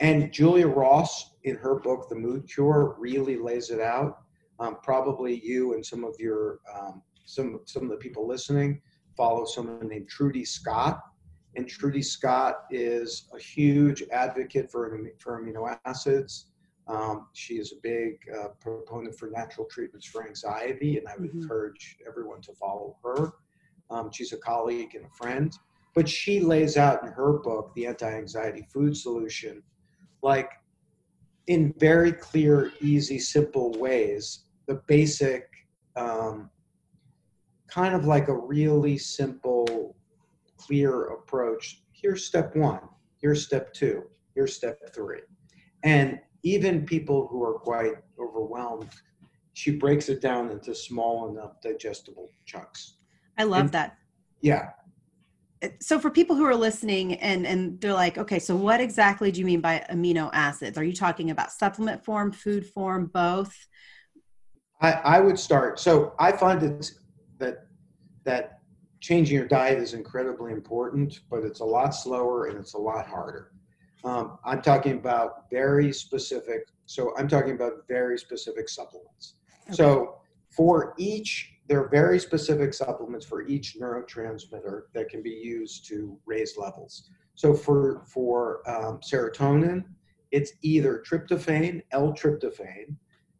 And 0.00 0.32
Julia 0.32 0.68
Ross, 0.68 1.34
in 1.42 1.56
her 1.56 1.76
book, 1.80 2.08
The 2.08 2.14
Mood 2.14 2.48
Cure, 2.48 2.94
really 2.98 3.36
lays 3.36 3.70
it 3.70 3.80
out. 3.80 4.18
Um, 4.60 4.76
probably 4.82 5.40
you 5.44 5.74
and 5.74 5.84
some 5.84 6.04
of 6.04 6.14
your 6.18 6.60
um, 6.76 7.02
some 7.24 7.60
some 7.64 7.84
of 7.84 7.90
the 7.90 7.96
people 7.96 8.26
listening 8.26 8.80
follow 9.16 9.44
someone 9.44 9.88
named 9.88 10.08
Trudy 10.08 10.44
Scott, 10.44 11.00
and 11.56 11.68
Trudy 11.68 12.02
Scott 12.02 12.64
is 12.70 13.28
a 13.34 13.38
huge 13.38 14.02
advocate 14.12 14.70
for 14.70 14.98
for 15.18 15.40
amino 15.42 15.78
acids. 15.84 16.46
Um, 16.86 17.26
she 17.34 17.54
is 17.58 17.72
a 17.72 17.76
big 17.82 18.18
uh, 18.36 18.48
proponent 18.60 19.16
for 19.18 19.30
natural 19.30 19.66
treatments 19.66 20.06
for 20.06 20.26
anxiety, 20.26 20.96
and 20.98 21.06
I 21.06 21.16
would 21.18 21.32
Mhm. 21.32 21.42
encourage 21.42 21.98
everyone 22.06 22.40
to 22.42 22.52
follow 22.54 22.96
her. 23.04 23.32
Um, 23.90 24.10
she's 24.10 24.32
a 24.32 24.38
colleague 24.38 24.94
and 24.94 25.04
a 25.04 25.10
friend, 25.10 25.52
but 25.94 26.08
she 26.08 26.40
lays 26.40 26.76
out 26.76 27.02
in 27.04 27.10
her 27.12 27.34
book, 27.34 27.74
The 27.74 27.86
Anti-Anxiety 27.86 28.62
Food 28.72 28.96
Solution, 28.96 29.62
like 30.22 30.50
in 31.46 31.72
very 31.78 32.12
clear, 32.12 32.72
easy, 32.80 33.18
simple 33.18 33.72
ways, 33.78 34.44
the 34.66 34.82
basic, 34.86 35.48
um, 35.96 36.50
kind 37.68 37.94
of 37.94 38.04
like 38.04 38.28
a 38.28 38.36
really 38.36 38.98
simple, 38.98 39.96
clear 40.56 41.04
approach. 41.06 41.82
Here's 41.92 42.24
step 42.26 42.54
one, 42.54 42.80
here's 43.20 43.44
step 43.44 43.72
two, 43.72 44.04
here's 44.34 44.54
step 44.54 44.78
three. 44.94 45.20
And 45.84 46.18
even 46.42 46.84
people 46.84 47.26
who 47.28 47.42
are 47.42 47.54
quite 47.58 47.94
overwhelmed, 48.18 48.90
she 49.54 49.72
breaks 49.72 50.08
it 50.08 50.20
down 50.20 50.50
into 50.50 50.74
small 50.74 51.28
enough 51.30 51.60
digestible 51.62 52.30
chunks. 52.46 52.98
I 53.36 53.44
love 53.44 53.60
And- 53.62 53.72
that. 53.72 53.96
Yeah. 54.40 54.70
So 55.80 55.98
for 55.98 56.10
people 56.10 56.36
who 56.36 56.44
are 56.44 56.54
listening 56.54 57.14
and 57.14 57.46
and 57.46 57.80
they're 57.80 57.92
like, 57.92 58.18
okay, 58.18 58.38
so 58.38 58.54
what 58.54 58.80
exactly 58.80 59.32
do 59.32 59.40
you 59.40 59.46
mean 59.46 59.60
by 59.60 59.84
amino 59.90 60.30
acids? 60.32 60.78
Are 60.78 60.84
you 60.84 60.92
talking 60.92 61.30
about 61.30 61.52
supplement 61.52 62.04
form, 62.04 62.32
food 62.32 62.66
form, 62.66 63.10
both? 63.12 63.54
I, 64.80 64.92
I 64.92 65.20
would 65.20 65.38
start. 65.38 65.80
So 65.80 66.14
I 66.18 66.32
find 66.32 66.60
that 66.60 66.90
that 67.38 67.66
that 68.24 68.60
changing 69.00 69.36
your 69.36 69.48
diet 69.48 69.78
is 69.78 69.94
incredibly 69.94 70.52
important, 70.52 71.20
but 71.30 71.44
it's 71.44 71.60
a 71.60 71.64
lot 71.64 71.90
slower 71.90 72.46
and 72.46 72.58
it's 72.58 72.74
a 72.74 72.78
lot 72.78 73.06
harder. 73.06 73.52
Um, 74.04 74.38
I'm 74.44 74.62
talking 74.62 74.92
about 74.92 75.50
very 75.50 75.92
specific. 75.92 76.68
So 76.86 77.12
I'm 77.16 77.28
talking 77.28 77.52
about 77.52 77.86
very 77.88 78.18
specific 78.18 78.68
supplements. 78.68 79.34
So 79.70 80.18
for 80.50 80.94
each, 80.98 81.57
there 81.68 81.82
are 81.82 81.88
very 81.88 82.18
specific 82.18 82.72
supplements 82.72 83.26
for 83.26 83.42
each 83.42 83.76
neurotransmitter 83.80 84.82
that 84.94 85.08
can 85.08 85.22
be 85.22 85.30
used 85.30 85.86
to 85.88 86.18
raise 86.26 86.56
levels. 86.56 87.10
So 87.34 87.54
for 87.54 88.04
for 88.06 88.68
um, 88.68 89.00
serotonin, 89.00 89.84
it's 90.30 90.52
either 90.62 91.02
tryptophan, 91.06 91.82
L-tryptophan, 91.92 92.96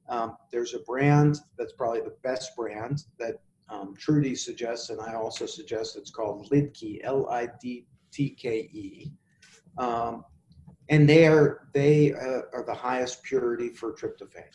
um, 0.09 0.37
there's 0.51 0.75
a 0.75 0.81
brand 0.81 1.39
that's 1.57 1.73
probably 1.75 2.01
the 2.01 2.17
best 2.23 2.57
brand 2.57 3.05
that 3.19 3.41
um, 3.69 3.95
Trudy 3.97 4.35
suggests, 4.35 4.89
and 4.91 5.01
I 5.01 5.15
also 5.15 5.45
suggest 5.45 5.97
it's 5.97 6.11
called 6.11 6.51
Lidtke, 6.51 7.01
L-I-D-T-K-E. 7.03 7.53
Um, 9.77 10.25
and 10.89 11.07
they 11.07 11.27
are 11.27 11.69
they 11.75 12.15
uh, 12.15 12.43
are 12.55 12.65
the 12.67 12.75
highest 12.75 13.23
purity 13.23 13.69
for 13.69 13.93
tryptophan. 13.93 14.47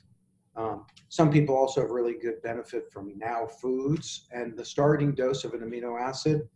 Um, 0.56 0.86
some 1.10 1.32
people 1.32 1.56
also 1.56 1.82
have 1.82 1.90
really 1.90 2.14
good 2.14 2.42
benefit 2.44 2.92
from 2.92 3.18
now 3.18 3.48
foods, 3.48 4.28
and 4.32 4.58
the 4.58 4.66
starting 4.66 5.14
dose 5.14 5.44
of 5.44 5.54
an 5.54 5.62
amino 5.62 6.00
acid 6.00 6.48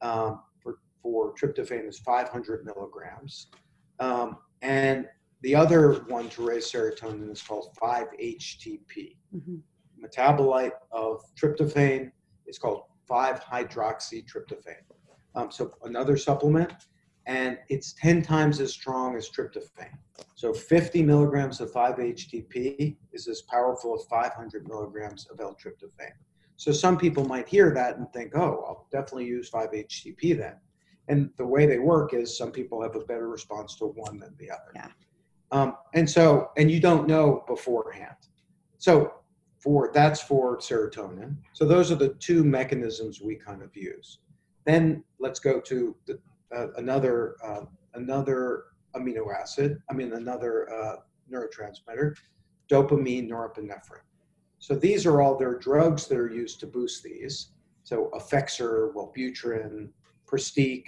um, 0.00 0.40
for, 0.62 0.78
for 1.02 1.34
tryptophan 1.34 1.86
is 1.88 1.98
500 1.98 2.64
milligrams. 2.64 3.48
Um, 4.00 4.38
and 4.62 5.06
the 5.42 5.54
other 5.54 6.04
one 6.04 6.28
to 6.30 6.46
raise 6.46 6.70
serotonin 6.70 7.30
is 7.30 7.42
called 7.42 7.76
5-HTP. 7.80 9.16
Mhm. 9.34 9.60
Metabolite 10.02 10.72
of 10.90 11.20
tryptophan 11.36 12.10
is 12.46 12.58
called 12.58 12.84
5-hydroxytryptophan. 13.10 14.76
Um, 15.34 15.50
so 15.50 15.72
another 15.84 16.16
supplement, 16.16 16.72
and 17.26 17.58
it's 17.68 17.92
10 17.94 18.22
times 18.22 18.60
as 18.60 18.72
strong 18.72 19.16
as 19.16 19.28
tryptophan. 19.28 19.90
So 20.34 20.52
50 20.52 21.02
milligrams 21.02 21.60
of 21.60 21.72
5-HTP 21.72 22.96
is 23.12 23.28
as 23.28 23.42
powerful 23.42 23.94
as 23.94 24.04
500 24.06 24.66
milligrams 24.68 25.26
of 25.30 25.40
L-tryptophan. 25.40 26.12
So 26.56 26.72
some 26.72 26.98
people 26.98 27.24
might 27.24 27.48
hear 27.48 27.72
that 27.74 27.96
and 27.96 28.12
think, 28.12 28.36
oh, 28.36 28.64
I'll 28.66 28.86
definitely 28.90 29.26
use 29.26 29.50
5-HTP 29.50 30.36
then. 30.36 30.56
And 31.08 31.30
the 31.36 31.46
way 31.46 31.66
they 31.66 31.78
work 31.78 32.14
is 32.14 32.36
some 32.36 32.52
people 32.52 32.82
have 32.82 32.96
a 32.96 33.00
better 33.00 33.28
response 33.28 33.76
to 33.76 33.86
one 33.86 34.18
than 34.18 34.34
the 34.38 34.50
other. 34.50 34.72
Yeah. 34.74 34.88
Um, 35.50 35.76
and 35.94 36.08
so, 36.08 36.50
and 36.56 36.70
you 36.70 36.80
don't 36.80 37.06
know 37.06 37.44
beforehand. 37.46 38.16
So 38.78 39.12
for 39.62 39.90
that's 39.94 40.20
for 40.20 40.58
serotonin. 40.58 41.36
So 41.52 41.64
those 41.64 41.92
are 41.92 41.96
the 41.96 42.14
two 42.14 42.42
mechanisms 42.42 43.20
we 43.20 43.36
kind 43.36 43.62
of 43.62 43.76
use. 43.76 44.18
Then 44.64 45.04
let's 45.20 45.38
go 45.38 45.60
to 45.60 45.94
the, 46.06 46.18
uh, 46.54 46.68
another 46.76 47.36
uh, 47.44 47.62
another 47.94 48.64
amino 48.94 49.26
acid. 49.34 49.82
I 49.90 49.94
mean 49.94 50.12
another 50.12 50.72
uh, 50.72 50.96
neurotransmitter, 51.30 52.14
dopamine, 52.70 53.28
norepinephrine. 53.28 54.06
So 54.58 54.74
these 54.74 55.06
are 55.06 55.20
all 55.20 55.36
their 55.36 55.58
drugs 55.58 56.06
that 56.06 56.18
are 56.18 56.30
used 56.30 56.60
to 56.60 56.66
boost 56.66 57.02
these. 57.02 57.48
So 57.82 58.10
Effexor, 58.14 58.94
Wellbutrin, 58.94 59.88
Pristiq, 60.26 60.84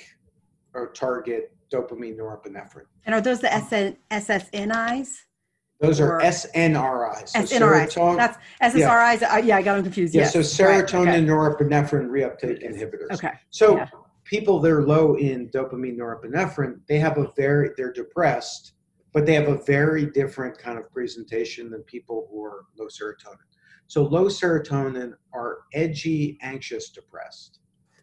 or 0.75 0.93
Target, 0.93 1.53
dopamine, 1.73 2.17
norepinephrine. 2.17 2.87
And 3.05 3.15
are 3.15 3.21
those 3.21 3.41
the 3.41 3.51
SN, 3.51 3.97
SSNIs? 4.11 5.09
Those 5.81 6.01
are 6.01 6.21
SNRIs. 6.21 7.29
So 7.31 7.39
SNRIs. 7.41 8.17
That's 8.17 8.39
SSRIs. 8.63 9.23
Uh, 9.23 9.39
yeah, 9.39 9.57
I 9.57 9.63
got 9.63 9.75
them 9.75 9.83
confused. 9.83 10.15
yeah, 10.15 10.31
yes. 10.33 10.33
so 10.33 10.65
Right, 10.65 10.85
serotonin, 10.85 11.27
norepinephrine 11.27 12.09
reuptake 12.09 12.65
inhibitors. 12.65 13.11
Okay. 13.13 13.29
okay. 13.29 13.39
So 13.51 13.77
Yeah. 13.77 13.89
People 14.25 14.59
that 14.61 14.71
are 14.71 14.87
low 14.87 15.17
in 15.17 15.49
dopamine, 15.51 15.97
norepinephrine, 15.97 16.81
they 16.89 16.99
have 16.99 17.19
a 17.19 17.31
very, 17.37 17.71
they're 17.77 17.93
depressed, 17.93 18.73
but 19.13 19.27
they 19.27 19.35
have 19.35 19.49
a 19.49 19.63
very 19.65 20.07
different 20.07 20.59
kind 20.59 20.79
of 20.79 20.91
presentation 20.91 21.71
than 21.71 21.83
people 21.83 22.29
who 22.31 22.43
are 22.43 22.65
low 22.79 22.87
serotonin. 22.87 23.39
So 23.87 24.03
low 24.03 24.27
serotonin 24.27 25.15
are 25.33 25.59
edgy, 25.75 26.39
anxious, 26.43 26.91
depressed. 26.91 27.61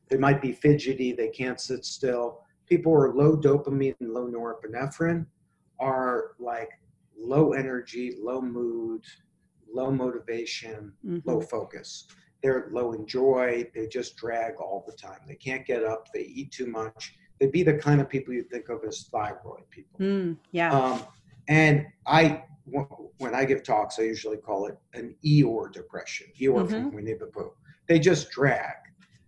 They 0.10 0.17
might 0.17 0.41
be 0.41 0.51
fidgety, 0.51 1.12
they 1.13 1.29
can't 1.29 1.60
sit 1.60 1.86
still. 1.86 2.41
People 2.67 2.91
who 2.91 2.99
are 2.99 3.13
low 3.13 3.36
dopamine 3.36 3.95
and 3.99 4.13
low 4.13 4.27
norepinephrine 4.27 5.25
are 5.79 6.31
like 6.39 6.69
low 7.17 7.53
energy, 7.53 8.15
low 8.21 8.41
mood, 8.41 9.03
low 9.73 9.91
motivation, 9.91 10.93
Mhm. 11.05 11.25
low 11.25 11.41
focus. 11.41 12.07
They're 12.41 12.69
low 12.71 12.93
in 12.93 13.06
joy. 13.06 13.69
They 13.73 13.88
just 13.88 14.17
drag 14.17 14.56
all 14.56 14.84
the 14.88 14.93
time. 14.93 15.19
They 15.27 15.36
can't 15.36 15.65
get 15.65 15.84
up. 15.84 16.08
They 16.13 16.21
eat 16.21 16.51
too 16.51 16.65
much. 16.65 17.15
They'd 17.39 17.51
be 17.51 17.63
the 17.63 17.75
kind 17.75 18.01
of 18.01 18.10
people 18.10 18.34
you 18.34 18.43
think 18.43 18.69
of 18.69 18.84
as 18.88 19.04
thyroid 19.12 19.69
people. 19.69 19.99
Mm, 19.99 20.38
yeah. 20.51 20.71
Um, 20.71 21.04
and 21.47 21.86
I, 22.06 22.43
when 23.17 23.36
I 23.36 23.45
give 23.45 23.63
talks, 23.63 23.99
I 23.99 24.04
usually 24.04 24.38
call 24.38 24.67
it 24.67 24.77
an 24.93 25.15
Eeyore 25.25 25.71
depression. 25.71 26.27
Eeyore 26.39 26.69
from 26.69 26.93
Winnie 26.93 27.13
the 27.13 27.27
Pooh. 27.27 27.51
They 27.88 27.99
just 27.99 28.30
drag, 28.32 28.75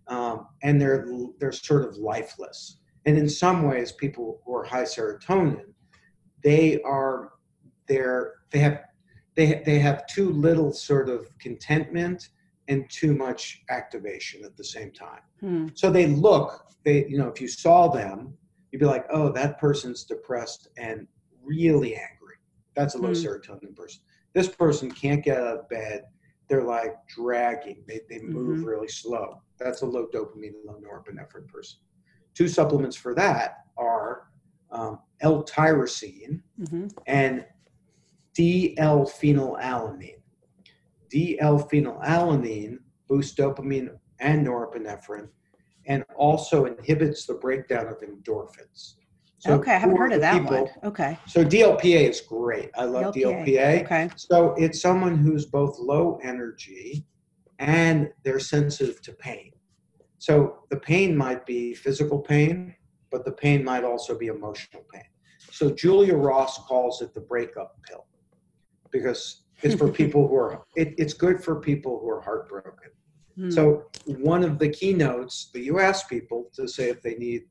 um, 0.06 0.46
and 0.62 0.80
they're 0.80 1.06
they're 1.38 1.52
sort 1.52 1.84
of 1.84 1.96
lifeless. 1.96 2.78
And 3.04 3.18
in 3.18 3.28
some 3.28 3.64
ways, 3.64 3.92
people 3.92 4.40
who 4.44 4.54
are 4.54 4.64
high 4.64 4.84
serotonin, 4.84 5.66
they 6.42 6.80
are 6.82 7.32
they're 7.86 8.34
they 8.50 8.60
have 8.60 8.84
they 9.34 9.62
they 9.66 9.78
have 9.78 10.06
too 10.06 10.30
little 10.30 10.72
sort 10.72 11.08
of 11.08 11.26
contentment 11.38 12.28
and 12.68 12.88
too 12.90 13.14
much 13.14 13.62
activation 13.70 14.44
at 14.44 14.56
the 14.56 14.64
same 14.64 14.90
time. 14.92 15.20
Hmm. 15.40 15.66
So 15.74 15.90
they 15.90 16.06
look, 16.06 16.66
they, 16.84 17.06
you 17.06 17.18
know, 17.18 17.28
if 17.28 17.40
you 17.40 17.48
saw 17.48 17.88
them, 17.88 18.34
you'd 18.70 18.78
be 18.78 18.86
like, 18.86 19.06
oh, 19.10 19.30
that 19.32 19.58
person's 19.58 20.04
depressed 20.04 20.68
and 20.78 21.06
really 21.42 21.94
angry. 21.94 22.36
That's 22.74 22.94
a 22.94 22.98
low 22.98 23.10
Hmm. 23.10 23.14
serotonin 23.14 23.76
person. 23.76 24.02
This 24.34 24.48
person 24.48 24.90
can't 24.90 25.22
get 25.24 25.38
out 25.38 25.58
of 25.58 25.68
bed. 25.68 26.04
They're 26.48 26.64
like 26.64 26.94
dragging. 27.08 27.84
They, 27.86 28.00
they 28.08 28.20
move 28.20 28.58
Mhm. 28.58 28.64
really 28.66 28.88
slow. 28.88 29.40
That's 29.58 29.82
a 29.82 29.86
low 29.86 30.06
dopamine, 30.12 30.54
low 30.64 30.80
norepinephrine 30.80 31.46
person. 31.48 31.78
Two 32.34 32.48
supplements 32.48 32.96
for 32.96 33.14
that 33.14 33.58
are 33.76 34.28
um, 34.70 34.98
L-tyrosine 35.20 36.40
hmm 36.70 36.86
and 37.06 37.46
D-L-phenylalanine. 38.34 40.20
D-L-phenylalanine 41.14 42.78
boosts 43.06 43.38
dopamine 43.38 43.90
and 44.18 44.44
norepinephrine, 44.44 45.28
and 45.86 46.04
also 46.16 46.64
inhibits 46.64 47.24
the 47.24 47.34
breakdown 47.34 47.86
of 47.86 48.00
endorphins. 48.00 48.94
So 49.38 49.52
okay, 49.52 49.76
I 49.76 49.78
haven't 49.78 49.96
heard 49.96 50.12
of 50.12 50.20
that 50.22 50.42
people, 50.42 50.64
one. 50.64 50.72
Okay. 50.82 51.16
So 51.28 51.44
DLPA 51.44 52.08
is 52.10 52.20
great. 52.20 52.70
I 52.76 52.84
love 52.84 53.14
DLPA. 53.14 53.46
DLPA. 53.46 53.84
Okay. 53.84 54.10
So 54.16 54.54
it's 54.54 54.82
someone 54.82 55.16
who's 55.16 55.46
both 55.46 55.78
low 55.78 56.18
energy 56.24 57.06
and 57.60 58.10
they're 58.24 58.40
sensitive 58.40 59.00
to 59.02 59.12
pain. 59.12 59.52
So 60.18 60.64
the 60.70 60.78
pain 60.78 61.16
might 61.16 61.46
be 61.46 61.74
physical 61.74 62.18
pain, 62.18 62.74
but 63.12 63.24
the 63.24 63.32
pain 63.32 63.62
might 63.62 63.84
also 63.84 64.18
be 64.18 64.26
emotional 64.26 64.82
pain. 64.92 65.04
So 65.52 65.70
Julia 65.70 66.16
Ross 66.16 66.58
calls 66.66 67.02
it 67.02 67.14
the 67.14 67.20
breakup 67.20 67.76
pill 67.84 68.06
because 68.90 69.43
it's 69.64 69.74
for 69.74 69.88
people 69.88 70.28
who 70.28 70.36
are, 70.36 70.64
it, 70.76 70.94
it's 70.98 71.14
good 71.14 71.42
for 71.42 71.60
people 71.60 71.98
who 72.00 72.10
are 72.10 72.20
heartbroken. 72.20 72.90
Hmm. 73.36 73.50
So 73.50 73.84
one 74.06 74.44
of 74.44 74.58
the 74.58 74.68
keynotes 74.68 75.50
that 75.52 75.60
you 75.60 75.80
ask 75.80 76.08
people 76.08 76.50
to 76.54 76.68
say 76.68 76.90
if 76.90 77.02
they 77.02 77.14
need 77.14 77.44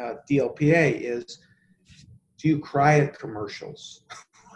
uh, 0.00 0.14
DLPA 0.30 1.00
is, 1.00 1.38
do 2.38 2.48
you 2.48 2.58
cry 2.58 3.00
at 3.00 3.18
commercials? 3.18 4.02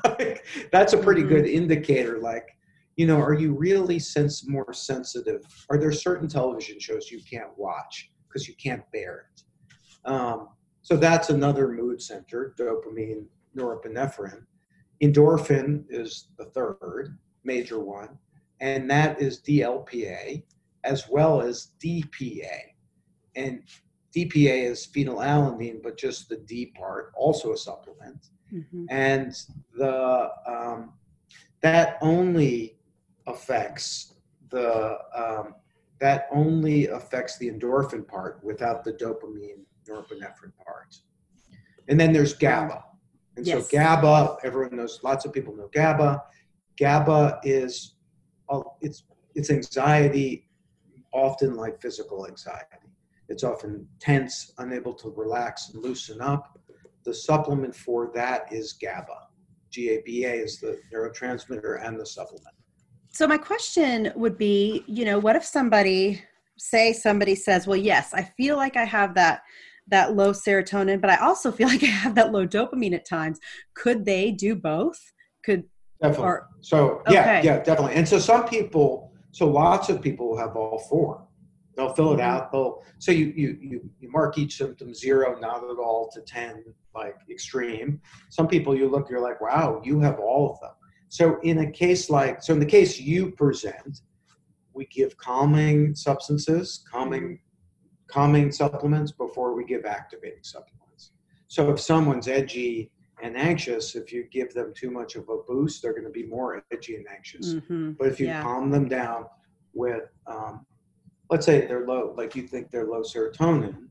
That's 0.73 0.93
a 0.93 0.99
pretty 0.99 1.23
mm-hmm. 1.23 1.35
good 1.35 1.47
indicator. 1.47 2.19
Like, 2.19 2.49
you 2.97 3.07
know, 3.07 3.21
are 3.21 3.35
you 3.35 3.55
really 3.55 3.99
sense 3.99 4.47
more 4.47 4.73
sensitive? 4.73 5.43
Are 5.71 5.79
there 5.79 5.93
certain 5.93 6.29
television 6.29 6.79
shows 6.79 7.11
you 7.11 7.21
can't 7.29 7.51
watch 7.57 8.11
because 8.29 8.47
you 8.47 8.55
can't 8.63 8.83
bear 8.93 9.27
it? 9.35 10.11
Um, 10.11 10.49
so 10.83 10.97
that's 10.97 11.31
another 11.31 11.69
mood 11.69 12.01
center, 12.01 12.55
dopamine, 12.59 13.27
norepinephrine. 13.57 14.45
Endorphin 15.03 15.85
is 15.89 16.29
the 16.37 16.45
third 16.47 17.19
major 17.45 17.81
one, 17.81 18.19
and 18.61 18.91
that 18.91 19.21
is 19.21 19.41
DLPA 19.41 20.43
as 20.85 21.09
well 21.09 21.41
as 21.41 21.73
DPA. 21.83 22.75
And 23.37 23.63
DPA 24.15 24.65
is 24.65 24.87
phenylalanine, 24.87 25.83
but 25.83 25.97
just 25.97 26.29
the 26.29 26.37
D 26.39 26.73
part, 26.77 27.13
also 27.17 27.53
a 27.53 27.57
supplement. 27.57 28.27
Mm-hmm. 28.53 28.87
And 28.91 29.35
the 29.77 30.31
um, 30.47 30.93
that 31.61 31.99
only 32.01 32.77
affects 33.27 34.15
the 34.51 34.99
um, 35.15 35.55
that 36.01 36.27
only 36.33 36.89
affects 36.89 37.39
the 37.39 37.51
endorphin 37.51 38.07
part 38.07 38.41
without 38.43 38.83
the 38.83 38.93
dopamine 38.93 39.65
norepinephrine 39.89 40.53
part. 40.65 40.97
And 41.89 42.01
then 42.01 42.13
there's 42.13 42.35
GABA. 42.35 42.85
And 43.41 43.47
yes. 43.47 43.71
so 43.71 43.79
GABA, 43.79 44.37
everyone 44.45 44.77
knows, 44.77 45.01
lots 45.03 45.25
of 45.25 45.33
people 45.33 45.57
know 45.57 45.71
GABA. 45.73 46.23
GABA 46.79 47.41
is, 47.43 47.95
it's, 48.83 49.05
it's 49.35 49.49
anxiety, 49.49 50.47
often 51.15 51.55
like 51.55 51.81
physical 51.81 52.27
anxiety. 52.27 52.67
It's 53.31 53.43
often 53.43 53.89
tense, 53.99 54.53
unable 54.59 54.93
to 54.93 55.09
relax 55.17 55.71
and 55.71 55.83
loosen 55.83 56.21
up. 56.21 56.61
The 57.07 57.15
supplement 57.15 57.75
for 57.75 58.11
that 58.15 58.53
is 58.53 58.75
GABA. 58.75 59.29
GABA 59.75 60.35
is 60.35 60.61
the 60.61 60.79
neurotransmitter 60.93 61.83
and 61.83 61.99
the 61.99 62.05
supplement. 62.05 62.55
So 63.09 63.27
my 63.27 63.39
question 63.39 64.13
would 64.17 64.37
be, 64.37 64.85
you 64.87 65.07
know, 65.07 65.19
what 65.19 65.35
if 65.35 65.47
somebody 65.47 66.23
say 66.59 66.93
somebody 66.93 67.35
says, 67.35 67.67
"Well, 67.67 67.79
yes, 67.79 68.13
I 68.13 68.23
feel 68.37 68.57
like 68.57 68.77
I 68.77 68.85
have 68.85 69.15
that 69.15 69.41
that 69.89 70.15
low 70.15 70.33
serotonin, 70.33 71.01
but 71.01 71.11
I 71.11 71.17
also 71.17 71.51
feel 71.51 71.69
like 71.75 71.83
I 71.83 71.87
have 71.87 72.15
that 72.15 72.33
low 72.33 72.47
dopamine 72.47 72.95
at 72.95 73.07
times." 73.07 73.39
Could 73.75 74.05
they 74.05 74.31
do 74.31 74.55
both? 74.55 75.01
Could 75.45 75.65
definitely. 76.01 76.27
Or, 76.27 76.49
so 76.61 77.03
yeah, 77.09 77.21
okay. 77.21 77.41
yeah, 77.45 77.59
definitely. 77.63 77.95
And 77.95 78.09
so 78.09 78.19
some 78.19 78.47
people, 78.47 79.13
so 79.33 79.49
lots 79.49 79.89
of 79.89 80.01
people 80.03 80.29
will 80.31 80.39
have 80.39 80.57
all 80.57 80.79
four. 80.89 81.27
They'll 81.77 81.95
fill 81.95 82.13
it 82.13 82.17
mm-hmm. 82.17 82.23
out. 82.23 82.53
They'll 82.53 82.83
so 82.99 83.13
you 83.13 83.33
you 83.37 83.59
you 83.61 83.91
you 84.01 84.11
mark 84.11 84.39
each 84.39 84.57
symptom 84.57 84.95
zero, 84.95 85.39
not 85.39 85.65
at 85.65 85.79
all, 85.79 86.11
to 86.15 86.21
ten, 86.23 86.65
like 86.95 87.17
extreme. 87.31 88.01
Some 88.29 88.49
people 88.49 88.77
you 88.77 88.89
look, 88.89 89.09
you're 89.09 89.21
like, 89.21 89.41
wow, 89.41 89.81
you 89.85 90.01
have 90.01 90.19
all 90.19 90.53
of 90.53 90.61
them. 90.61 90.73
So 91.09 91.41
in 91.41 91.59
a 91.59 91.71
case 91.71 92.09
like, 92.09 92.43
so 92.43 92.53
in 92.53 92.61
the 92.61 92.67
case 92.67 93.01
you 93.01 93.33
present, 93.33 94.03
we 94.73 94.87
give 94.87 95.17
calming 95.17 95.95
substances, 95.95 96.85
calming, 96.91 97.41
calming 98.11 98.53
supplements 98.53 99.13
before 99.13 99.55
we 99.55 99.65
give 99.65 99.85
activating 99.85 100.43
supplements. 100.43 101.13
So 101.49 101.71
if 101.71 101.81
someone's 101.81 102.29
edgy 102.29 102.91
and 103.23 103.37
anxious, 103.37 103.95
if 103.95 104.13
you 104.13 104.25
give 104.31 104.55
them 104.55 104.73
too 104.75 104.91
much 104.91 105.17
of 105.17 105.29
a 105.29 105.39
boost, 105.47 105.83
they're 105.83 105.93
going 105.93 106.05
to 106.05 106.11
be 106.11 106.25
more 106.25 106.63
edgy 106.73 106.97
and 106.97 107.07
anxious. 107.13 107.55
Mm-hmm. 107.55 107.93
But 107.93 108.09
if 108.09 108.21
you 108.21 108.27
yeah. 108.27 108.43
calm 108.43 108.71
them 108.71 108.89
down 108.89 109.27
with, 109.73 110.05
um, 110.27 110.65
let's 111.29 111.47
say 111.47 111.67
they're 111.67 111.87
low, 111.87 112.15
like 112.17 112.35
you 112.35 112.47
think 112.47 112.71
they're 112.71 112.87
low 112.87 113.03
serotonin, 113.03 113.89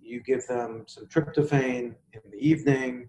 you 0.00 0.20
give 0.20 0.46
them 0.46 0.84
some 0.86 1.06
tryptophan 1.06 1.94
in 2.12 2.20
the 2.30 2.38
evening, 2.38 3.08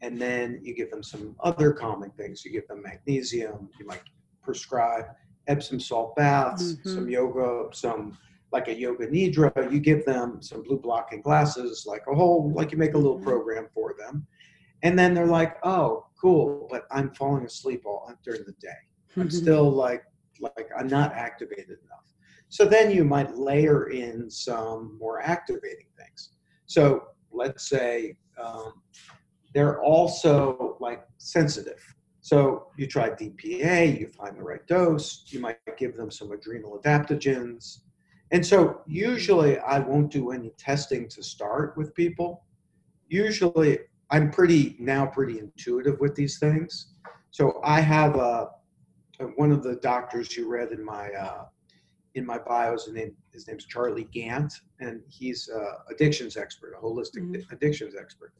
and 0.00 0.20
then 0.20 0.60
you 0.62 0.74
give 0.74 0.90
them 0.90 1.02
some 1.02 1.34
other 1.40 1.72
calming 1.72 2.10
things. 2.12 2.44
You 2.44 2.52
give 2.52 2.68
them 2.68 2.82
magnesium. 2.82 3.68
You 3.80 3.86
might 3.86 4.02
prescribe 4.42 5.06
Epsom 5.48 5.80
salt 5.80 6.14
baths, 6.14 6.74
mm-hmm. 6.74 6.94
some 6.94 7.08
yoga, 7.08 7.68
some 7.72 8.16
like 8.52 8.68
a 8.68 8.74
yoga 8.74 9.06
nidra. 9.06 9.72
You 9.72 9.80
give 9.80 10.04
them 10.04 10.40
some 10.42 10.62
blue 10.62 10.78
blocking 10.78 11.22
glasses, 11.22 11.84
like 11.86 12.02
a 12.10 12.14
whole, 12.14 12.52
like 12.54 12.72
you 12.72 12.78
make 12.78 12.94
a 12.94 12.98
little 12.98 13.16
mm-hmm. 13.16 13.28
program 13.28 13.68
for 13.74 13.94
them, 13.98 14.26
and 14.82 14.98
then 14.98 15.14
they're 15.14 15.26
like, 15.26 15.56
"Oh, 15.64 16.06
cool," 16.20 16.66
but 16.70 16.86
I'm 16.90 17.12
falling 17.14 17.44
asleep 17.44 17.82
all 17.84 18.12
during 18.24 18.44
the 18.46 18.52
day. 18.60 18.68
I'm 19.16 19.28
mm-hmm. 19.28 19.36
still 19.36 19.70
like, 19.70 20.04
like 20.40 20.68
I'm 20.78 20.88
not 20.88 21.12
activated 21.12 21.78
enough. 21.84 22.04
So 22.48 22.64
then 22.64 22.90
you 22.90 23.04
might 23.04 23.36
layer 23.36 23.90
in 23.90 24.30
some 24.30 24.96
more 24.98 25.20
activating 25.20 25.86
things. 25.98 26.30
So 26.66 27.08
let's 27.30 27.68
say 27.68 28.16
um, 28.42 28.82
they're 29.54 29.82
also 29.82 30.76
like 30.80 31.04
sensitive. 31.18 31.82
So 32.20 32.68
you 32.76 32.86
try 32.86 33.10
DPA, 33.10 33.98
you 33.98 34.06
find 34.08 34.36
the 34.36 34.42
right 34.42 34.66
dose, 34.66 35.24
you 35.28 35.40
might 35.40 35.58
give 35.78 35.96
them 35.96 36.10
some 36.10 36.30
adrenal 36.32 36.78
adaptogens. 36.78 37.80
And 38.30 38.44
so 38.44 38.82
usually 38.86 39.58
I 39.58 39.78
won't 39.78 40.10
do 40.10 40.32
any 40.32 40.50
testing 40.58 41.08
to 41.08 41.22
start 41.22 41.76
with 41.76 41.94
people. 41.94 42.44
Usually 43.08 43.78
I'm 44.10 44.30
pretty 44.30 44.76
now 44.78 45.06
pretty 45.06 45.38
intuitive 45.38 45.98
with 46.00 46.14
these 46.14 46.38
things. 46.38 46.92
So 47.30 47.60
I 47.64 47.80
have 47.80 48.16
a, 48.16 48.50
one 49.36 49.52
of 49.52 49.62
the 49.62 49.76
doctors 49.76 50.36
you 50.36 50.48
read 50.48 50.72
in 50.72 50.84
my 50.84 51.10
uh, 51.12 51.44
in 52.14 52.24
my 52.24 52.38
bio 52.38 52.74
is 52.74 52.88
name 52.90 53.14
his 53.32 53.46
name's 53.46 53.66
Charlie 53.66 54.08
Gant, 54.12 54.52
and 54.80 55.00
he's 55.08 55.48
a 55.48 55.92
addictions 55.92 56.36
expert, 56.36 56.74
a 56.76 56.84
holistic 56.84 57.22
mm-hmm. 57.22 57.52
addictions 57.52 57.94
expert. 57.98 58.32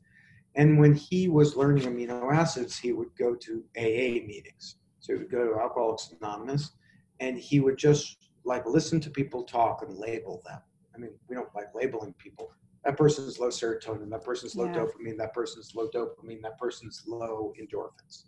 And 0.55 0.79
when 0.79 0.94
he 0.94 1.29
was 1.29 1.57
learning 1.57 1.85
amino 1.85 2.33
acids, 2.33 2.79
he 2.79 2.92
would 2.92 3.11
go 3.18 3.35
to 3.35 3.64
AA 3.77 4.24
meetings. 4.27 4.77
So 5.01 5.12
he 5.12 5.18
would 5.20 5.31
go 5.31 5.46
to 5.46 5.61
Alcoholics 5.61 6.14
Anonymous 6.20 6.72
and 7.20 7.38
he 7.38 7.61
would 7.61 7.77
just 7.77 8.27
like 8.48 8.66
listen 8.66 9.00
to 9.00 9.11
people 9.11 9.44
talk 9.44 9.82
and 9.82 9.96
label 9.96 10.42
them. 10.44 10.61
I 10.94 10.98
mean, 10.98 11.11
we 11.28 11.37
don't 11.37 11.54
like 11.54 11.74
labeling 11.74 12.14
people. 12.14 12.50
That 12.84 12.96
person's 12.96 13.38
low 13.38 13.48
serotonin, 13.48 14.11
that 14.11 14.24
person's 14.24 14.56
low 14.56 14.66
yeah. 14.66 14.74
dopamine, 14.74 15.18
that 15.18 15.34
person's 15.34 15.74
low 15.74 15.88
dopamine, 15.88 16.42
that 16.42 16.58
person's 16.58 17.04
low 17.06 17.52
endorphins. 17.61 18.24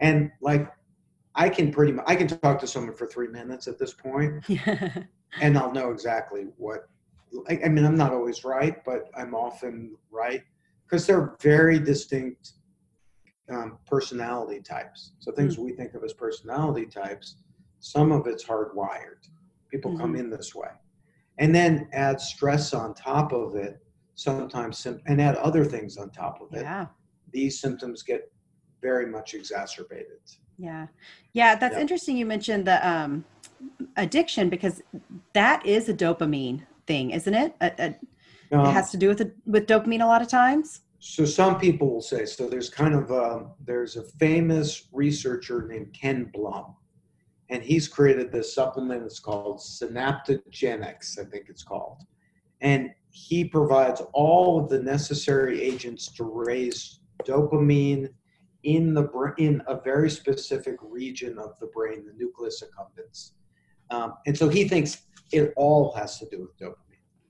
And 0.00 0.30
like 0.40 0.70
I 1.34 1.48
can 1.48 1.72
pretty 1.72 1.92
much 1.92 2.04
I 2.06 2.14
can 2.14 2.28
talk 2.28 2.60
to 2.60 2.66
someone 2.66 2.94
for 2.94 3.06
three 3.06 3.28
minutes 3.28 3.66
at 3.66 3.78
this 3.78 3.94
point, 3.94 4.44
and 5.40 5.58
I'll 5.58 5.72
know 5.72 5.90
exactly 5.90 6.46
what 6.56 6.88
I, 7.48 7.60
I 7.64 7.68
mean, 7.68 7.84
I'm 7.84 7.96
not 7.96 8.12
always 8.12 8.44
right, 8.44 8.84
but 8.84 9.10
I'm 9.16 9.34
often 9.34 9.96
right 10.10 10.42
because 10.84 11.06
they're 11.06 11.36
very 11.40 11.78
distinct 11.78 12.52
um, 13.50 13.78
personality 13.86 14.60
types. 14.60 15.12
So 15.20 15.32
things 15.32 15.54
mm-hmm. 15.54 15.64
we 15.64 15.72
think 15.72 15.94
of 15.94 16.04
as 16.04 16.12
personality 16.12 16.86
types, 16.86 17.36
some 17.80 18.12
of 18.12 18.26
it's 18.26 18.44
hardwired. 18.44 19.28
People 19.72 19.90
mm-hmm. 19.92 20.02
come 20.02 20.14
in 20.14 20.30
this 20.30 20.54
way, 20.54 20.68
and 21.38 21.52
then 21.52 21.88
add 21.92 22.20
stress 22.20 22.72
on 22.72 22.94
top 22.94 23.32
of 23.32 23.56
it. 23.56 23.78
Sometimes 24.14 24.86
and 24.86 25.20
add 25.20 25.36
other 25.36 25.64
things 25.64 25.96
on 25.96 26.10
top 26.10 26.42
of 26.42 26.52
it. 26.52 26.62
Yeah. 26.62 26.86
These 27.32 27.58
symptoms 27.60 28.02
get 28.02 28.30
very 28.82 29.06
much 29.06 29.32
exacerbated. 29.32 30.20
Yeah, 30.58 30.86
yeah, 31.32 31.54
that's 31.54 31.74
yeah. 31.76 31.80
interesting. 31.80 32.18
You 32.18 32.26
mentioned 32.26 32.66
the 32.66 32.86
um, 32.86 33.24
addiction 33.96 34.50
because 34.50 34.82
that 35.32 35.64
is 35.64 35.88
a 35.88 35.94
dopamine 35.94 36.60
thing, 36.86 37.10
isn't 37.12 37.34
it? 37.34 37.54
A, 37.62 37.72
a, 37.78 37.86
um, 38.54 38.66
it 38.66 38.72
has 38.72 38.90
to 38.90 38.98
do 38.98 39.08
with 39.08 39.18
the, 39.18 39.32
with 39.46 39.66
dopamine 39.66 40.02
a 40.02 40.06
lot 40.06 40.20
of 40.20 40.28
times. 40.28 40.82
So 40.98 41.24
some 41.24 41.58
people 41.58 41.90
will 41.90 42.02
say 42.02 42.26
so. 42.26 42.48
There's 42.48 42.68
kind 42.68 42.94
of 42.94 43.10
a, 43.10 43.22
um, 43.22 43.52
there's 43.64 43.96
a 43.96 44.02
famous 44.02 44.88
researcher 44.92 45.66
named 45.66 45.96
Ken 45.98 46.30
Blum, 46.34 46.76
and 47.52 47.62
he's 47.62 47.86
created 47.86 48.32
this 48.32 48.54
supplement. 48.54 49.04
It's 49.04 49.20
called 49.20 49.58
Synaptogenics, 49.60 51.18
I 51.20 51.24
think 51.24 51.46
it's 51.48 51.62
called, 51.62 52.02
and 52.62 52.90
he 53.10 53.44
provides 53.44 54.00
all 54.14 54.58
of 54.58 54.70
the 54.70 54.82
necessary 54.82 55.62
agents 55.62 56.08
to 56.12 56.24
raise 56.24 57.00
dopamine 57.24 58.08
in 58.62 58.94
the 58.94 59.34
in 59.36 59.60
a 59.66 59.78
very 59.78 60.08
specific 60.08 60.76
region 60.80 61.38
of 61.38 61.52
the 61.60 61.66
brain, 61.66 62.06
the 62.06 62.14
nucleus 62.16 62.62
accumbens. 62.62 63.32
Um, 63.90 64.14
and 64.26 64.36
so 64.36 64.48
he 64.48 64.66
thinks 64.66 65.02
it 65.30 65.52
all 65.56 65.92
has 65.94 66.18
to 66.20 66.26
do 66.30 66.40
with 66.40 66.56
dopamine. 66.58 66.76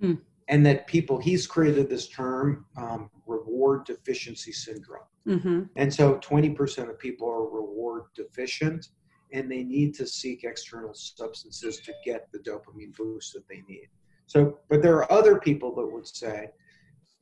Hmm. 0.00 0.14
and 0.48 0.66
that 0.66 0.86
people 0.88 1.18
he's 1.18 1.46
created 1.46 1.88
this 1.88 2.08
term 2.08 2.66
um, 2.76 3.10
reward 3.26 3.84
deficiency 3.84 4.52
syndrome 4.52 5.06
Mm-hmm. 5.28 5.62
and 5.76 5.94
so 5.94 6.16
20% 6.16 6.90
of 6.90 6.98
people 6.98 7.28
are 7.30 7.44
reward 7.44 8.06
deficient 8.16 8.88
and 9.32 9.50
they 9.50 9.62
need 9.62 9.94
to 9.94 10.06
seek 10.06 10.44
external 10.44 10.94
substances 10.94 11.78
to 11.80 11.92
get 12.04 12.28
the 12.32 12.38
dopamine 12.38 12.94
boost 12.96 13.32
that 13.34 13.46
they 13.48 13.62
need. 13.68 13.88
So, 14.26 14.58
but 14.68 14.82
there 14.82 14.96
are 14.96 15.10
other 15.12 15.38
people 15.38 15.74
that 15.76 15.86
would 15.86 16.06
say, 16.06 16.50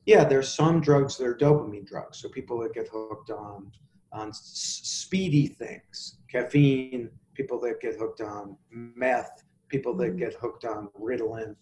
yeah, 0.05 0.23
there's 0.23 0.53
some 0.53 0.81
drugs 0.81 1.17
that 1.17 1.25
are 1.27 1.35
dopamine 1.35 1.85
drugs. 1.85 2.19
So 2.19 2.29
people 2.29 2.59
that 2.59 2.73
get 2.73 2.87
hooked 2.91 3.29
on 3.31 3.71
on 4.13 4.33
speedy 4.33 5.47
things, 5.47 6.17
caffeine, 6.29 7.09
people 7.33 7.59
that 7.61 7.79
get 7.79 7.95
hooked 7.95 8.19
on 8.19 8.57
meth, 8.69 9.43
people 9.69 9.95
that 9.95 10.15
Mhm. 10.15 10.17
get 10.17 10.33
hooked 10.33 10.65
on 10.65 10.89
Ritalin, 10.89 11.55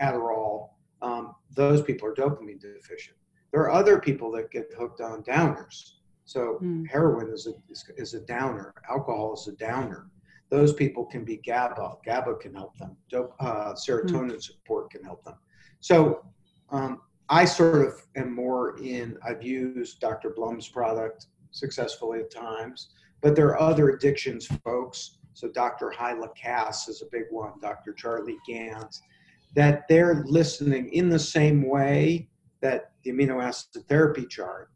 Adderall, 0.00 0.70
um, 1.02 1.34
those 1.50 1.82
people 1.82 2.06
are 2.08 2.14
dopamine 2.14 2.60
deficient. 2.60 3.16
There 3.50 3.62
are 3.62 3.70
other 3.70 3.98
people 3.98 4.30
that 4.32 4.52
get 4.52 4.72
hooked 4.72 5.00
on 5.00 5.24
downers. 5.24 5.99
So 6.30 6.60
Mm. 6.62 6.88
heroin 6.88 7.28
is 7.32 7.48
a 7.48 7.54
is, 7.68 7.84
is 7.96 8.14
a 8.14 8.20
downer. 8.20 8.72
Alcohol 8.88 9.34
is 9.34 9.48
a 9.48 9.56
downer. 9.56 10.06
Those 10.48 10.72
people 10.72 11.04
can 11.04 11.24
be 11.24 11.38
GABA. 11.38 11.96
GABA 12.04 12.36
can 12.36 12.54
help 12.54 12.76
them. 12.78 12.96
Dope, 13.08 13.34
uh, 13.40 13.72
serotonin 13.74 14.40
support 14.40 14.90
can 14.92 15.02
help 15.02 15.24
them. 15.24 15.34
So 15.80 16.24
um, 16.70 17.00
I 17.28 17.44
sort 17.44 17.84
of 17.84 17.94
am 18.14 18.32
more 18.32 18.78
in. 18.78 19.18
I've 19.26 19.42
used 19.42 19.98
Dr. 19.98 20.30
Blum's 20.30 20.68
product 20.68 21.26
successfully 21.50 22.20
at 22.20 22.30
times, 22.30 22.90
but 23.22 23.34
there 23.34 23.48
are 23.48 23.60
other 23.60 23.88
addictions 23.88 24.46
folks. 24.64 25.18
So 25.34 25.48
Dr. 25.48 25.90
Hyla 25.90 26.28
Cass 26.36 26.86
is 26.88 27.02
a 27.02 27.06
big 27.10 27.24
one. 27.30 27.54
Dr. 27.60 27.92
Charlie 27.92 28.38
Gant, 28.46 29.00
that 29.56 29.88
they're 29.88 30.22
listening 30.26 30.92
in 30.92 31.08
the 31.08 31.18
same 31.18 31.68
way 31.68 32.28
that 32.60 32.92
the 33.02 33.10
amino 33.10 33.42
acid 33.42 33.82
therapy 33.88 34.26
chart. 34.26 34.70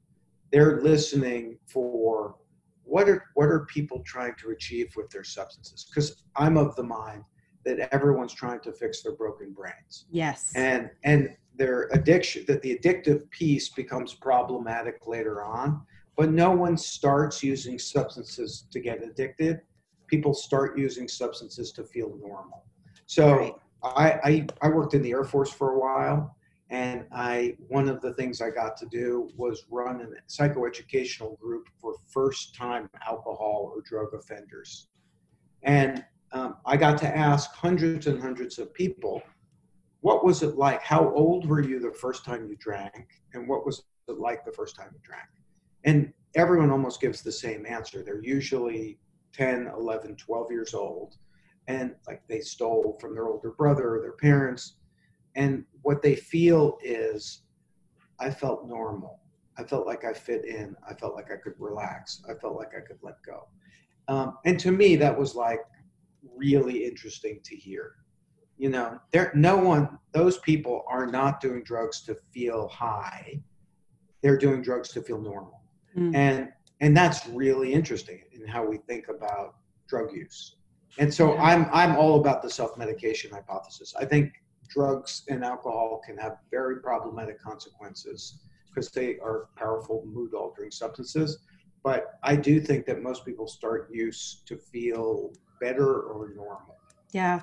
They're 0.55 0.81
listening 0.83 1.59
for 1.67 2.37
what 2.85 3.09
are 3.09 3.25
what 3.35 3.47
are 3.49 3.67
people 3.67 4.01
trying 4.07 4.37
to 4.37 4.51
achieve 4.51 4.95
with 4.95 5.11
their 5.11 5.25
substances? 5.25 5.85
Because 5.85 6.23
I'm 6.37 6.57
of 6.57 6.77
the 6.77 6.83
mind 6.85 7.25
that 7.65 7.93
everyone's 7.93 8.33
trying 8.33 8.61
to 8.61 8.73
fix 8.73 9.03
their 9.03 9.17
broken 9.17 9.53
brains 9.53 10.07
Yes. 10.13 10.53
and 10.55 10.91
and 11.03 11.37
their 11.57 11.89
addiction 11.93 12.45
that 12.47 12.63
the 12.63 12.79
addictive 12.79 13.29
piece 13.31 13.71
becomes 13.71 14.15
problematic 14.15 15.09
later 15.09 15.43
on 15.43 15.83
but 16.17 16.31
no 16.31 16.53
one 16.53 16.77
starts 16.77 17.43
using 17.43 17.77
substances 17.77 18.69
to 18.71 18.79
get 18.79 19.03
addicted 19.03 19.61
people 20.07 20.35
start 20.35 20.79
using 20.79 21.09
substances 21.09 21.73
to 21.73 21.83
feel 21.83 22.17
normal 22.21 22.65
so 23.07 23.37
Right. 23.37 23.55
I, 23.83 24.21
I 24.31 24.47
i 24.63 24.69
worked 24.69 24.95
in 24.95 25.03
the 25.03 25.11
air 25.13 25.25
force 25.25 25.51
for 25.51 25.73
a 25.73 25.79
while 25.81 26.37
and 26.71 27.05
i 27.13 27.55
one 27.69 27.89
of 27.89 28.01
the 28.01 28.15
things 28.15 28.41
i 28.41 28.51
got 28.51 28.77
to 28.77 28.87
do 28.87 29.31
was 29.37 29.65
run 29.71 30.01
a 30.01 30.33
psychoeducational 30.33 31.39
group 31.39 31.69
for 31.79 31.95
first 32.11 32.55
time 32.55 32.89
alcohol 33.07 33.71
or 33.75 33.83
drug 33.83 34.15
offenders 34.15 34.89
and 35.63 36.05
um, 36.33 36.57
i 36.65 36.77
got 36.77 36.97
to 36.99 37.17
ask 37.17 37.53
hundreds 37.53 38.07
and 38.07 38.21
hundreds 38.21 38.59
of 38.59 38.73
people 38.73 39.23
what 40.05 40.23
was 40.23 40.43
it 40.43 40.59
like? 40.59 40.83
How 40.83 41.15
old 41.15 41.49
were 41.49 41.63
you 41.63 41.81
the 41.81 41.91
first 41.91 42.27
time 42.27 42.47
you 42.47 42.57
drank? 42.57 43.09
And 43.33 43.49
what 43.49 43.65
was 43.65 43.85
it 44.07 44.19
like 44.19 44.45
the 44.45 44.53
first 44.53 44.77
time 44.77 44.91
you 44.93 45.01
drank? 45.03 45.25
And 45.85 46.13
everyone 46.35 46.71
almost 46.71 47.01
gives 47.01 47.23
the 47.23 47.33
same 47.33 47.65
answer. 47.65 48.03
They're 48.03 48.23
usually 48.23 48.99
10, 49.33 49.71
11, 49.75 50.17
12 50.17 50.51
years 50.51 50.75
old. 50.75 51.15
And 51.69 51.95
like 52.07 52.23
they 52.29 52.41
stole 52.41 52.99
from 53.01 53.15
their 53.15 53.29
older 53.29 53.53
brother 53.53 53.97
or 53.97 54.03
their 54.03 54.13
parents. 54.13 54.77
And 55.35 55.65
what 55.83 56.03
they 56.03 56.15
feel 56.15 56.79
is, 56.83 57.43
I 58.21 58.31
felt 58.31 58.67
normal. 58.67 59.21
I 59.59 59.65
felt 59.65 59.87
like 59.87 60.05
I 60.05 60.13
fit 60.13 60.45
in. 60.45 60.75
I 60.89 60.95
felt 60.95 61.15
like 61.15 61.31
I 61.31 61.37
could 61.37 61.55
relax. 61.59 62.23
I 62.29 62.35
felt 62.35 62.57
like 62.57 62.73
I 62.77 62.81
could 62.81 62.99
let 63.03 63.17
go. 63.25 63.49
Um, 64.09 64.39
and 64.45 64.59
to 64.61 64.71
me, 64.71 64.97
that 64.97 65.17
was 65.19 65.35
like 65.35 65.61
really 66.37 66.85
interesting 66.85 67.41
to 67.45 67.55
hear 67.55 67.97
you 68.57 68.69
know 68.69 68.99
there 69.13 69.31
no 69.35 69.57
one 69.57 69.99
those 70.13 70.39
people 70.39 70.85
are 70.89 71.07
not 71.07 71.41
doing 71.41 71.63
drugs 71.65 72.01
to 72.03 72.15
feel 72.33 72.69
high 72.69 73.39
they're 74.23 74.39
doing 74.39 74.63
drugs 74.63 74.89
to 74.91 75.03
feel 75.03 75.21
normal 75.21 75.61
Mm. 75.97 76.15
and 76.15 76.49
and 76.81 76.97
that's 76.97 77.27
really 77.29 77.73
interesting 77.73 78.23
in 78.33 78.47
how 78.49 78.65
we 78.67 78.79
think 78.79 79.09
about 79.09 79.55
drug 79.87 80.13
use 80.13 80.57
and 80.99 81.13
so 81.13 81.35
Yeah. 81.35 81.43
i'm 81.43 81.67
i'm 81.73 81.97
all 81.97 82.19
about 82.21 82.43
the 82.43 82.51
self-medication 82.51 83.31
hypothesis 83.31 83.95
i 84.01 84.05
think 84.05 84.33
drugs 84.75 85.23
and 85.29 85.45
alcohol 85.45 86.01
can 86.05 86.17
have 86.17 86.39
very 86.51 86.77
problematic 86.81 87.41
consequences 87.41 88.41
because 88.69 88.91
they 88.91 89.19
are 89.19 89.49
powerful 89.57 90.05
mood 90.13 90.35
altering 90.35 90.71
substances 90.71 91.39
but 91.83 92.19
i 92.23 92.35
do 92.35 92.61
think 92.61 92.85
that 92.85 93.03
most 93.03 93.25
people 93.25 93.47
start 93.47 93.89
use 93.93 94.43
to 94.47 94.57
feel 94.57 95.33
better 95.61 96.03
or 96.03 96.33
normal 96.37 96.75
yeah. 97.13 97.43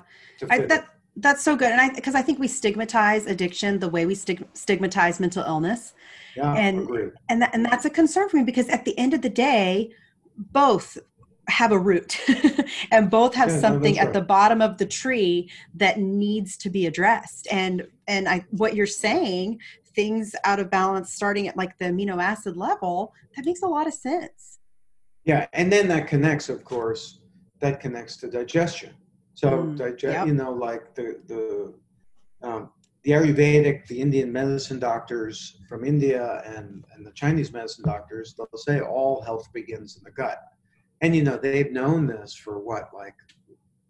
I, 0.50 0.58
that 0.66 0.88
that's 1.16 1.42
so 1.42 1.56
good, 1.56 1.70
and 1.72 1.80
I 1.80 1.88
because 1.94 2.14
I 2.14 2.20
think 2.22 2.38
we 2.38 2.46
stigmatize 2.46 3.26
addiction 3.26 3.78
the 3.78 3.88
way 3.88 4.04
we 4.06 4.14
stig- 4.14 4.46
stigmatize 4.54 5.18
mental 5.18 5.42
illness, 5.44 5.94
Yeah, 6.36 6.54
And- 6.54 6.80
agreed. 6.80 7.12
and 7.30 7.40
that, 7.42 7.54
and 7.54 7.64
that's 7.64 7.84
a 7.86 7.90
concern 7.90 8.28
for 8.28 8.36
me 8.36 8.44
because 8.44 8.68
at 8.68 8.84
the 8.84 8.96
end 8.98 9.14
of 9.14 9.22
the 9.22 9.30
day, 9.30 9.92
both 10.36 10.98
have 11.48 11.72
a 11.72 11.78
root, 11.78 12.18
and 12.92 13.10
both 13.10 13.34
have 13.34 13.48
Yeah, 13.48 13.54
no, 13.54 13.60
something 13.60 13.94
that's 13.94 14.06
at 14.06 14.12
the 14.12 14.20
bottom 14.22 14.60
of 14.62 14.78
the 14.78 14.86
tree 14.86 15.50
that 15.74 15.98
needs 15.98 16.56
to 16.58 16.70
be 16.70 16.86
addressed. 16.86 17.48
And 17.50 17.86
and 18.06 18.28
I 18.28 18.44
what 18.50 18.74
you're 18.74 18.86
saying, 18.86 19.60
things 19.94 20.34
out 20.44 20.60
of 20.60 20.70
balance, 20.70 21.12
starting 21.12 21.48
at 21.48 21.56
like 21.56 21.76
the 21.78 21.86
amino 21.86 22.22
acid 22.22 22.56
level, 22.56 23.12
that 23.36 23.44
makes 23.44 23.62
a 23.62 23.66
lot 23.66 23.86
of 23.86 23.94
sense. 23.94 24.58
Yeah, 25.24 25.46
and 25.52 25.72
then 25.72 25.88
that 25.88 26.08
connects, 26.08 26.48
of 26.48 26.64
course, 26.64 27.20
that 27.60 27.80
connects 27.80 28.16
to 28.18 28.28
digestion. 28.28 28.94
So 29.34 29.50
Mm, 29.50 29.76
digest, 29.76 30.14
yep. 30.14 30.26
you 30.26 30.34
know, 30.34 30.52
like 30.52 30.94
the 30.94 31.20
the 31.26 31.74
um, 32.46 32.70
the 33.04 33.12
Ayurvedic, 33.12 33.86
the 33.88 34.00
Indian 34.00 34.30
medicine 34.32 34.78
doctors 34.78 35.58
from 35.68 35.84
India, 35.84 36.42
and 36.46 36.84
and 36.94 37.06
the 37.06 37.12
Chinese 37.12 37.52
medicine 37.52 37.84
doctors, 37.84 38.34
they'll 38.34 38.46
say 38.56 38.80
all 38.80 39.22
health 39.22 39.52
begins 39.52 39.96
in 39.96 40.04
the 40.04 40.10
gut, 40.10 40.38
and 41.02 41.14
you 41.14 41.22
know 41.22 41.36
they've 41.36 41.72
known 41.72 42.06
this 42.06 42.34
for 42.34 42.58
what 42.60 42.88
like 42.94 43.14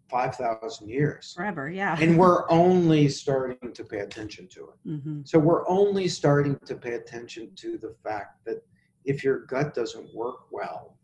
five 0.09 0.35
thousand 0.35 0.89
years, 0.89 1.33
Forever, 1.35 1.69
yeah. 1.69 1.95
and 1.99 2.17
we're 2.17 2.49
only 2.51 3.07
starting 3.07 3.71
to 3.73 3.83
pay 3.83 3.99
attention 3.99 4.47
to 4.49 4.69
it. 4.69 4.99
hmm 4.99 5.21
So 5.23 5.39
we're 5.39 5.67
only 5.67 6.07
starting 6.07 6.59
to 6.65 6.75
pay 6.75 6.93
attention 6.93 7.51
to 7.55 7.77
the 7.77 7.95
fact 8.03 8.43
that 8.45 8.63
if 9.05 9.23
your 9.23 9.39
gut 9.45 9.73
doesn't 9.73 10.13
work 10.13 10.41
well, 10.51 10.97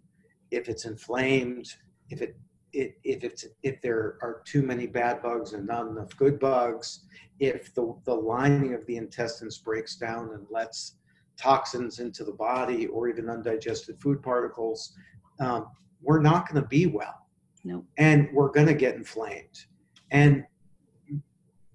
if 0.52 0.70
it's 0.70 0.86
inflamed, 0.86 1.68
if 2.10 2.22
it, 2.22 2.38
it 2.74 2.98
if 3.04 3.24
it's 3.24 3.46
if 3.64 3.82
there 3.82 4.18
are 4.22 4.42
too 4.46 4.62
many 4.62 4.86
bad 4.86 5.22
bugs 5.22 5.54
and 5.54 5.66
not 5.66 5.88
enough 5.88 6.16
good 6.18 6.40
bugs, 6.40 7.06
if 7.40 7.74
the, 7.74 7.96
the 8.06 8.14
lining 8.14 8.74
of 8.74 8.86
the 8.86 8.98
intestines 8.98 9.58
breaks 9.58 9.96
down 9.96 10.32
and 10.34 10.46
lets 10.52 10.98
toxins 11.38 12.00
into 12.00 12.24
the 12.24 12.34
body 12.34 12.88
or 12.88 13.08
even 13.08 13.30
undigested 13.30 14.00
food 14.02 14.22
particles, 14.22 14.94
um, 15.40 15.68
we're 16.02 16.22
not 16.22 16.50
going 16.50 16.62
to 16.62 16.68
be 16.68 16.86
well 16.86 17.28
Nope. 17.64 17.86
and 17.98 18.30
we're 18.34 18.52
going 18.52 18.68
to 18.68 18.74
get 18.74 18.96
inflamed. 18.96 19.66
And 20.12 20.44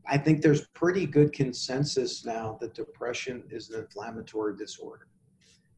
I 0.07 0.19
think 0.19 0.43
there's 0.43 0.67
pretty 0.69 1.07
good 1.07 1.33
consensus 1.33 2.25
now 2.25 2.59
that 2.61 2.75
depression 2.75 3.45
is 3.51 3.71
an 3.71 3.81
inflammatory 3.81 4.57
disorder 4.57 5.09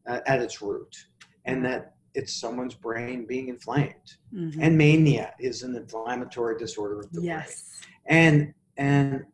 uh, 0.07 0.21
at 0.27 0.41
its 0.41 0.61
root, 0.61 0.97
and 1.45 1.65
that 1.65 1.95
it's 2.15 2.33
someone's 2.35 2.75
brain 2.75 3.27
being 3.27 3.49
inflamed. 3.49 4.17
Mhm. 4.35 4.57
And 4.61 4.77
mania 4.77 5.35
is 5.39 5.63
an 5.63 5.77
inflammatory 5.77 6.59
disorder 6.59 7.01
of 7.01 7.13
the 7.13 7.21
brain. 7.21 7.27
yes. 7.27 7.81
And 8.07 8.53
and 8.77 9.25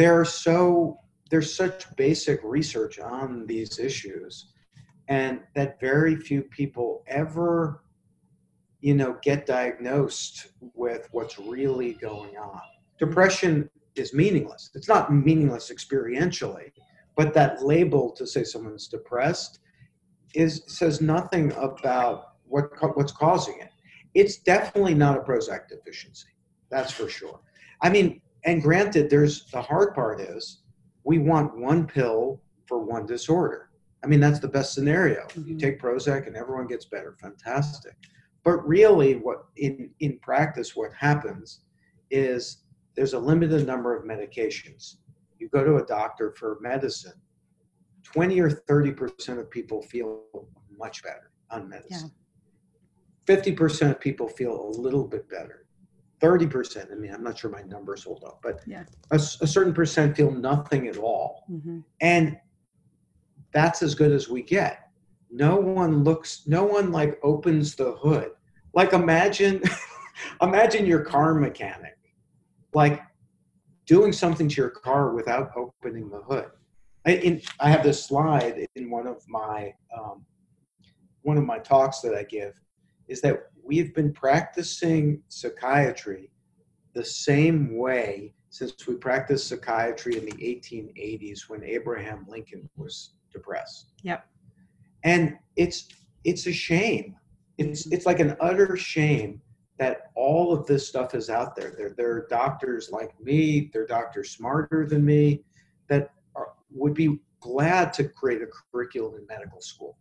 are 0.00 0.24
so 0.24 0.98
there's 1.30 1.54
such 1.54 1.94
basic 1.96 2.40
research 2.42 2.98
on 2.98 3.46
these 3.46 3.78
issues, 3.78 4.52
and 5.08 5.40
that 5.54 5.78
very 5.80 6.16
few 6.16 6.42
people 6.42 7.04
ever, 7.06 7.83
you 8.84 8.94
know, 8.94 9.16
get 9.22 9.46
diagnosed 9.46 10.48
with 10.74 11.08
what's 11.10 11.38
really 11.38 11.94
going 11.94 12.36
on. 12.36 12.60
Depression 12.98 13.70
is 13.96 14.12
meaningless. 14.12 14.68
It's 14.74 14.88
not 14.88 15.10
meaningless 15.10 15.72
experientially, 15.72 16.70
but 17.16 17.32
that 17.32 17.64
label 17.64 18.10
to 18.10 18.26
say 18.26 18.44
someone's 18.44 18.86
depressed 18.88 19.60
is 20.34 20.64
says 20.66 21.00
nothing 21.00 21.50
about 21.52 22.34
what 22.44 22.66
what's 22.94 23.10
causing 23.12 23.58
it. 23.58 23.70
It's 24.12 24.36
definitely 24.36 24.92
not 24.92 25.16
a 25.16 25.22
Prozac 25.22 25.66
deficiency. 25.66 26.28
That's 26.70 26.92
for 26.92 27.08
sure. 27.08 27.40
I 27.80 27.88
mean, 27.88 28.20
and 28.44 28.60
granted, 28.62 29.08
there's 29.08 29.46
the 29.46 29.62
hard 29.62 29.94
part 29.94 30.20
is 30.20 30.60
we 31.04 31.16
want 31.16 31.56
one 31.56 31.86
pill 31.86 32.42
for 32.66 32.80
one 32.80 33.06
disorder. 33.06 33.70
I 34.02 34.08
mean, 34.08 34.20
that's 34.20 34.40
the 34.40 34.48
best 34.48 34.74
scenario. 34.74 35.26
You 35.36 35.54
Mhm. 35.54 35.58
take 35.58 35.80
Prozac 35.80 36.26
and 36.26 36.36
everyone 36.36 36.66
gets 36.66 36.84
better. 36.84 37.16
Fantastic. 37.18 37.96
But 38.44 38.66
really, 38.66 39.14
what 39.14 39.46
in, 39.56 39.90
in 40.00 40.18
practice, 40.18 40.76
what 40.76 40.92
happens 40.92 41.60
is 42.10 42.64
there's 42.94 43.14
a 43.14 43.18
limited 43.18 43.66
number 43.66 43.96
of 43.96 44.04
medications. 44.04 44.96
you 45.38 45.48
go 45.48 45.64
to 45.64 45.76
a 45.76 45.86
doctor 45.86 46.32
for 46.38 46.58
medicine, 46.60 47.20
20 48.04 48.40
or 48.40 48.50
30% 48.50 49.38
of 49.38 49.50
people 49.50 49.82
feel 49.82 50.22
much 50.78 51.02
better 51.02 51.30
on 51.50 51.68
medicine. 51.68 52.12
Yeah. 53.26 53.36
50% 53.36 53.90
of 53.90 54.00
people 54.00 54.28
feel 54.28 54.68
a 54.68 54.70
little 54.78 55.04
bit 55.04 55.28
better. 55.28 55.66
30%, 56.20 56.92
I 56.92 56.94
mean, 56.94 57.12
I'm 57.12 57.22
not 57.22 57.38
sure 57.38 57.50
my 57.50 57.62
numbers 57.62 58.04
hold 58.04 58.22
up, 58.24 58.40
but 58.42 58.60
yeah. 58.66 58.84
a, 59.10 59.16
a 59.16 59.46
certain 59.46 59.74
percent 59.74 60.16
feel 60.16 60.30
nothing 60.30 60.86
at 60.86 60.96
all. 60.96 61.44
Mm-hmm. 61.50 61.80
And 62.00 62.38
that's 63.52 63.82
as 63.82 63.94
good 63.94 64.12
as 64.12 64.28
we 64.28 64.42
get. 64.42 64.83
No 65.36 65.56
one 65.56 66.04
looks, 66.04 66.46
no 66.46 66.62
one 66.62 66.92
like 66.92 67.18
opens 67.24 67.74
the 67.74 67.96
hood. 67.96 68.30
Like 68.72 68.92
imagine, 68.92 69.60
imagine 70.42 70.86
your 70.86 71.00
car 71.00 71.34
mechanic, 71.34 71.98
like 72.72 73.02
doing 73.84 74.12
something 74.12 74.48
to 74.48 74.54
your 74.54 74.70
car 74.70 75.12
without 75.12 75.50
opening 75.56 76.08
the 76.08 76.20
hood. 76.20 76.50
I, 77.04 77.14
in, 77.14 77.42
I 77.58 77.68
have 77.68 77.82
this 77.82 78.04
slide 78.04 78.64
in 78.76 78.90
one 78.90 79.08
of 79.08 79.28
my 79.28 79.74
um, 79.96 80.24
one 81.22 81.36
of 81.36 81.44
my 81.44 81.58
talks 81.58 82.00
that 82.00 82.14
I 82.14 82.22
give 82.22 82.52
is 83.08 83.20
that 83.22 83.48
we've 83.64 83.92
been 83.92 84.12
practicing 84.12 85.20
psychiatry 85.26 86.30
the 86.94 87.04
same 87.04 87.76
way 87.76 88.34
since 88.50 88.86
we 88.86 88.94
practiced 88.94 89.48
psychiatry 89.48 90.16
in 90.16 90.26
the 90.26 90.32
1880s 90.32 91.48
when 91.48 91.64
Abraham 91.64 92.24
Lincoln 92.28 92.68
was 92.76 93.14
depressed. 93.32 93.94
Yep. 94.02 94.24
And 95.04 95.36
it's 95.56 95.88
it's 96.24 96.46
a 96.46 96.52
shame. 96.52 97.16
It's 97.58 97.82
mm-hmm. 97.82 97.94
it's 97.94 98.06
like 98.06 98.20
an 98.20 98.36
utter 98.40 98.76
shame 98.76 99.40
that 99.78 100.10
all 100.14 100.52
of 100.52 100.66
this 100.66 100.86
stuff 100.88 101.14
is 101.14 101.28
out 101.28 101.56
there. 101.56 101.74
There, 101.76 101.94
there 101.96 102.12
are 102.12 102.26
doctors 102.28 102.90
like 102.90 103.18
me, 103.20 103.70
there 103.72 103.82
are 103.82 103.86
doctors 103.86 104.30
smarter 104.30 104.86
than 104.86 105.04
me 105.04 105.42
that 105.88 106.10
are, 106.36 106.52
would 106.70 106.94
be 106.94 107.18
glad 107.40 107.92
to 107.94 108.04
create 108.04 108.40
a 108.40 108.46
curriculum 108.46 109.16
in 109.16 109.26
medical 109.26 109.60
school, 109.60 109.98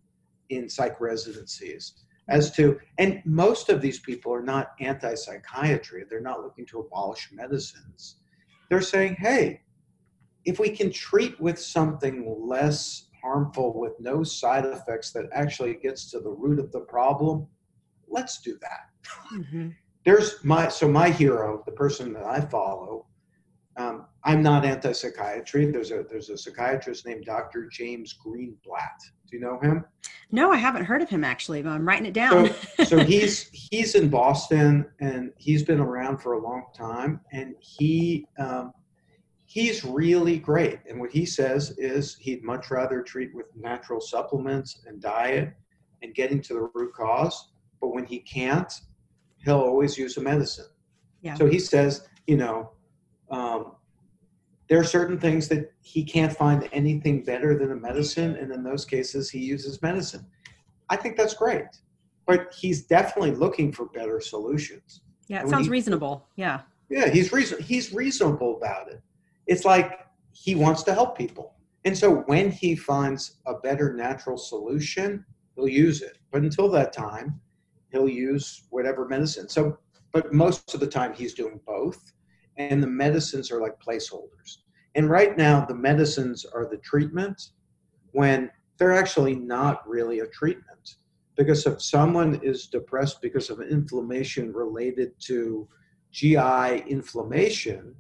in 0.50 0.70
psych 0.70 1.02
residencies, 1.02 1.94
as 2.30 2.52
to, 2.52 2.80
and 3.00 3.22
most 3.26 3.70
of 3.70 3.82
these 3.82 4.00
people 4.00 4.34
are 4.34 4.44
not 4.44 4.74
anti 4.80 5.16
psychiatry, 5.16 6.06
they're 6.10 6.22
not 6.22 6.42
looking 6.42 6.66
to 6.68 6.80
abolish 6.80 7.30
medicines. 7.34 8.18
They're 8.70 8.82
saying, 8.82 9.16
hey, 9.20 9.62
if 10.46 10.60
we 10.60 10.70
can 10.70 10.92
treat 10.92 11.40
with 11.42 11.60
something 11.60 12.48
less 12.48 13.08
harmful 13.24 13.80
with 13.80 13.94
no 14.00 14.24
side 14.24 14.66
effects 14.66 15.12
that 15.12 15.26
actually 15.34 15.76
gets 15.76 16.12
to 16.12 16.20
the 16.20 16.30
root 16.30 16.60
of 16.60 16.72
the 16.72 16.82
problem, 16.82 17.48
let's 18.08 18.42
do 18.42 18.58
that. 18.62 19.10
Mm-hmm. 19.34 19.70
There's 20.06 20.44
my 20.44 20.68
so 20.68 20.88
my 20.88 21.10
hero, 21.10 21.64
the 21.66 21.72
person 21.72 22.14
that 22.14 22.26
I 22.26 22.42
follow. 22.42 23.08
Um, 23.76 24.06
I'm 24.24 24.44
not 24.44 24.66
anti-psychiatry. 24.66 25.72
There's 25.72 25.92
a 25.92 26.04
there's 26.10 26.30
a 26.30 26.38
psychiatrist 26.38 27.06
named 27.06 27.26
Dr. 27.26 27.68
James 27.72 28.16
Greenblatt. 28.24 29.00
Do 29.30 29.38
you 29.38 29.40
know 29.40 29.60
him? 29.62 29.86
No, 30.32 30.52
I 30.52 30.58
haven't 30.58 30.86
heard 30.86 31.02
of 31.02 31.10
him 31.10 31.24
actually, 31.24 31.62
but 31.62 31.70
I'm 31.70 31.88
writing 31.88 32.06
it 32.06 32.14
down. 32.14 32.50
So, 32.78 32.84
so 32.84 33.00
he's 33.04 33.50
he's 33.52 33.96
in 33.96 34.10
Boston 34.10 34.86
and 35.00 35.32
he's 35.38 35.64
been 35.64 35.80
around 35.80 36.20
for 36.20 36.34
a 36.34 36.40
long 36.40 36.66
time, 36.76 37.22
and 37.32 37.56
he 37.60 38.28
um, 38.38 38.74
he's 39.54 39.86
really 39.86 40.40
great. 40.40 40.80
And 40.90 41.00
what 41.00 41.12
he 41.12 41.26
says 41.26 41.76
is 41.78 42.16
he'd 42.16 42.44
much 42.44 42.72
rather 42.72 43.04
treat 43.04 43.36
with 43.36 43.46
natural 43.56 44.02
supplements 44.02 44.82
and 44.88 45.00
diet 45.00 45.54
and 46.02 46.16
getting 46.16 46.42
to 46.42 46.54
the 46.54 46.70
root 46.74 46.94
cause 46.94 47.50
but 47.84 47.94
when 47.94 48.06
he 48.06 48.20
can't, 48.20 48.72
he'll 49.44 49.60
always 49.60 49.98
use 49.98 50.16
a 50.16 50.22
medicine. 50.22 50.68
Yeah. 51.22 51.36
So 51.36 51.48
he 51.48 51.60
says, 51.60 52.08
you 52.28 52.38
know, 52.38 52.72
um, 53.30 53.74
there 54.70 54.80
are 54.80 54.86
certain 54.86 55.20
things 55.20 55.50
that 55.50 55.70
he 55.82 56.06
can't 56.06 56.32
find 56.32 56.70
anything 56.72 57.26
better 57.26 57.60
than 57.60 57.74
a 57.74 57.76
medicine, 57.76 58.38
and 58.38 58.54
in 58.54 58.64
those 58.64 58.86
cases, 58.86 59.30
he 59.30 59.40
uses 59.40 59.82
medicine. 59.82 60.26
I 60.90 60.96
think 60.96 61.18
that's 61.18 61.34
great, 61.34 61.66
but 62.26 62.54
he's 62.58 62.86
definitely 62.86 63.32
looking 63.32 63.74
for 63.74 63.88
better 63.88 64.22
solutions. 64.22 65.02
Yeah, 65.28 65.44
it 65.44 65.50
sounds 65.50 65.66
he, 65.66 65.72
reasonable. 65.72 66.26
Yeah. 66.38 66.62
Yeah, 66.90 67.10
he's 67.10 67.34
reason 67.34 67.62
he's 67.62 67.94
reasonable 67.94 68.56
about 68.56 68.88
it. 68.90 69.02
It's 69.48 69.66
like 69.66 70.00
he 70.32 70.56
wants 70.56 70.84
to 70.84 70.94
help 70.94 71.18
people, 71.18 71.56
and 71.86 71.98
so 71.98 72.18
when 72.28 72.52
he 72.52 72.76
finds 72.76 73.40
a 73.46 73.56
better 73.56 73.94
natural 73.94 74.38
solution, 74.38 75.26
he'll 75.56 75.68
use 75.68 76.02
it. 76.02 76.18
But 76.32 76.44
until 76.44 76.70
that 76.72 76.94
time, 76.94 77.40
he'll 77.92 78.10
use 78.10 78.64
whatever 78.70 79.08
medicine. 79.08 79.50
So, 79.50 79.78
but 80.12 80.34
most 80.34 80.74
of 80.74 80.80
the 80.80 80.88
time 80.88 81.14
he's 81.14 81.34
doing 81.34 81.60
both, 81.66 82.14
and 82.58 82.82
the 82.82 82.88
medicines 82.88 83.52
are 83.52 83.62
like 83.62 83.80
placeholders. 83.80 84.58
And 84.96 85.10
right 85.10 85.38
now, 85.38 85.66
the 85.66 85.76
medicines 85.76 86.46
are 86.46 86.68
the 86.70 86.78
treatment 86.78 87.50
when 88.12 88.52
they're 88.78 88.94
actually 88.94 89.36
not 89.36 89.88
really 89.88 90.20
a 90.20 90.28
treatment. 90.28 90.96
Because 91.36 91.66
if 91.66 91.82
someone 91.82 92.40
is 92.44 92.68
depressed 92.68 93.22
because 93.22 93.50
of 93.50 93.60
inflammation 93.60 94.54
related 94.54 95.14
to 95.22 95.68
GI 96.12 96.84
inflammation, 96.88 97.96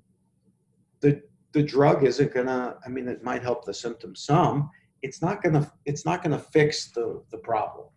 the 0.99 1.21
the 1.53 1.63
drug 1.63 2.03
isn't 2.03 2.33
gonna. 2.33 2.75
I 2.85 2.89
mean, 2.89 3.07
it 3.07 3.23
might 3.23 3.41
help 3.41 3.65
the 3.65 3.73
symptoms 3.73 4.23
some. 4.23 4.69
It's 5.01 5.21
not 5.21 5.41
gonna. 5.41 5.71
It's 5.85 6.05
not 6.05 6.23
gonna 6.23 6.39
fix 6.39 6.91
the 6.91 7.23
the 7.31 7.37
problem. 7.37 7.87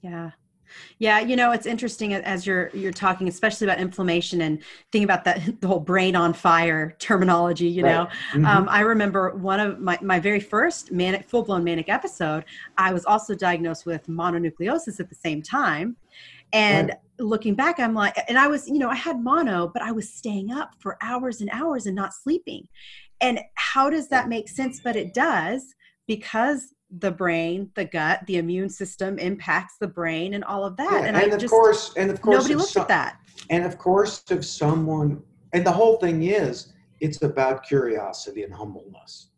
Yeah. 0.00 0.30
Yeah, 0.98 1.18
you 1.18 1.34
know, 1.34 1.50
it's 1.50 1.66
interesting 1.66 2.14
as 2.14 2.46
you're 2.46 2.70
you're 2.72 2.92
talking, 2.92 3.26
especially 3.28 3.66
about 3.66 3.80
inflammation 3.80 4.42
and 4.42 4.62
thinking 4.92 5.04
about 5.04 5.24
that 5.24 5.40
the 5.60 5.66
whole 5.66 5.80
brain 5.80 6.14
on 6.16 6.32
fire 6.32 6.94
terminology. 6.98 7.66
You 7.66 7.84
right. 7.84 7.92
know, 7.92 8.06
mm-hmm. 8.32 8.46
um, 8.46 8.68
I 8.68 8.80
remember 8.80 9.34
one 9.36 9.60
of 9.60 9.80
my 9.80 9.98
my 10.00 10.20
very 10.20 10.40
first 10.40 10.92
manic 10.92 11.28
full 11.28 11.42
blown 11.42 11.64
manic 11.64 11.88
episode. 11.88 12.44
I 12.78 12.92
was 12.92 13.04
also 13.04 13.34
diagnosed 13.34 13.86
with 13.86 14.06
mononucleosis 14.06 15.00
at 15.00 15.08
the 15.08 15.16
same 15.16 15.42
time, 15.42 15.96
and. 16.52 16.90
Right. 16.90 16.98
Looking 17.20 17.54
back, 17.54 17.78
I'm 17.78 17.94
like, 17.94 18.16
and 18.28 18.38
I 18.38 18.48
was, 18.48 18.66
you 18.66 18.78
know, 18.78 18.88
I 18.88 18.96
had 18.96 19.22
mono, 19.22 19.70
but 19.72 19.82
I 19.82 19.92
was 19.92 20.12
staying 20.12 20.50
up 20.50 20.70
for 20.78 20.96
hours 21.02 21.40
and 21.40 21.50
hours 21.52 21.86
and 21.86 21.94
not 21.94 22.14
sleeping. 22.14 22.66
And 23.20 23.40
how 23.56 23.90
does 23.90 24.08
that 24.08 24.28
make 24.28 24.48
sense? 24.48 24.80
But 24.82 24.96
it 24.96 25.12
does 25.12 25.62
because 26.08 26.74
the 26.98 27.10
brain, 27.10 27.70
the 27.76 27.84
gut, 27.84 28.20
the 28.26 28.38
immune 28.38 28.68
system 28.70 29.18
impacts 29.18 29.74
the 29.78 29.86
brain 29.86 30.34
and 30.34 30.42
all 30.44 30.64
of 30.64 30.76
that. 30.78 30.90
Yeah, 30.90 30.98
and, 30.98 31.06
and 31.08 31.16
I 31.16 31.22
of 31.34 31.38
just, 31.38 31.52
course, 31.52 31.92
and 31.96 32.10
of 32.10 32.20
course, 32.20 32.38
nobody 32.38 32.54
looks 32.54 32.76
at 32.76 32.88
that. 32.88 33.18
And 33.50 33.64
of 33.64 33.78
course, 33.78 34.24
if 34.30 34.44
someone, 34.44 35.22
and 35.52 35.64
the 35.64 35.72
whole 35.72 35.98
thing 35.98 36.22
is, 36.24 36.72
it's 37.00 37.22
about 37.22 37.62
curiosity 37.62 38.42
and 38.42 38.52
humbleness. 38.52 39.29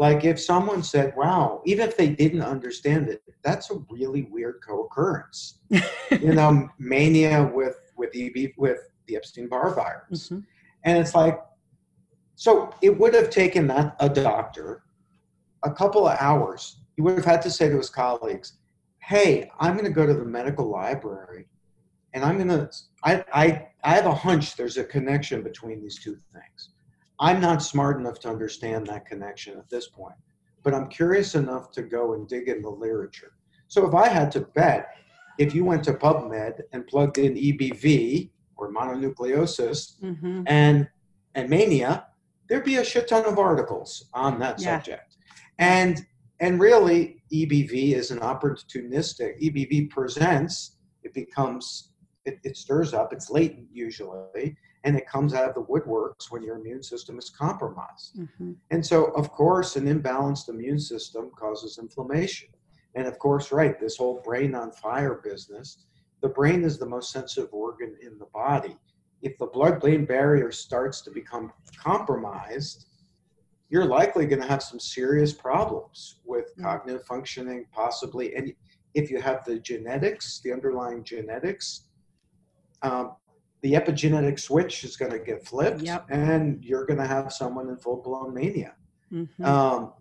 Like 0.00 0.24
if 0.24 0.40
someone 0.40 0.82
said, 0.82 1.14
"Wow," 1.16 1.62
even 1.64 1.86
if 1.86 1.96
they 1.96 2.08
didn't 2.08 2.42
understand 2.42 3.08
it, 3.08 3.22
that's 3.44 3.70
a 3.70 3.74
really 3.88 4.22
weird 4.22 4.56
co-occurrence. 4.66 5.60
you 6.10 6.34
know, 6.34 6.68
mania 6.78 7.48
with 7.54 7.76
with 7.96 8.10
EB 8.16 8.52
with 8.56 8.80
the 9.06 9.16
Epstein 9.16 9.46
Barr 9.46 9.74
virus, 9.74 10.26
mm-hmm. 10.26 10.40
and 10.84 10.98
it's 10.98 11.14
like, 11.14 11.38
so 12.34 12.70
it 12.80 12.98
would 12.98 13.14
have 13.14 13.30
taken 13.30 13.66
that 13.68 13.94
a 14.00 14.08
doctor 14.08 14.82
a 15.62 15.70
couple 15.70 16.08
of 16.08 16.16
hours 16.18 16.78
he 16.96 17.02
would 17.02 17.16
have 17.16 17.24
had 17.24 17.42
to 17.42 17.50
say 17.50 17.68
to 17.68 17.76
his 17.76 17.88
colleagues, 17.88 18.58
hey, 18.98 19.50
I'm 19.58 19.72
going 19.72 19.86
to 19.86 19.90
go 19.90 20.06
to 20.06 20.12
the 20.12 20.24
medical 20.24 20.68
library 20.68 21.46
and 22.12 22.24
I'm 22.24 22.36
going 22.36 22.48
to, 22.48 22.70
I, 23.02 23.24
I, 23.32 23.68
I 23.82 23.94
have 23.94 24.06
a 24.06 24.14
hunch 24.14 24.56
there's 24.56 24.76
a 24.76 24.84
connection 24.84 25.42
between 25.42 25.80
these 25.80 25.98
two 25.98 26.18
things. 26.32 26.70
I'm 27.20 27.40
not 27.40 27.62
smart 27.62 27.98
enough 27.98 28.18
to 28.20 28.30
understand 28.30 28.86
that 28.86 29.06
connection 29.06 29.58
at 29.58 29.68
this 29.68 29.88
point, 29.88 30.16
but 30.62 30.74
I'm 30.74 30.88
curious 30.88 31.34
enough 31.34 31.70
to 31.72 31.82
go 31.82 32.14
and 32.14 32.26
dig 32.26 32.48
in 32.48 32.62
the 32.62 32.70
literature. 32.70 33.32
So 33.68 33.86
if 33.86 33.94
I 33.94 34.08
had 34.08 34.32
to 34.32 34.40
bet, 34.40 34.88
if 35.38 35.54
you 35.54 35.64
went 35.64 35.84
to 35.84 35.94
PubMed 35.94 36.60
and 36.72 36.86
plugged 36.86 37.18
in 37.18 37.34
EBV 37.34 38.30
or 38.56 38.72
mononucleosis 38.72 40.00
mm-hmm. 40.02 40.42
and, 40.46 40.88
and 41.34 41.48
mania, 41.48 42.06
there'd 42.48 42.64
be 42.64 42.76
a 42.76 42.84
shit 42.84 43.08
ton 43.08 43.26
of 43.26 43.38
articles 43.38 44.06
on 44.12 44.38
that 44.40 44.60
yeah. 44.60 44.76
subject. 44.78 45.16
And 45.58 46.04
and 46.40 46.58
really, 46.58 47.22
EBV 47.32 47.92
is 47.92 48.10
an 48.10 48.20
opportunistic. 48.20 49.40
EBV 49.42 49.90
presents, 49.90 50.76
it 51.02 51.12
becomes, 51.12 51.90
it, 52.24 52.38
it 52.44 52.56
stirs 52.56 52.94
up, 52.94 53.12
it's 53.12 53.28
latent 53.28 53.68
usually, 53.70 54.56
and 54.84 54.96
it 54.96 55.06
comes 55.06 55.34
out 55.34 55.48
of 55.48 55.54
the 55.54 55.62
woodworks 55.62 56.30
when 56.30 56.42
your 56.42 56.56
immune 56.56 56.82
system 56.82 57.18
is 57.18 57.30
compromised. 57.30 58.16
Mm-hmm. 58.18 58.52
And 58.70 58.84
so, 58.84 59.06
of 59.12 59.30
course, 59.30 59.76
an 59.76 59.84
imbalanced 59.86 60.48
immune 60.48 60.80
system 60.80 61.30
causes 61.36 61.78
inflammation. 61.78 62.48
And 62.94 63.06
of 63.06 63.18
course, 63.18 63.52
right, 63.52 63.78
this 63.78 63.96
whole 63.96 64.20
brain 64.24 64.54
on 64.54 64.72
fire 64.72 65.20
business, 65.22 65.84
the 66.22 66.28
brain 66.28 66.64
is 66.64 66.78
the 66.78 66.86
most 66.86 67.12
sensitive 67.12 67.52
organ 67.52 67.96
in 68.02 68.18
the 68.18 68.26
body. 68.26 68.76
If 69.22 69.36
the 69.38 69.46
blood 69.46 69.80
brain 69.80 70.06
barrier 70.06 70.50
starts 70.50 71.02
to 71.02 71.10
become 71.10 71.52
compromised, 71.76 72.86
you're 73.68 73.84
likely 73.84 74.26
going 74.26 74.42
to 74.42 74.48
have 74.48 74.62
some 74.62 74.80
serious 74.80 75.32
problems 75.32 76.16
with 76.24 76.56
mm. 76.56 76.62
cognitive 76.62 77.04
functioning, 77.04 77.66
possibly. 77.72 78.34
And 78.34 78.52
if 78.94 79.10
you 79.10 79.20
have 79.20 79.44
the 79.44 79.58
genetics, 79.60 80.40
the 80.42 80.52
underlying 80.52 81.04
genetics, 81.04 81.84
um, 82.82 83.12
the 83.62 83.72
epigenetic 83.72 84.40
switch 84.40 84.84
is 84.84 84.96
going 84.96 85.12
to 85.12 85.18
get 85.18 85.46
flipped, 85.46 85.82
yep. 85.82 86.06
and 86.08 86.64
you're 86.64 86.86
going 86.86 86.98
to 86.98 87.06
have 87.06 87.32
someone 87.32 87.68
in 87.68 87.76
full 87.76 88.02
blown 88.02 88.32
mania. 88.32 88.74
Mhm. 89.12 89.44
Um, 89.44 89.92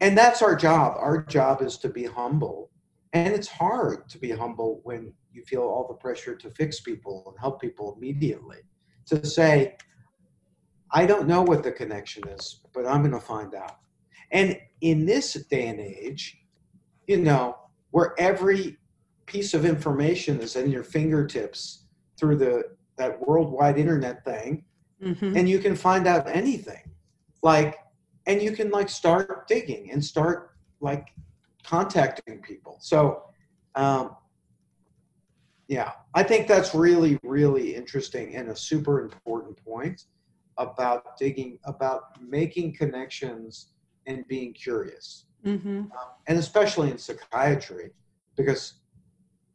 and 0.00 0.16
that's 0.16 0.42
our 0.42 0.54
job. 0.54 0.96
Our 0.98 1.22
job 1.24 1.62
is 1.62 1.76
to 1.78 1.88
be 1.88 2.04
humble. 2.04 2.70
And 3.12 3.34
it's 3.34 3.48
hard 3.48 4.08
to 4.10 4.18
be 4.18 4.30
humble 4.30 4.80
when 4.84 5.12
you 5.32 5.42
feel 5.44 5.62
all 5.62 5.86
the 5.88 5.94
pressure 5.94 6.36
to 6.36 6.50
fix 6.50 6.80
people 6.80 7.24
and 7.26 7.38
help 7.38 7.60
people 7.60 7.94
immediately. 7.96 8.58
To 9.06 9.24
say, 9.24 9.76
I 10.92 11.06
don't 11.06 11.26
know 11.26 11.42
what 11.42 11.62
the 11.62 11.72
connection 11.72 12.28
is, 12.28 12.60
but 12.74 12.86
I'm 12.86 13.00
going 13.00 13.12
to 13.12 13.20
find 13.20 13.54
out. 13.54 13.78
And 14.30 14.58
in 14.80 15.06
this 15.06 15.32
day 15.34 15.68
and 15.68 15.80
age, 15.80 16.38
you 17.06 17.18
know, 17.18 17.56
where 17.90 18.14
every 18.18 18.76
piece 19.26 19.54
of 19.54 19.64
information 19.64 20.40
is 20.40 20.56
in 20.56 20.70
your 20.70 20.84
fingertips 20.84 21.87
through 22.18 22.36
the 22.36 22.76
that 22.96 23.20
worldwide 23.26 23.78
internet 23.78 24.24
thing, 24.24 24.64
Mhm. 25.00 25.36
and 25.36 25.48
you 25.48 25.60
can 25.60 25.76
find 25.76 26.06
out 26.08 26.26
anything. 26.28 26.82
Like, 27.42 27.78
and 28.26 28.42
you 28.42 28.52
can 28.52 28.70
like 28.70 28.88
start 28.88 29.46
digging 29.46 29.90
and 29.92 30.04
start 30.04 30.56
like 30.80 31.08
contacting 31.62 32.42
people. 32.42 32.76
So, 32.80 33.22
um, 33.76 34.16
yeah, 35.68 35.92
I 36.14 36.22
think 36.24 36.48
that's 36.48 36.74
really, 36.74 37.18
really 37.22 37.74
interesting 37.76 38.34
and 38.34 38.48
a 38.48 38.56
super 38.56 39.00
important 39.02 39.62
point 39.64 40.06
about 40.56 41.16
digging, 41.16 41.58
about 41.64 42.20
making 42.20 42.74
connections 42.74 43.72
and 44.06 44.26
being 44.26 44.52
curious 44.52 45.26
Mhm. 45.44 45.88
and 46.26 46.38
especially 46.38 46.90
in 46.90 46.98
psychiatry, 46.98 47.92
because 48.36 48.80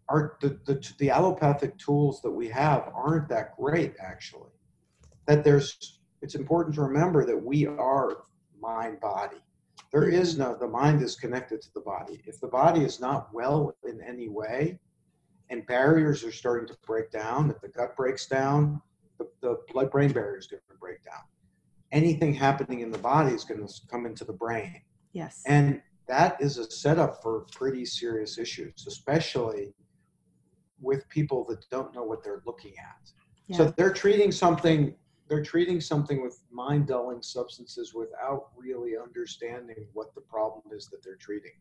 our 0.10 0.38
the, 0.42 0.60
the 0.66 0.94
the 1.00 1.10
allopathic 1.10 1.78
tools 1.78 2.22
that 2.22 2.32
we 2.32 2.48
have 2.50 2.92
aren't 2.94 3.30
that 3.30 3.56
great 3.58 3.96
actually. 4.00 4.52
That 5.26 5.44
there's 5.44 6.00
it's 6.22 6.36
important 6.36 6.76
to 6.76 6.82
remember 6.82 7.26
that 7.26 7.38
we 7.38 7.68
are 7.68 8.24
mind 8.60 9.00
body. 9.00 9.38
There 9.92 10.08
is 10.08 10.38
no 10.38 10.56
the 10.56 10.68
mind 10.68 11.02
is 11.02 11.16
connected 11.16 11.62
to 11.62 11.74
the 11.74 11.82
body. 11.82 12.22
If 12.26 12.40
the 12.40 12.48
body 12.48 12.82
is 12.82 13.00
not 13.00 13.34
well 13.34 13.76
in 13.84 14.02
any 14.02 14.30
way, 14.30 14.80
and 15.50 15.66
barriers 15.68 16.24
are 16.24 16.32
starting 16.32 16.68
to 16.68 16.76
break 16.86 17.12
down, 17.12 17.50
if 17.50 17.62
the 17.62 17.68
gut 17.68 17.96
breaks 17.96 18.26
down, 18.26 18.82
the, 19.20 19.28
the 19.42 19.60
blood 19.72 19.92
brain 19.92 20.12
barrier 20.12 20.38
is 20.38 20.48
going 20.48 20.62
to 20.70 20.78
break 20.78 21.04
down. 21.04 21.22
Anything 21.92 22.34
happening 22.34 22.80
in 22.80 22.92
the 22.92 22.98
body 22.98 23.34
is 23.34 23.44
going 23.44 23.66
to 23.66 23.74
come 23.88 24.06
into 24.06 24.26
the 24.26 24.34
brain. 24.34 24.82
Yes. 25.12 25.44
And 25.46 25.82
that 26.08 26.42
is 26.42 26.58
a 26.58 26.70
setup 26.70 27.22
for 27.22 27.46
pretty 27.52 27.86
serious 27.86 28.38
issues, 28.38 28.86
especially 28.88 29.74
with 30.84 31.08
people 31.10 31.46
that 31.46 31.66
don't 31.72 31.94
know 31.96 32.04
what 32.04 32.24
they're 32.24 32.44
looking 32.46 32.74
at. 32.78 33.10
Yeah. 33.48 33.58
So 33.58 33.74
they're 33.78 33.94
treating 33.94 34.32
something, 34.32 34.94
they're 35.28 35.44
treating 35.44 35.82
something 35.82 36.22
with 36.22 36.40
mind 36.52 36.88
dulling 36.88 37.22
substances 37.22 37.94
without 37.94 38.50
really 38.56 38.94
understanding 38.98 39.88
what 39.94 40.14
the 40.14 40.22
problem 40.22 40.64
is 40.72 40.88
that 40.88 41.04
they're 41.04 41.16
treating. 41.16 41.52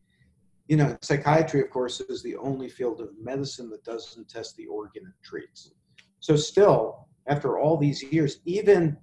You 0.68 0.77
know, 0.77 0.97
psychiatry, 1.03 1.61
of 1.61 1.70
course, 1.70 2.01
is 2.01 2.23
the 2.23 2.37
only 2.37 2.68
field 2.68 3.01
of 3.01 3.11
medicine 3.20 3.68
that 3.70 3.85
doesn't 3.85 4.29
test 4.29 4.57
the 4.57 4.66
organ 4.66 5.05
it 5.07 5.27
treats. 5.27 5.73
So 6.20 6.37
still, 6.37 7.09
after 7.27 7.59
all 7.59 7.77
these 7.77 8.03
years, 8.03 8.39
even 8.45 8.97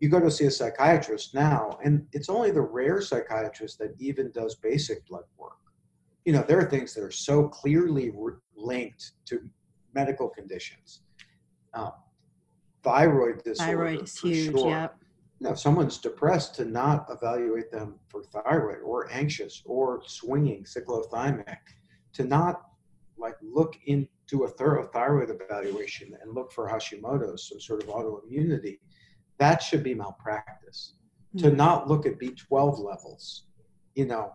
you 0.00 0.08
go 0.08 0.20
to 0.20 0.30
see 0.30 0.44
a 0.44 0.50
psychiatrist 0.50 1.34
now, 1.34 1.78
and 1.84 2.06
it's 2.12 2.28
only 2.28 2.50
the 2.50 2.60
rare 2.60 3.00
psychiatrist 3.00 3.78
that 3.78 3.94
even 3.98 4.30
does 4.30 4.54
basic 4.56 5.04
blood 5.06 5.24
work. 5.36 5.56
You 6.24 6.32
know, 6.32 6.44
there 6.46 6.58
are 6.58 6.70
things 6.70 6.94
that 6.94 7.02
are 7.02 7.10
so 7.10 7.48
clearly 7.48 8.12
linked 8.54 9.12
to 9.26 9.40
medical 9.98 10.28
conditions. 10.28 11.00
Um, 11.74 11.92
thyroid 12.82 13.42
disorder. 13.44 13.72
Thyroid 13.72 14.02
is 14.02 14.18
huge. 14.18 14.58
sure. 14.58 14.70
Yep. 14.70 14.94
You 15.40 15.44
know, 15.46 15.52
if 15.52 15.58
someone's 15.58 15.98
depressed, 15.98 16.54
to 16.56 16.64
not 16.64 17.06
evaluate 17.10 17.70
them 17.70 17.88
for 18.08 18.22
thyroid 18.22 18.80
or 18.90 19.10
anxious 19.12 19.62
or 19.64 20.02
swinging 20.06 20.64
cyclothymic, 20.64 21.58
to 22.14 22.24
not 22.24 22.54
like 23.16 23.36
look 23.42 23.74
into 23.86 24.44
a 24.44 24.48
thorough 24.48 24.86
thyroid 24.94 25.30
evaluation 25.30 26.08
and 26.20 26.34
look 26.34 26.52
for 26.52 26.68
Hashimoto's, 26.68 27.48
some 27.48 27.60
sort 27.60 27.82
of 27.82 27.88
autoimmunity, 27.88 28.78
that 29.38 29.62
should 29.62 29.82
be 29.84 29.94
malpractice. 29.94 30.94
To 31.38 31.50
Mhm. 31.50 31.56
not 31.56 31.88
look 31.88 32.06
at 32.06 32.18
B12 32.18 32.78
levels, 32.90 33.44
you 33.94 34.06
know, 34.06 34.32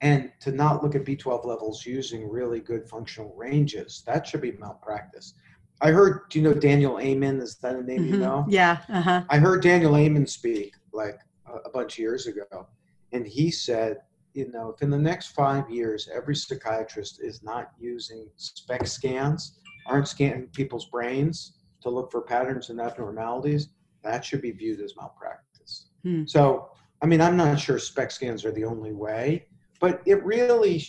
and 0.00 0.30
to 0.40 0.52
not 0.52 0.82
look 0.82 0.94
at 0.94 1.04
B12 1.04 1.44
levels 1.44 1.86
using 1.86 2.28
really 2.28 2.60
good 2.60 2.88
functional 2.88 3.34
ranges, 3.34 4.02
that 4.06 4.26
should 4.26 4.42
be 4.42 4.52
malpractice. 4.52 5.34
I 5.80 5.90
heard, 5.90 6.28
do 6.30 6.38
you 6.38 6.44
know 6.44 6.54
Daniel 6.54 6.98
Amen? 7.00 7.38
Is 7.40 7.56
that 7.56 7.76
a 7.76 7.82
name 7.82 8.06
you 8.06 8.14
Mhm. 8.14 8.20
know? 8.20 8.46
Yeah. 8.48 8.78
Uh 8.88 9.00
huh. 9.00 9.24
I 9.28 9.38
heard 9.38 9.62
Daniel 9.62 9.96
Amen 9.96 10.26
speak 10.26 10.74
like 10.92 11.18
a, 11.46 11.56
a 11.68 11.70
bunch 11.70 11.94
of 11.94 11.98
years 11.98 12.26
ago, 12.26 12.66
and 13.12 13.26
he 13.26 13.50
said, 13.50 13.98
you 14.32 14.50
know, 14.52 14.70
if 14.70 14.82
in 14.82 14.90
the 14.90 14.98
next 14.98 15.28
five 15.28 15.68
years 15.70 16.08
every 16.12 16.36
psychiatrist 16.36 17.20
is 17.22 17.42
not 17.42 17.72
using 17.78 18.28
SPECT 18.36 18.88
scans, 18.88 19.58
aren't 19.86 20.08
scanning 20.08 20.48
people's 20.48 20.86
brains 20.86 21.58
to 21.82 21.88
look 21.90 22.10
for 22.10 22.20
patterns 22.22 22.68
and 22.70 22.80
abnormalities, 22.80 23.68
that 24.02 24.24
should 24.24 24.42
be 24.42 24.50
viewed 24.50 24.80
as 24.80 24.94
malpractice. 24.96 25.86
Hmm. 26.02 26.24
So, 26.26 26.70
I 27.02 27.06
mean, 27.06 27.20
I'm 27.20 27.36
not 27.36 27.58
sure 27.60 27.78
SPECT 27.78 28.12
scans 28.12 28.44
are 28.44 28.52
the 28.52 28.64
only 28.64 28.92
way, 28.92 29.46
but 29.80 30.00
it 30.06 30.24
really, 30.24 30.84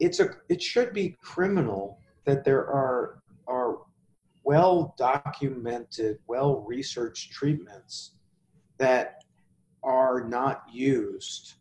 it's 0.00 0.20
a, 0.20 0.30
it 0.48 0.62
should 0.62 0.92
be 0.92 1.16
criminal 1.22 1.98
that 2.24 2.44
there 2.44 2.66
are 2.66 3.22
are 3.46 3.78
well 4.44 4.94
documented, 4.98 6.18
well 6.26 6.64
researched 6.66 7.32
treatments 7.32 8.12
that 8.78 9.24
are 9.82 10.22
not 10.26 10.62
used, 10.70 11.54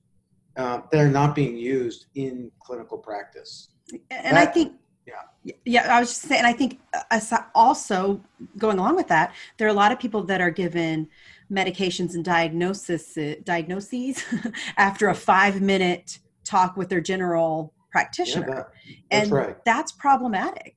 uh, 0.57 0.81
that 0.91 0.99
are 0.99 1.09
not 1.09 1.35
being 1.35 1.57
used 1.57 2.05
in 2.15 2.51
clinical 2.59 2.97
practice. 2.97 3.69
and 4.11 4.37
I 4.37 4.45
think 4.45 4.73
yeah. 5.05 5.53
yeah 5.65 5.95
I 5.95 5.99
was 5.99 6.09
just 6.09 6.21
saying 6.23 6.43
I 6.45 6.53
think 6.53 6.79
uh, 6.93 7.19
also 7.55 8.21
going 8.57 8.77
along 8.79 8.95
with 8.95 9.07
that 9.07 9.33
there 9.57 9.67
are 9.67 9.71
a 9.71 9.73
lot 9.73 9.91
of 9.91 9.99
people 9.99 10.23
that 10.23 10.41
are 10.41 10.51
given 10.51 11.07
medications 11.51 12.13
and 12.13 12.25
diagnosis 12.25 13.17
uh, 13.17 13.35
diagnoses 13.43 14.23
after 14.77 15.09
a 15.09 15.15
5 15.15 15.61
minute 15.61 16.19
talk 16.43 16.75
with 16.77 16.89
their 16.89 17.01
general 17.01 17.73
Yeah, 17.75 17.91
practitioner 17.91 18.45
that- 18.47 18.69
that's 19.09 19.23
and 19.23 19.31
right. 19.31 19.65
that's 19.65 19.91
problematic 19.93 20.75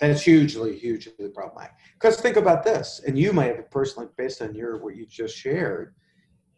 That's 0.00 0.22
hugely, 0.22 0.76
hugely 0.78 1.28
problematic. 1.32 1.74
Because 1.94 2.20
think 2.20 2.36
about 2.36 2.64
this, 2.64 3.00
and 3.06 3.16
you 3.16 3.32
might 3.32 3.54
have 3.54 3.70
personally, 3.70 4.08
based 4.16 4.42
on 4.42 4.52
your 4.54 4.78
what 4.82 4.96
you 4.96 5.06
just 5.06 5.36
shared, 5.36 5.94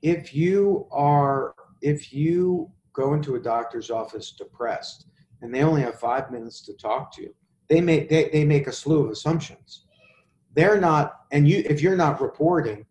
if 0.01 0.35
you 0.35 0.87
are, 0.91 1.55
if 1.83 2.13
you 2.15 2.71
go 2.95 3.13
into 3.13 3.35
a 3.35 3.41
doctor's 3.41 3.91
office 3.91 4.33
depressed, 4.33 5.07
and 5.43 5.55
they 5.55 5.63
only 5.63 5.83
have 5.83 6.01
five 6.01 6.31
minutes 6.31 6.63
to 6.63 6.73
talk 6.75 7.13
to 7.15 7.23
you, 7.23 7.35
they 7.69 7.81
make 7.83 8.09
they, 8.09 8.31
they 8.31 8.45
make 8.47 8.67
a 8.67 8.73
slew 8.73 9.05
of 9.05 9.11
assumptions. 9.11 9.85
They're 10.55 10.81
not, 10.81 11.07
and 11.33 11.47
you 11.47 11.59
if 11.69 11.83
you're 11.83 11.97
not 11.97 12.23
reporting, 12.23 12.87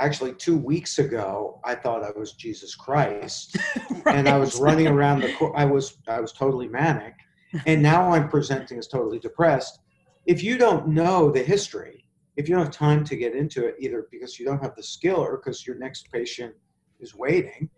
actually 0.00 0.34
two 0.34 0.56
weeks 0.56 0.98
ago 0.98 1.60
I 1.64 1.74
thought 1.74 2.02
I 2.02 2.10
was 2.18 2.32
Jesus 2.32 2.74
Christ, 2.74 3.56
and 4.06 4.28
I 4.28 4.38
was 4.38 4.56
running 4.56 4.88
around 4.88 5.20
the 5.20 5.32
co- 5.32 5.52
I 5.54 5.64
was 5.64 5.98
I 6.08 6.20
was 6.20 6.32
totally 6.32 6.68
manic 6.68 7.14
and 7.66 7.82
now 7.82 8.12
I'm 8.12 8.28
presenting 8.28 8.78
as 8.78 8.86
totally 8.86 9.18
depressed. 9.18 9.80
If 10.26 10.42
you 10.42 10.58
don't 10.58 10.88
know 10.88 11.30
the 11.30 11.42
history, 11.42 12.04
if 12.36 12.48
you 12.48 12.54
don't 12.54 12.64
have 12.64 12.74
time 12.74 13.04
to 13.04 13.16
get 13.16 13.34
into 13.34 13.66
it 13.66 13.74
either 13.80 14.06
because 14.10 14.38
you 14.38 14.46
don't 14.46 14.62
have 14.62 14.76
the 14.76 14.82
skill 14.82 15.16
or 15.16 15.36
because 15.36 15.66
your 15.66 15.76
next 15.76 16.10
patient 16.12 16.54
is 17.00 17.14
waiting, 17.14 17.68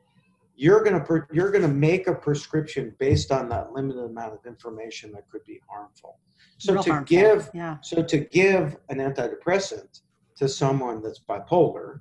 you're 0.55 0.85
going 0.85 1.03
to 1.03 1.23
you're 1.33 1.51
going 1.51 1.63
to 1.63 1.69
make 1.69 2.07
a 2.07 2.15
prescription 2.15 2.95
based 2.99 3.33
on 3.33 3.49
that 3.49 3.73
limited 3.73 4.05
amount 4.05 4.35
of 4.35 4.41
information 4.47 5.11
that 5.13 5.29
could 5.31 5.45
be 5.45 5.61
harmful. 5.69 6.19
So 6.59 6.75
Real 6.75 6.83
to 6.83 6.91
harmful. 6.91 7.17
give 7.17 7.51
yeah 7.55 7.79
so 7.81 8.03
to 8.03 8.19
give 8.19 8.77
an 8.91 8.99
antidepressant 8.99 10.01
to 10.37 10.49
someone 10.49 11.03
that's 11.03 11.21
bipolar, 11.29 12.01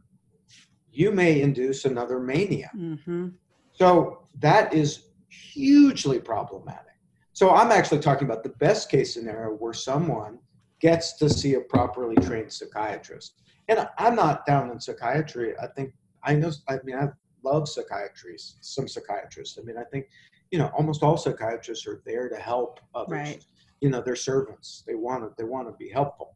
you 0.91 1.11
may 1.11 1.41
induce 1.41 1.85
another 1.85 2.19
mania. 2.19 2.69
hmm 2.73 3.29
So 3.73 4.27
that 4.39 4.73
is 4.73 5.05
hugely 5.29 6.19
problematic. 6.19 6.85
So 7.33 7.51
I'm 7.51 7.71
actually 7.71 7.99
talking 7.99 8.25
about 8.25 8.43
the 8.43 8.49
best 8.49 8.89
case 8.91 9.13
scenario 9.13 9.55
where 9.55 9.73
someone 9.73 10.39
gets 10.79 11.13
to 11.13 11.29
see 11.29 11.53
a 11.53 11.61
properly 11.61 12.15
trained 12.15 12.51
psychiatrist. 12.51 13.41
And 13.69 13.87
I'm 13.97 14.15
not 14.15 14.45
down 14.45 14.69
in 14.71 14.79
psychiatry. 14.79 15.53
I 15.61 15.67
think 15.67 15.93
I 16.23 16.35
know. 16.35 16.51
I 16.67 16.79
mean, 16.83 16.97
I 16.97 17.07
love 17.43 17.69
psychiatrists, 17.69 18.57
Some 18.61 18.87
psychiatrists. 18.87 19.57
I 19.57 19.63
mean, 19.63 19.77
I 19.77 19.83
think 19.85 20.07
you 20.51 20.59
know 20.59 20.71
almost 20.77 21.03
all 21.03 21.17
psychiatrists 21.17 21.87
are 21.87 22.01
there 22.05 22.27
to 22.27 22.35
help 22.35 22.79
others. 22.93 23.11
Right. 23.11 23.45
You 23.79 23.89
know, 23.89 24.01
they're 24.01 24.15
servants. 24.15 24.83
They 24.85 24.95
want 24.95 25.23
to. 25.23 25.31
They 25.37 25.47
want 25.47 25.67
to 25.67 25.73
be 25.77 25.89
helpful. 25.89 26.35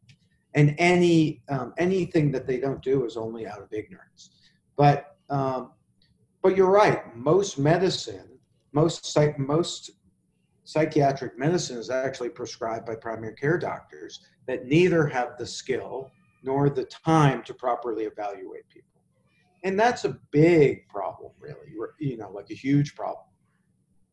And 0.54 0.74
any 0.78 1.42
um, 1.50 1.74
anything 1.76 2.32
that 2.32 2.46
they 2.46 2.58
don't 2.58 2.82
do 2.82 3.04
is 3.04 3.16
only 3.16 3.46
out 3.46 3.60
of 3.60 3.72
ignorance. 3.72 4.30
But 4.76 5.16
um, 5.28 5.72
but 6.42 6.56
you're 6.56 6.70
right. 6.70 7.16
Most 7.16 7.58
medicine, 7.58 8.38
most 8.72 9.04
psych, 9.06 9.38
most 9.38 9.90
psychiatric 10.64 11.38
medicine 11.38 11.78
is 11.78 11.90
actually 11.90 12.28
prescribed 12.28 12.86
by 12.86 12.94
primary 12.94 13.34
care 13.34 13.58
doctors 13.58 14.20
that 14.46 14.66
neither 14.66 15.06
have 15.06 15.36
the 15.38 15.46
skill 15.46 16.10
nor 16.42 16.70
the 16.70 16.84
time 16.84 17.42
to 17.44 17.54
properly 17.54 18.04
evaluate 18.04 18.68
people. 18.68 19.00
and 19.64 19.78
that's 19.78 20.04
a 20.04 20.16
big 20.30 20.86
problem, 20.88 21.32
really. 21.40 21.72
You 21.98 22.16
know, 22.16 22.30
like 22.30 22.50
a 22.50 22.54
huge 22.54 22.94
problem. 22.94 23.25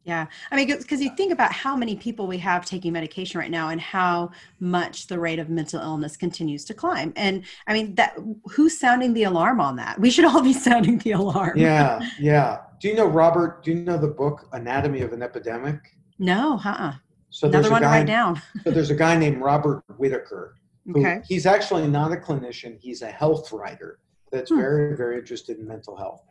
Yeah. 0.04 0.28
I 0.52 0.56
mean, 0.58 0.68
because 0.68 1.02
you 1.02 1.16
think 1.16 1.32
about 1.32 1.54
how 1.54 1.78
many 1.78 1.96
people 1.96 2.28
we 2.28 2.38
have 2.40 2.66
taking 2.66 2.92
medication 2.92 3.40
right 3.40 3.50
now 3.52 3.70
and 3.70 3.80
how 3.80 4.32
much 4.60 5.08
the 5.08 5.18
rate 5.18 5.40
of 5.40 5.50
mental 5.50 5.80
illness 5.80 6.18
continues 6.18 6.66
to 6.66 6.74
climb. 6.74 7.14
And 7.16 7.44
I 7.68 7.74
mean, 7.74 7.96
that 7.96 8.18
who's 8.52 8.78
sounding 8.78 9.14
the 9.14 9.24
alarm 9.24 9.62
on 9.62 9.78
that? 9.78 10.00
We 10.00 10.10
should 10.10 10.26
all 10.26 10.42
be 10.42 10.52
sounding 10.68 10.98
the 11.00 11.14
alarm. 11.14 11.58
Yeah. 11.58 12.00
Yeah. 12.20 12.60
Do 12.82 12.90
you 12.90 12.96
know, 12.96 13.06
Robert, 13.06 13.64
do 13.64 13.72
you 13.72 13.78
know 13.82 13.98
the 13.98 14.10
book 14.10 14.50
Anatomy 14.52 15.02
of 15.02 15.14
an 15.14 15.22
Epidemic? 15.22 15.80
No, 16.20 16.58
huh? 16.58 16.94
So 17.30 17.48
Another 17.48 17.72
one 17.72 17.82
guy, 17.82 18.00
write 18.00 18.08
down. 18.08 18.42
so 18.64 18.72
there's 18.72 18.90
a 18.90 18.96
guy 18.96 19.16
named 19.18 19.42
Robert 19.42 19.84
Whitaker. 19.98 20.56
Who, 20.86 21.00
Okay. 21.00 21.22
He's 21.26 21.46
actually 21.46 21.88
not 21.88 22.12
a 22.12 22.18
clinician. 22.18 22.78
He's 22.78 23.02
a 23.04 23.08
health 23.10 23.54
writer 23.54 24.00
that's 24.34 24.52
Hmm. 24.52 24.58
very, 24.58 24.98
very 24.98 25.18
interested 25.18 25.60
in 25.60 25.66
mental 25.66 25.96
health. 25.96 26.24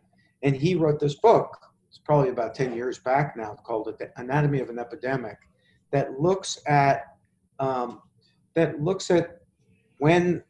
And 0.42 0.54
he 0.54 0.74
wrote 0.74 1.00
this 1.00 1.14
book. 1.14 1.56
It's 1.92 1.98
probably 1.98 2.30
about 2.30 2.54
10 2.54 2.74
years 2.74 2.98
back 2.98 3.36
now 3.36 3.54
called 3.62 3.86
it 3.86 3.98
The 3.98 4.10
Anatomy 4.16 4.60
of 4.60 4.70
an 4.70 4.78
Epidemic 4.78 5.36
that 5.90 6.18
looks 6.18 6.58
at 6.66 7.18
um, 7.58 8.00
that 8.54 8.80
looks 8.80 9.10
at 9.10 9.42
when 9.98 10.42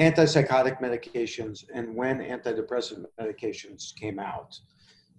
antipsychotic 0.00 0.80
medications 0.80 1.66
and 1.74 1.94
when 1.94 2.20
antidepressant 2.20 3.04
medications 3.20 3.94
came 3.94 4.18
out. 4.18 4.58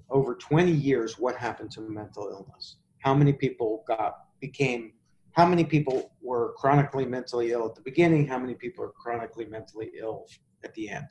Over 0.09 0.33
20 0.33 0.71
years 0.71 1.19
what 1.19 1.35
happened 1.35 1.69
to 1.73 1.81
mental 1.81 2.29
illness? 2.31 2.77
How 3.03 3.13
many 3.13 3.31
people 3.31 3.83
got 3.87 4.15
became 4.41 4.93
how 5.33 5.45
many 5.45 5.63
people 5.63 6.11
were 6.23 6.53
chronically 6.57 7.05
mentally 7.05 7.51
ill 7.51 7.67
at 7.67 7.75
the 7.75 7.81
beginning? 7.81 8.25
How 8.25 8.39
many 8.39 8.55
people 8.55 8.83
are 8.83 8.93
chronically 8.99 9.45
mentally 9.45 9.91
ill 9.95 10.25
at 10.63 10.73
the 10.73 10.89
end 10.89 11.05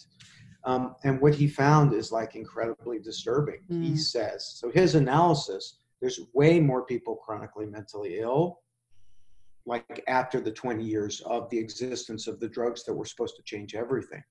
um, 0.65 0.97
and 1.05 1.21
what 1.21 1.35
he 1.35 1.47
found 1.49 1.93
is 1.95 2.11
like 2.13 2.35
incredibly 2.35 2.99
disturbing 2.99 3.61
he 3.69 3.93
Mm. 3.93 3.99
says. 3.99 4.47
So 4.59 4.71
his 4.71 4.95
analysis 4.95 5.79
there's 6.01 6.21
way 6.33 6.61
more 6.61 6.85
people 6.85 7.17
chronically 7.17 7.67
mentally 7.67 8.19
ill 8.21 8.61
like 9.67 10.03
after 10.09 10.41
the 10.41 10.51
20 10.53 10.83
years 10.85 11.21
of 11.23 11.51
the 11.51 11.59
existence 11.59 12.27
of 12.27 12.41
the 12.41 12.49
drugs 12.49 12.85
that 12.85 12.95
were 12.95 13.05
supposed 13.05 13.37
to 13.37 13.43
change 13.43 13.75
everything. 13.75 14.23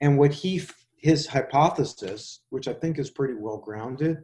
And 0.00 0.18
what 0.18 0.32
he 0.32 0.62
his 0.96 1.26
hypothesis 1.26 2.40
which 2.50 2.68
i 2.68 2.74
think 2.74 2.98
is 2.98 3.10
pretty 3.10 3.34
well 3.34 3.56
grounded 3.56 4.18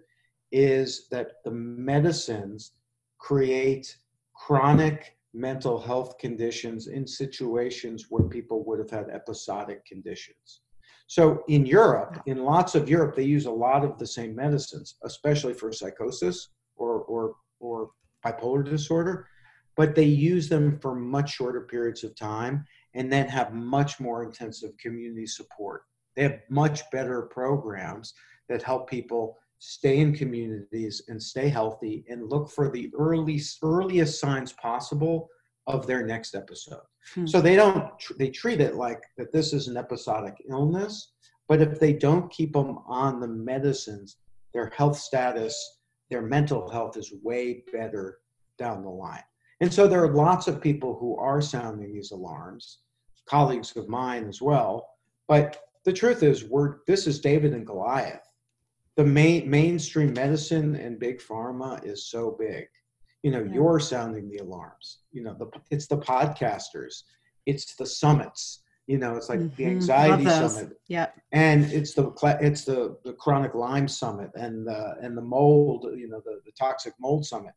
is 0.52 1.08
that 1.10 1.42
the 1.44 1.50
medicines 1.50 2.72
create 3.18 3.96
chronic 4.34 5.16
mental 5.32 5.80
health 5.80 6.18
conditions 6.18 6.86
in 6.86 7.06
situations 7.06 8.06
where 8.10 8.24
people 8.24 8.62
would 8.64 8.78
have 8.78 8.90
had 8.90 9.08
episodic 9.10 9.84
conditions 9.86 10.60
so 11.06 11.42
in 11.48 11.64
europe 11.64 12.20
in 12.26 12.44
lots 12.44 12.74
of 12.74 12.88
europe 12.88 13.14
they 13.14 13.22
use 13.22 13.46
a 13.46 13.50
lot 13.50 13.84
of 13.84 13.98
the 13.98 14.06
same 14.06 14.34
medicines 14.34 14.96
especially 15.04 15.54
for 15.54 15.72
psychosis 15.72 16.48
or 16.76 17.02
or 17.02 17.34
or 17.60 17.90
bipolar 18.24 18.64
disorder 18.64 19.26
but 19.76 19.94
they 19.94 20.04
use 20.04 20.48
them 20.48 20.78
for 20.80 20.94
much 20.94 21.34
shorter 21.34 21.60
periods 21.60 22.02
of 22.02 22.16
time 22.16 22.64
and 22.94 23.12
then 23.12 23.28
have 23.28 23.52
much 23.52 24.00
more 24.00 24.24
intensive 24.24 24.76
community 24.78 25.26
support. 25.26 25.82
They 26.16 26.22
have 26.22 26.40
much 26.48 26.90
better 26.90 27.22
programs 27.22 28.14
that 28.48 28.62
help 28.62 28.88
people 28.88 29.36
stay 29.58 29.98
in 29.98 30.14
communities 30.14 31.02
and 31.08 31.22
stay 31.22 31.48
healthy 31.48 32.04
and 32.08 32.28
look 32.28 32.50
for 32.50 32.70
the 32.70 32.90
early, 32.98 33.40
earliest 33.62 34.18
signs 34.18 34.52
possible 34.54 35.28
of 35.66 35.86
their 35.86 36.04
next 36.06 36.34
episode. 36.34 36.82
Hmm. 37.14 37.26
So 37.26 37.40
they 37.40 37.56
don't, 37.56 37.98
tr- 37.98 38.14
they 38.18 38.30
treat 38.30 38.60
it 38.60 38.76
like 38.76 39.02
that 39.16 39.32
this 39.32 39.52
is 39.52 39.68
an 39.68 39.76
episodic 39.76 40.34
illness, 40.48 41.12
but 41.48 41.60
if 41.60 41.78
they 41.78 41.92
don't 41.92 42.30
keep 42.30 42.52
them 42.52 42.78
on 42.86 43.20
the 43.20 43.28
medicines, 43.28 44.16
their 44.52 44.72
health 44.76 44.96
status, 44.96 45.78
their 46.10 46.22
mental 46.22 46.68
health 46.70 46.96
is 46.96 47.12
way 47.22 47.64
better 47.72 48.18
down 48.58 48.82
the 48.82 48.90
line. 48.90 49.22
And 49.60 49.72
so 49.72 49.86
there 49.86 50.02
are 50.04 50.14
lots 50.14 50.48
of 50.48 50.60
people 50.60 50.96
who 50.98 51.16
are 51.16 51.40
sounding 51.40 51.92
these 51.92 52.10
alarms, 52.10 52.78
colleagues 53.26 53.74
of 53.76 53.88
mine 53.88 54.28
as 54.28 54.42
well. 54.42 54.88
But 55.28 55.62
the 55.84 55.92
truth 55.92 56.22
is, 56.22 56.44
we're 56.44 56.78
this 56.86 57.06
is 57.06 57.20
David 57.20 57.54
and 57.54 57.66
Goliath. 57.66 58.22
The 58.96 59.04
main 59.04 59.48
mainstream 59.48 60.12
medicine 60.12 60.76
and 60.76 60.98
big 60.98 61.20
pharma 61.20 61.84
is 61.84 62.06
so 62.06 62.36
big. 62.38 62.66
You 63.26 63.32
know, 63.32 63.42
Yeah. 63.42 63.54
you're 63.54 63.80
sounding 63.80 64.28
the 64.28 64.36
alarms. 64.36 64.98
You 65.10 65.24
know, 65.24 65.34
the 65.34 65.48
it's 65.72 65.88
the 65.88 65.98
podcasters, 65.98 67.02
it's 67.44 67.74
the 67.74 67.84
summits. 67.84 68.62
You 68.86 68.98
know, 68.98 69.16
it's 69.16 69.28
like 69.28 69.40
the 69.56 69.64
Mhm. 69.64 69.70
anxiety 69.78 70.26
summit 70.26 70.78
Yeah. 70.86 71.08
and 71.32 71.64
it's 71.78 71.92
the 71.94 72.12
it's 72.40 72.64
the 72.64 72.96
the 73.02 73.14
chronic 73.14 73.52
Lyme 73.56 73.88
summit 73.88 74.30
and 74.36 74.64
the 74.68 74.94
and 75.02 75.18
the 75.18 75.22
mold 75.36 75.80
you 76.02 76.06
know 76.08 76.20
the, 76.24 76.40
the 76.46 76.52
toxic 76.52 76.94
mold 77.00 77.26
summit 77.26 77.52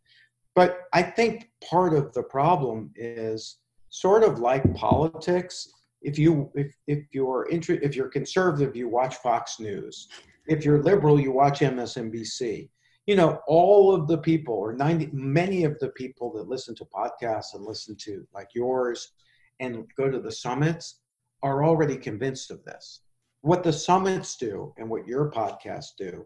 but 0.55 0.70
i 0.91 1.03
think 1.03 1.51
part 1.70 1.93
of 1.93 2.11
the 2.13 2.24
problem 2.24 2.91
is 2.95 3.59
sort 3.89 4.24
of 4.24 4.39
like 4.39 4.63
politics 4.74 5.55
if 6.01 6.17
you 6.17 6.49
if, 6.55 6.70
if 6.88 6.99
you're 7.11 7.43
inter- 7.51 7.84
if 7.88 7.95
you're 7.95 8.09
conservative 8.20 8.76
you 8.76 8.88
watch 8.89 9.15
fox 9.17 9.59
news 9.59 10.07
if 10.47 10.65
you're 10.65 10.82
liberal 10.91 11.20
you 11.20 11.32
watch 11.32 11.59
msnbc 11.59 12.67
you 13.10 13.16
know 13.16 13.39
all 13.47 13.93
of 13.93 14.07
the 14.07 14.18
people 14.18 14.55
or 14.55 14.74
90 14.74 15.10
many 15.12 15.64
of 15.64 15.78
the 15.80 15.89
people 15.89 16.32
that 16.34 16.47
listen 16.47 16.76
to 16.76 16.86
podcasts 16.86 17.53
and 17.53 17.66
listen 17.66 17.95
to 17.97 18.26
like 18.34 18.49
yours 18.53 19.12
and 19.60 19.86
go 19.97 20.10
to 20.10 20.20
the 20.20 20.32
summits 20.32 21.01
are 21.41 21.64
already 21.64 21.97
convinced 21.97 22.51
of 22.51 22.64
this 22.66 23.01
what 23.41 23.64
the 23.64 23.74
summits 23.74 24.36
do 24.36 24.74
and 24.78 24.89
what 24.89 25.07
your 25.07 25.32
podcasts 25.32 25.95
do, 25.97 26.26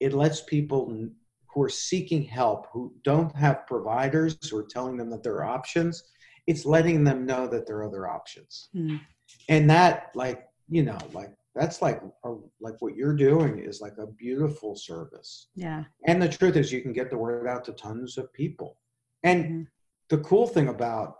it 0.00 0.12
lets 0.12 0.40
people 0.42 1.08
who 1.46 1.62
are 1.62 1.68
seeking 1.68 2.22
help, 2.22 2.66
who 2.72 2.92
don't 3.04 3.34
have 3.36 3.66
providers 3.66 4.36
who 4.48 4.58
are 4.58 4.66
telling 4.68 4.96
them 4.96 5.10
that 5.10 5.22
there 5.22 5.36
are 5.36 5.44
options, 5.44 6.02
it's 6.46 6.64
letting 6.64 7.04
them 7.04 7.26
know 7.26 7.46
that 7.46 7.66
there 7.66 7.78
are 7.78 7.84
other 7.84 8.08
options. 8.08 8.68
Mm. 8.74 9.00
And 9.48 9.70
that, 9.70 10.10
like, 10.14 10.46
you 10.68 10.82
know, 10.82 10.98
like 11.12 11.30
that's 11.54 11.80
like 11.80 12.02
a, 12.24 12.34
like 12.60 12.74
what 12.80 12.96
you're 12.96 13.14
doing 13.16 13.58
is 13.58 13.80
like 13.80 13.96
a 13.98 14.06
beautiful 14.06 14.74
service. 14.74 15.48
Yeah. 15.54 15.84
And 16.06 16.20
the 16.20 16.28
truth 16.28 16.56
is, 16.56 16.72
you 16.72 16.82
can 16.82 16.92
get 16.92 17.10
the 17.10 17.18
word 17.18 17.46
out 17.46 17.64
to 17.66 17.72
tons 17.72 18.18
of 18.18 18.32
people. 18.32 18.76
And 19.22 19.44
Mhm. 19.44 19.66
the 20.10 20.18
cool 20.18 20.46
thing 20.46 20.68
about 20.68 21.16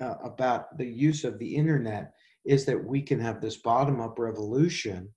uh, 0.00 0.16
about 0.24 0.76
the 0.78 0.86
use 0.86 1.22
of 1.22 1.38
the 1.38 1.54
internet 1.54 2.12
is 2.44 2.64
that 2.64 2.84
we 2.84 3.00
can 3.00 3.20
have 3.20 3.40
this 3.40 3.58
bottom 3.58 4.00
up 4.00 4.18
revolution 4.18 5.08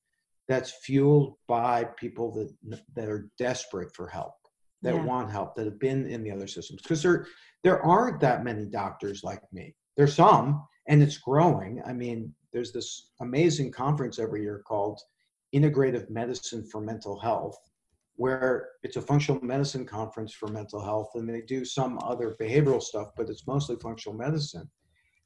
that's 0.48 0.74
fueled 0.86 1.34
by 1.48 1.84
people 1.98 2.32
that 2.32 2.80
that 2.94 3.10
are 3.10 3.28
desperate 3.40 3.92
for 3.96 4.08
help 4.08 4.36
that 4.84 4.94
Yeah. 4.94 5.04
want 5.04 5.32
help 5.32 5.56
that 5.56 5.66
have 5.66 5.80
been 5.80 6.06
in 6.06 6.22
the 6.24 6.30
other 6.30 6.46
systems 6.46 6.84
because 6.84 7.02
there 7.02 7.26
there 7.64 7.82
aren't 7.84 8.20
that 8.20 8.44
many 8.44 8.66
doctors 8.66 9.24
like 9.24 9.42
me 9.52 9.76
there's 9.98 10.14
some 10.14 10.64
and 10.88 11.02
it's 11.02 11.18
growing 11.18 11.82
i 11.88 11.92
mean 11.94 12.36
there's 12.56 12.72
this 12.72 13.10
amazing 13.20 13.70
conference 13.70 14.18
every 14.18 14.42
year 14.42 14.64
called 14.66 15.02
integrative 15.54 16.10
medicine 16.10 16.64
for 16.64 16.80
mental 16.80 17.20
health 17.20 17.58
where 18.16 18.70
it's 18.82 18.96
a 18.96 19.02
functional 19.02 19.44
medicine 19.44 19.86
conference 19.86 20.32
for 20.32 20.48
mental 20.48 20.82
health 20.82 21.12
and 21.16 21.28
they 21.28 21.42
do 21.42 21.66
some 21.66 22.00
other 22.02 22.34
behavioral 22.40 22.82
stuff 22.82 23.10
but 23.18 23.30
it's 23.30 23.46
mostly 23.46 23.76
functional 23.76 24.18
medicine. 24.18 24.70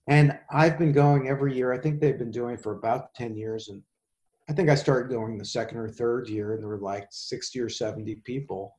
And 0.07 0.39
i've 0.51 0.79
been 0.79 0.91
going 0.91 1.27
every 1.27 1.55
year. 1.55 1.71
I 1.71 1.77
think 1.77 2.01
they've 2.01 2.17
been 2.17 2.31
doing 2.31 2.55
it 2.55 2.63
for 2.63 2.75
about 2.75 3.13
10 3.13 3.35
years 3.35 3.69
and 3.69 3.83
i 4.49 4.53
think 4.53 4.67
i 4.67 4.75
started 4.75 5.11
going 5.11 5.37
the 5.37 5.45
second 5.45 5.77
or 5.77 5.87
third 5.87 6.27
year 6.27 6.53
and 6.53 6.63
there 6.63 6.69
were 6.69 6.79
like 6.79 7.07
60 7.11 7.59
or 7.59 7.69
70 7.69 8.15
people. 8.25 8.75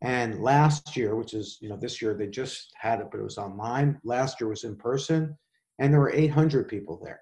And 0.00 0.42
last 0.42 0.96
year 0.96 1.14
which 1.14 1.34
is 1.34 1.58
you 1.60 1.68
know 1.68 1.76
this 1.76 2.02
year 2.02 2.14
they 2.14 2.26
just 2.26 2.72
had 2.76 2.98
it 2.98 3.06
but 3.12 3.20
it 3.20 3.30
was 3.30 3.38
online. 3.38 4.00
Last 4.02 4.40
year 4.40 4.48
was 4.48 4.64
in 4.64 4.74
person 4.74 5.38
and 5.78 5.92
there 5.92 6.00
were 6.00 6.12
800 6.12 6.66
people 6.66 7.00
there 7.00 7.20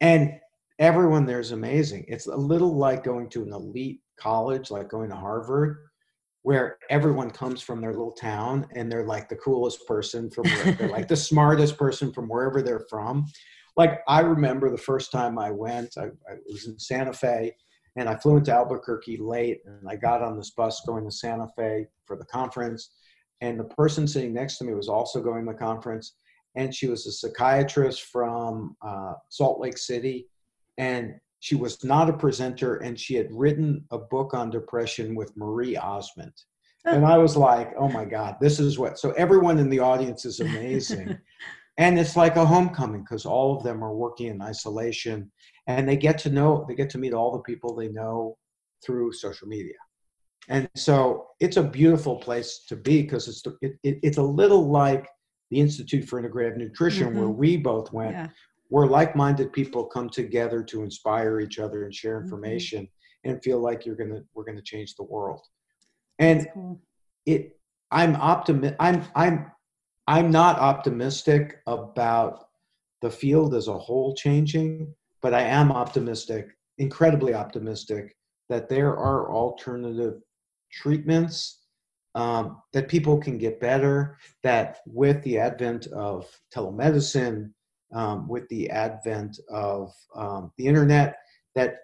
and 0.00 0.38
everyone 0.78 1.26
there 1.26 1.40
is 1.40 1.52
amazing. 1.52 2.04
It's 2.08 2.26
a 2.26 2.36
little 2.36 2.76
like 2.76 3.04
going 3.04 3.28
to 3.30 3.42
an 3.42 3.52
elite 3.52 4.00
college 4.18 4.70
like 4.70 4.88
going 4.88 5.10
to 5.10 5.16
harvard 5.16 5.78
where 6.42 6.78
everyone 6.90 7.30
comes 7.30 7.60
from 7.60 7.80
their 7.80 7.90
little 7.90 8.12
town 8.12 8.66
and 8.74 8.90
they're 8.90 9.04
like 9.04 9.28
the 9.28 9.36
coolest 9.36 9.86
person 9.86 10.30
from 10.30 10.44
where 10.44 10.72
they're 10.72 10.88
like 10.88 11.08
the 11.08 11.16
smartest 11.30 11.76
person 11.76 12.12
from 12.12 12.28
wherever 12.28 12.62
they're 12.62 12.86
from. 12.88 13.26
Like 13.76 14.00
i 14.08 14.20
remember 14.20 14.70
the 14.70 14.78
first 14.78 15.12
time 15.12 15.38
i 15.38 15.50
went 15.50 15.98
I, 15.98 16.04
I 16.04 16.36
was 16.50 16.66
in 16.66 16.78
santa 16.78 17.12
fe 17.12 17.52
and 17.96 18.08
i 18.08 18.16
flew 18.16 18.38
into 18.38 18.52
albuquerque 18.52 19.18
late 19.18 19.60
and 19.66 19.86
i 19.86 19.96
got 19.96 20.22
on 20.22 20.36
this 20.36 20.52
bus 20.52 20.80
going 20.86 21.04
to 21.04 21.10
santa 21.10 21.48
fe 21.56 21.86
for 22.06 22.16
the 22.16 22.24
conference. 22.24 22.90
And 23.42 23.60
the 23.60 23.64
person 23.64 24.08
sitting 24.08 24.32
next 24.32 24.56
to 24.58 24.64
me 24.64 24.72
was 24.72 24.88
also 24.88 25.20
going 25.20 25.44
to 25.44 25.52
the 25.52 25.58
conference 25.58 26.14
and 26.56 26.74
she 26.74 26.86
was 26.86 27.06
a 27.06 27.12
psychiatrist 27.12 28.02
from 28.02 28.76
uh, 28.82 29.14
salt 29.28 29.60
lake 29.60 29.78
city 29.78 30.26
and 30.78 31.14
she 31.40 31.54
was 31.54 31.82
not 31.84 32.10
a 32.10 32.16
presenter 32.16 32.76
and 32.76 32.98
she 32.98 33.14
had 33.14 33.28
written 33.30 33.84
a 33.90 33.98
book 33.98 34.34
on 34.34 34.50
depression 34.50 35.14
with 35.14 35.36
marie 35.36 35.76
osmond. 35.76 36.32
And 36.84 37.04
i 37.04 37.18
was 37.18 37.36
like 37.36 37.72
oh 37.78 37.88
my 37.88 38.04
god 38.04 38.36
this 38.40 38.60
is 38.60 38.78
what 38.78 38.98
so 38.98 39.10
everyone 39.12 39.58
in 39.58 39.68
the 39.68 39.80
audience 39.80 40.24
is 40.24 40.40
amazing. 40.40 41.18
And 41.78 41.98
it's 41.98 42.16
like 42.16 42.36
a 42.36 42.46
homecoming 42.46 43.02
because 43.02 43.26
all 43.26 43.56
of 43.56 43.62
them 43.62 43.84
are 43.84 43.94
working 43.94 44.28
in 44.28 44.40
isolation 44.40 45.30
and 45.66 45.86
they 45.86 45.96
get 45.96 46.16
to 46.18 46.30
know 46.30 46.64
they 46.68 46.74
get 46.74 46.88
to 46.90 46.98
meet 46.98 47.12
all 47.12 47.32
the 47.32 47.42
people 47.42 47.74
they 47.74 47.88
know 47.88 48.38
through 48.84 49.12
social 49.12 49.48
media. 49.48 49.74
And 50.48 50.68
so 50.74 51.28
it's 51.40 51.56
a 51.56 51.62
beautiful 51.62 52.16
place 52.16 52.64
to 52.68 52.76
be 52.76 53.02
because 53.02 53.28
it's 53.28 53.42
it, 53.60 53.78
it, 53.82 53.98
it's 54.02 54.18
a 54.18 54.22
little 54.22 54.70
like 54.70 55.06
the 55.50 55.60
institute 55.60 56.08
for 56.08 56.20
integrative 56.20 56.56
nutrition 56.56 57.08
mm-hmm. 57.08 57.18
where 57.20 57.28
we 57.28 57.56
both 57.56 57.92
went 57.92 58.12
yeah. 58.12 58.28
where 58.68 58.86
like-minded 58.86 59.52
people 59.52 59.84
come 59.84 60.08
together 60.08 60.62
to 60.62 60.82
inspire 60.82 61.40
each 61.40 61.58
other 61.58 61.84
and 61.84 61.94
share 61.94 62.16
mm-hmm. 62.16 62.24
information 62.24 62.82
mm-hmm. 62.84 63.30
and 63.30 63.42
feel 63.42 63.60
like 63.60 63.86
you're 63.86 63.96
gonna 63.96 64.22
we're 64.34 64.44
gonna 64.44 64.62
change 64.62 64.94
the 64.96 65.04
world 65.04 65.46
and 66.18 66.46
cool. 66.54 66.80
it 67.26 67.58
i'm 67.90 68.16
optimistic 68.16 68.76
i'm 68.80 69.04
i'm 69.14 69.50
i'm 70.06 70.30
not 70.30 70.58
optimistic 70.58 71.58
about 71.66 72.48
the 73.02 73.10
field 73.10 73.54
as 73.54 73.68
a 73.68 73.78
whole 73.78 74.14
changing 74.14 74.92
but 75.26 75.34
I 75.34 75.42
am 75.42 75.72
optimistic, 75.72 76.56
incredibly 76.78 77.34
optimistic, 77.34 78.16
that 78.48 78.68
there 78.68 78.96
are 78.96 79.32
alternative 79.32 80.20
treatments 80.70 81.65
um, 82.16 82.62
that 82.72 82.88
people 82.88 83.18
can 83.18 83.38
get 83.38 83.60
better. 83.60 84.18
That 84.42 84.78
with 84.86 85.22
the 85.22 85.38
advent 85.38 85.86
of 85.88 86.28
telemedicine, 86.52 87.52
um, 87.92 88.26
with 88.26 88.48
the 88.48 88.68
advent 88.70 89.38
of 89.50 89.92
um, 90.14 90.50
the 90.58 90.66
internet, 90.66 91.18
that 91.54 91.76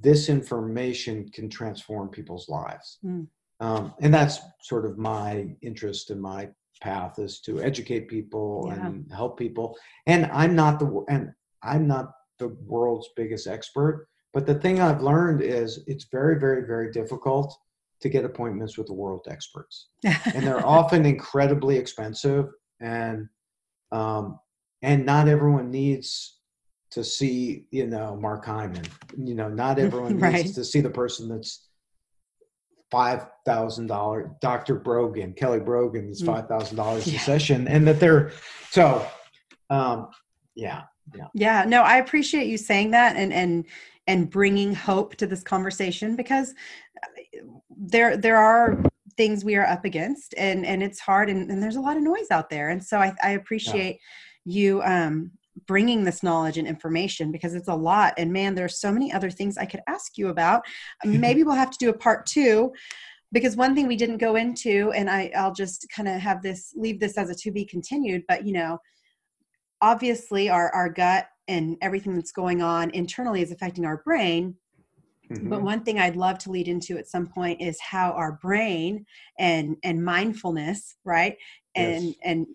this 0.00 0.28
information 0.28 1.28
can 1.30 1.48
transform 1.48 2.08
people's 2.08 2.48
lives. 2.48 2.98
Mm. 3.04 3.26
and 3.60 4.14
that's 4.14 4.38
sort 4.62 4.86
of 4.86 4.96
my 4.96 5.56
interest 5.60 6.10
and 6.10 6.20
my 6.20 6.48
path 6.80 7.18
is 7.18 7.40
to 7.40 7.60
educate 7.60 8.08
people 8.08 8.64
yeah. 8.68 8.86
and 8.86 9.12
help 9.12 9.38
people. 9.38 9.76
And 10.06 10.26
I'm 10.26 10.54
not 10.54 10.78
the 10.78 11.04
and 11.08 11.32
I'm 11.62 11.86
not 11.86 12.12
the 12.38 12.48
world's 12.66 13.08
biggest 13.16 13.46
expert. 13.46 14.08
But 14.32 14.46
the 14.46 14.54
thing 14.54 14.80
I've 14.80 15.02
learned 15.02 15.42
is 15.42 15.82
it's 15.86 16.06
very, 16.10 16.38
very, 16.38 16.66
very 16.66 16.90
difficult 16.92 17.56
to 18.00 18.08
get 18.08 18.24
appointments 18.24 18.78
with 18.78 18.86
the 18.86 18.94
world 18.94 19.26
experts, 19.30 19.88
and 20.04 20.46
they're 20.46 20.66
often 20.66 21.04
incredibly 21.06 21.76
expensive, 21.76 22.46
and 22.80 23.28
um, 23.92 24.38
and 24.82 25.04
not 25.04 25.28
everyone 25.28 25.70
needs 25.70 26.38
to 26.90 27.04
see 27.04 27.66
you 27.70 27.86
know 27.86 28.16
Mark 28.16 28.44
Hyman. 28.44 28.84
You 29.16 29.34
know, 29.34 29.48
not 29.48 29.78
everyone 29.78 30.18
needs 30.18 30.54
to 30.54 30.64
see 30.64 30.80
the 30.80 30.90
person 30.90 31.28
that's 31.28 31.68
five 32.90 33.26
thousand 33.46 33.86
dollar 33.86 34.32
Dr. 34.40 34.76
Brogan, 34.76 35.32
Kelly 35.34 35.60
Brogan 35.60 36.08
is 36.08 36.22
mm. 36.22 36.26
five 36.26 36.48
thousand 36.48 36.76
dollars 36.76 37.06
a 37.06 37.18
session, 37.18 37.68
and 37.68 37.86
that 37.86 38.00
they're 38.00 38.32
so 38.70 39.06
um, 39.70 40.08
yeah 40.54 40.82
yeah 41.14 41.26
yeah 41.34 41.64
no 41.66 41.82
i 41.82 41.96
appreciate 41.96 42.46
you 42.46 42.58
saying 42.58 42.90
that 42.90 43.16
and 43.16 43.32
and 43.32 43.66
and 44.06 44.30
bringing 44.30 44.74
hope 44.74 45.14
to 45.16 45.26
this 45.26 45.42
conversation 45.42 46.16
because 46.16 46.54
there 47.70 48.16
there 48.16 48.36
are 48.36 48.82
things 49.16 49.44
we 49.44 49.56
are 49.56 49.66
up 49.66 49.84
against 49.84 50.34
and 50.36 50.64
and 50.64 50.82
it's 50.82 51.00
hard 51.00 51.28
and, 51.28 51.50
and 51.50 51.62
there's 51.62 51.76
a 51.76 51.80
lot 51.80 51.96
of 51.96 52.02
noise 52.02 52.30
out 52.30 52.50
there. 52.50 52.70
And 52.70 52.82
so 52.82 52.98
i, 52.98 53.14
I 53.22 53.30
appreciate 53.30 53.98
yeah. 54.44 54.54
you 54.60 54.82
um 54.82 55.30
bringing 55.66 56.04
this 56.04 56.22
knowledge 56.22 56.56
and 56.56 56.66
information 56.66 57.30
because 57.32 57.54
it's 57.54 57.68
a 57.68 57.74
lot. 57.74 58.14
And 58.16 58.32
man 58.32 58.54
there's 58.54 58.80
so 58.80 58.92
many 58.92 59.12
other 59.12 59.30
things 59.30 59.58
i 59.58 59.66
could 59.66 59.80
ask 59.88 60.16
you 60.16 60.28
about. 60.28 60.62
Maybe 61.04 61.42
we'll 61.42 61.54
have 61.54 61.70
to 61.70 61.78
do 61.78 61.90
a 61.90 61.96
part 61.96 62.26
two 62.26 62.72
because 63.32 63.56
one 63.56 63.74
thing 63.74 63.86
we 63.86 63.96
didn't 63.96 64.18
go 64.18 64.36
into 64.36 64.90
and 64.92 65.08
I, 65.08 65.30
i'll 65.36 65.52
just 65.54 65.86
kind 65.94 66.08
of 66.08 66.20
have 66.20 66.42
this 66.42 66.72
leave 66.76 67.00
this 67.00 67.16
as 67.16 67.30
a 67.30 67.34
to 67.34 67.50
be 67.50 67.64
continued 67.64 68.24
but 68.28 68.46
you 68.46 68.52
know 68.52 68.78
obviously 69.80 70.48
our, 70.48 70.70
our 70.72 70.88
gut 70.88 71.26
and 71.48 71.76
everything 71.80 72.14
that's 72.14 72.32
going 72.32 72.62
on 72.62 72.90
internally 72.90 73.42
is 73.42 73.50
affecting 73.50 73.84
our 73.84 74.02
brain 74.04 74.54
mm-hmm. 75.30 75.48
but 75.48 75.62
one 75.62 75.82
thing 75.82 75.98
i'd 75.98 76.16
love 76.16 76.38
to 76.38 76.50
lead 76.50 76.68
into 76.68 76.98
at 76.98 77.08
some 77.08 77.26
point 77.26 77.60
is 77.60 77.78
how 77.80 78.12
our 78.12 78.32
brain 78.42 79.04
and 79.38 79.76
and 79.84 80.04
mindfulness 80.04 80.96
right 81.04 81.36
and 81.74 82.04
yes. 82.04 82.14
and 82.24 82.46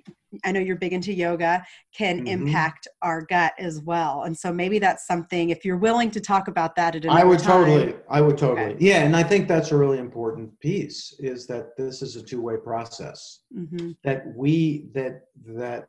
i 0.43 0.51
know 0.51 0.59
you're 0.59 0.75
big 0.75 0.93
into 0.93 1.13
yoga 1.13 1.65
can 1.95 2.17
mm-hmm. 2.17 2.27
impact 2.27 2.87
our 3.01 3.25
gut 3.25 3.53
as 3.57 3.81
well 3.81 4.23
and 4.23 4.37
so 4.37 4.51
maybe 4.51 4.79
that's 4.79 5.07
something 5.07 5.49
if 5.49 5.63
you're 5.63 5.77
willing 5.77 6.11
to 6.11 6.19
talk 6.19 6.47
about 6.47 6.75
that 6.75 6.95
at 6.95 7.05
i 7.07 7.23
would 7.23 7.39
time. 7.39 7.65
totally 7.65 7.95
i 8.09 8.19
would 8.19 8.37
totally 8.37 8.73
okay. 8.73 8.77
yeah 8.79 9.03
and 9.03 9.15
i 9.15 9.23
think 9.23 9.47
that's 9.47 9.71
a 9.71 9.77
really 9.77 9.99
important 9.99 10.57
piece 10.59 11.15
is 11.19 11.47
that 11.47 11.75
this 11.77 12.01
is 12.01 12.15
a 12.15 12.21
two-way 12.21 12.57
process 12.57 13.41
mm-hmm. 13.55 13.91
that 14.03 14.25
we 14.35 14.89
that 14.93 15.27
that 15.45 15.87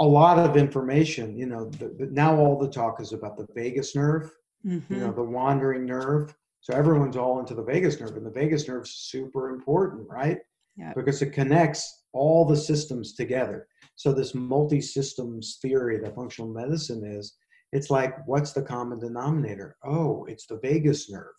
a 0.00 0.04
lot 0.04 0.38
of 0.38 0.56
information. 0.56 1.36
You 1.36 1.46
know, 1.46 1.68
the, 1.70 1.88
the, 1.98 2.06
now 2.10 2.36
all 2.36 2.58
the 2.58 2.68
talk 2.68 3.00
is 3.00 3.12
about 3.12 3.36
the 3.36 3.46
vagus 3.54 3.94
nerve, 3.94 4.30
mm-hmm. 4.66 4.92
you 4.92 5.00
know, 5.00 5.08
mm-hmm. 5.08 5.16
the 5.16 5.22
wandering 5.22 5.86
nerve. 5.86 6.34
So 6.60 6.74
everyone's 6.74 7.16
all 7.16 7.38
into 7.38 7.54
the 7.54 7.62
vagus 7.62 8.00
nerve, 8.00 8.16
and 8.16 8.26
the 8.26 8.30
vagus 8.30 8.66
nerve 8.66 8.84
is 8.84 8.92
super 8.92 9.50
important, 9.50 10.08
right? 10.08 10.38
Yeah. 10.76 10.92
Because 10.94 11.22
it 11.22 11.32
connects 11.32 12.04
all 12.12 12.44
the 12.44 12.56
systems 12.56 13.14
together. 13.14 13.68
So 13.94 14.12
this 14.12 14.34
multi-systems 14.34 15.58
theory 15.62 15.98
that 16.00 16.14
functional 16.14 16.50
medicine 16.50 17.04
is, 17.04 17.36
it's 17.72 17.90
like, 17.90 18.14
what's 18.26 18.52
the 18.52 18.62
common 18.62 18.98
denominator? 18.98 19.76
Oh, 19.84 20.24
it's 20.26 20.46
the 20.46 20.58
vagus 20.62 21.10
nerve. 21.10 21.34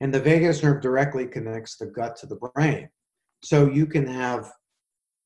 And 0.00 0.12
the 0.12 0.20
vagus 0.20 0.62
nerve 0.62 0.82
directly 0.82 1.26
connects 1.26 1.76
the 1.76 1.86
gut 1.86 2.16
to 2.16 2.26
the 2.26 2.36
brain. 2.36 2.88
So 3.42 3.70
you 3.70 3.86
can 3.86 4.06
have 4.06 4.50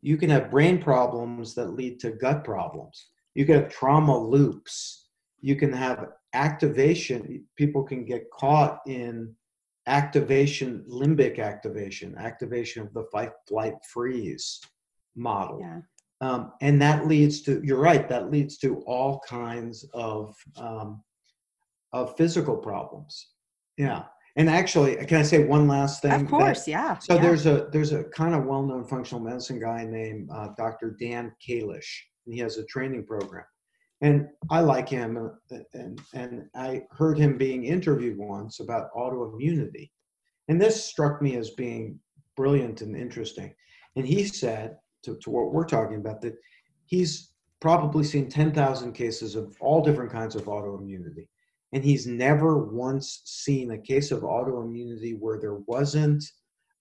you 0.03 0.17
can 0.17 0.31
have 0.31 0.51
brain 0.51 0.81
problems 0.81 1.55
that 1.55 1.75
lead 1.75 1.99
to 2.01 2.11
gut 2.11 2.45
problems. 2.45 3.09
You 3.35 3.45
can 3.45 3.57
have 3.57 3.71
trauma 3.71 4.17
loops. 4.17 5.09
You 5.41 5.57
can 5.57 5.73
have 5.73 6.07
activation. 6.37 7.45
People 7.57 7.83
can 7.83 8.05
get 8.05 8.31
caught 8.31 8.81
in 8.87 9.35
activation, 9.87 10.85
limbic 10.89 11.39
activation, 11.39 12.17
activation 12.19 12.83
of 12.83 12.93
the 12.93 13.05
fight, 13.13 13.33
flight, 13.49 13.75
freeze 13.93 14.61
model. 15.17 15.61
Yeah. 15.61 15.81
Um, 16.21 16.53
and 16.61 16.81
that 16.81 17.07
leads 17.07 17.43
to, 17.43 17.61
you're 17.65 17.81
right, 17.81 18.09
that 18.09 18.31
leads 18.31 18.59
to 18.59 18.83
all 18.87 19.21
kinds 19.29 19.85
of, 19.93 20.35
um, 20.57 21.03
of 21.93 22.17
physical 22.17 22.57
problems. 22.57 23.29
Yeah. 23.77 24.05
And 24.37 24.51
actually, 24.51 24.97
can 25.07 25.19
I 25.19 25.23
say 25.23 25.45
one 25.45 25.67
last 25.67 26.03
thing? 26.03 26.13
Of 26.13 26.29
course, 26.29 26.65
that, 26.65 26.71
yeah. 26.71 26.99
So 26.99 27.15
yeah. 27.15 27.23
there's 27.23 27.47
a 27.47 27.69
there's 27.73 27.93
a 27.93 28.05
kind 28.05 28.35
of 28.35 28.45
well-known 28.45 28.85
functional 28.85 29.25
medicine 29.25 29.59
guy 29.59 29.85
named 29.85 30.29
uh, 30.31 30.49
Dr. 30.59 30.95
Dan 31.01 31.33
Kalish, 31.47 31.89
and 32.27 32.35
he 32.35 32.41
has 32.41 32.59
a 32.59 32.65
training 32.67 33.07
program. 33.07 33.47
And 34.03 34.29
I 34.51 34.61
like 34.61 34.89
him, 34.89 35.17
uh, 35.17 35.57
and 35.73 36.01
and 36.13 36.45
I 36.55 36.83
heard 36.91 37.17
him 37.17 37.39
being 37.39 37.65
interviewed 37.65 38.19
once 38.19 38.61
about 38.61 38.93
autoimmunity, 38.95 39.91
and 40.49 40.61
this 40.61 40.85
struck 40.85 41.23
me 41.23 41.37
as 41.37 41.51
being 41.51 41.99
brilliant 42.37 42.83
and 42.83 42.95
interesting. 42.95 43.55
And 43.97 44.07
he 44.07 44.25
said 44.25 44.77
to, 45.05 45.17
to 45.17 45.31
what 45.31 45.53
we're 45.53 45.65
talking 45.65 45.97
about 45.97 46.21
that 46.21 46.35
he's 46.85 47.33
probably 47.61 48.05
seen 48.05 48.29
10,000 48.29 48.93
cases 48.93 49.35
of 49.35 49.57
all 49.61 49.83
different 49.83 50.13
kinds 50.13 50.37
of 50.37 50.45
autoimmunity 50.45 51.29
and 51.73 51.85
he's 51.85 52.07
never 52.07 52.59
once 52.59 53.23
seen 53.25 53.73
a 53.73 53.79
case 53.79 54.11
of 54.11 54.23
autoimmunity 54.23 55.19
where 55.19 55.39
there 55.39 55.59
wasn't 55.67 56.25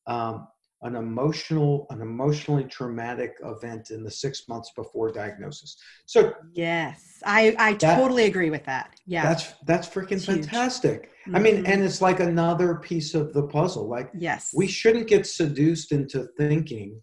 um, 0.07 0.47
an 0.81 0.95
emotional 0.95 1.87
an 1.89 2.01
emotionally 2.01 2.63
traumatic 2.65 3.35
event 3.43 3.89
in 3.91 4.03
the 4.03 4.11
six 4.11 4.47
months 4.47 4.71
before 4.75 5.11
diagnosis. 5.11 5.77
So 6.05 6.33
yes 6.53 7.21
i 7.25 7.55
i 7.57 7.73
that, 7.73 7.97
totally 7.97 8.25
agree 8.25 8.49
with 8.49 8.65
that. 8.65 8.99
Yeah. 9.05 9.23
That's 9.23 9.53
that's 9.65 9.87
freaking 9.87 10.23
fantastic. 10.23 11.09
Mm-hmm. 11.27 11.35
i 11.35 11.39
mean 11.39 11.55
and 11.57 11.65
mm-hmm. 11.65 11.83
it's 11.83 12.01
like 12.01 12.19
another 12.19 12.75
piece 12.75 13.15
of 13.15 13.33
the 13.33 13.43
puzzle. 13.43 13.87
Like 13.87 14.11
yes. 14.13 14.53
we 14.55 14.67
shouldn't 14.67 15.07
get 15.07 15.25
seduced 15.25 15.91
into 15.91 16.27
thinking 16.37 17.01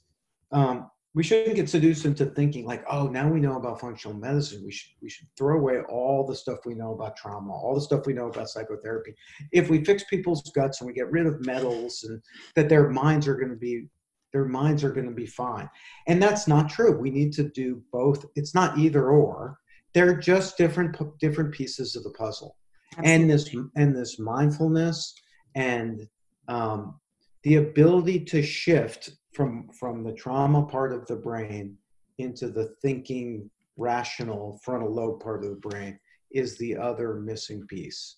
um, 0.53 0.91
we 1.15 1.23
shouldn't 1.23 1.57
get 1.57 1.69
seduced 1.69 2.07
into 2.07 2.27
thinking 2.27 2.65
like, 2.65 2.85
oh, 2.91 3.07
now 3.07 3.29
we 3.29 3.41
know 3.41 3.57
about 3.57 3.81
functional 3.81 4.17
medicine. 4.17 4.63
We 4.65 4.73
should 4.73 4.93
we 5.03 5.11
should 5.11 5.29
throw 5.37 5.59
away 5.59 5.81
all 5.89 6.27
the 6.27 6.35
stuff 6.35 6.61
we 6.65 6.75
know 6.75 6.95
about 6.95 7.17
trauma, 7.17 7.53
all 7.53 7.75
the 7.75 7.83
stuff 7.83 8.07
we 8.07 8.15
know 8.15 8.29
about 8.29 8.49
psychotherapy. 8.49 9.15
If 9.53 9.69
we 9.69 9.85
fix 9.85 10.05
people's 10.05 10.43
guts 10.55 10.81
and 10.81 10.89
we 10.89 10.95
get 10.95 11.11
rid 11.11 11.27
of 11.27 11.45
metals 11.45 12.05
and 12.09 12.23
that 12.57 12.69
their 12.69 12.89
minds 12.89 13.29
are 13.29 13.37
going 13.37 13.51
to 13.51 13.57
be 13.57 13.87
their 14.33 14.47
minds 14.47 14.83
are 14.83 14.93
going 14.93 15.09
to 15.09 15.15
be 15.15 15.27
fine. 15.27 15.69
And 16.09 16.23
that's 16.23 16.49
not 16.49 16.71
true. 16.71 16.99
We 16.99 17.11
need 17.11 17.35
to 17.35 17.51
do 17.51 17.83
both. 17.93 18.25
It's 18.35 18.55
not 18.55 18.79
either 18.79 19.11
or. 19.11 19.59
They're 19.93 20.17
just 20.17 20.57
different 20.57 20.97
different 21.19 21.53
pieces 21.53 21.95
of 21.95 22.05
the 22.05 22.11
puzzle. 22.11 22.57
Absolutely. 22.97 23.13
And 23.15 23.31
this 23.31 23.57
and 23.77 23.97
this 23.97 24.19
mindfulness 24.19 25.15
and 25.55 26.09
um, 26.49 26.99
the 27.43 27.57
ability 27.57 28.21
to 28.21 28.43
shift 28.43 29.11
from 29.33 29.68
from 29.78 30.03
the 30.03 30.12
trauma 30.12 30.64
part 30.64 30.93
of 30.93 31.07
the 31.07 31.16
brain 31.16 31.76
into 32.18 32.49
the 32.49 32.74
thinking 32.83 33.51
rational 33.76 34.61
frontal 34.62 34.93
lobe 34.93 35.20
part 35.20 35.45
of 35.45 35.51
the 35.51 35.68
brain 35.68 35.99
is 36.30 36.57
the 36.59 36.76
other 36.76 37.14
missing 37.14 37.66
piece 37.66 38.16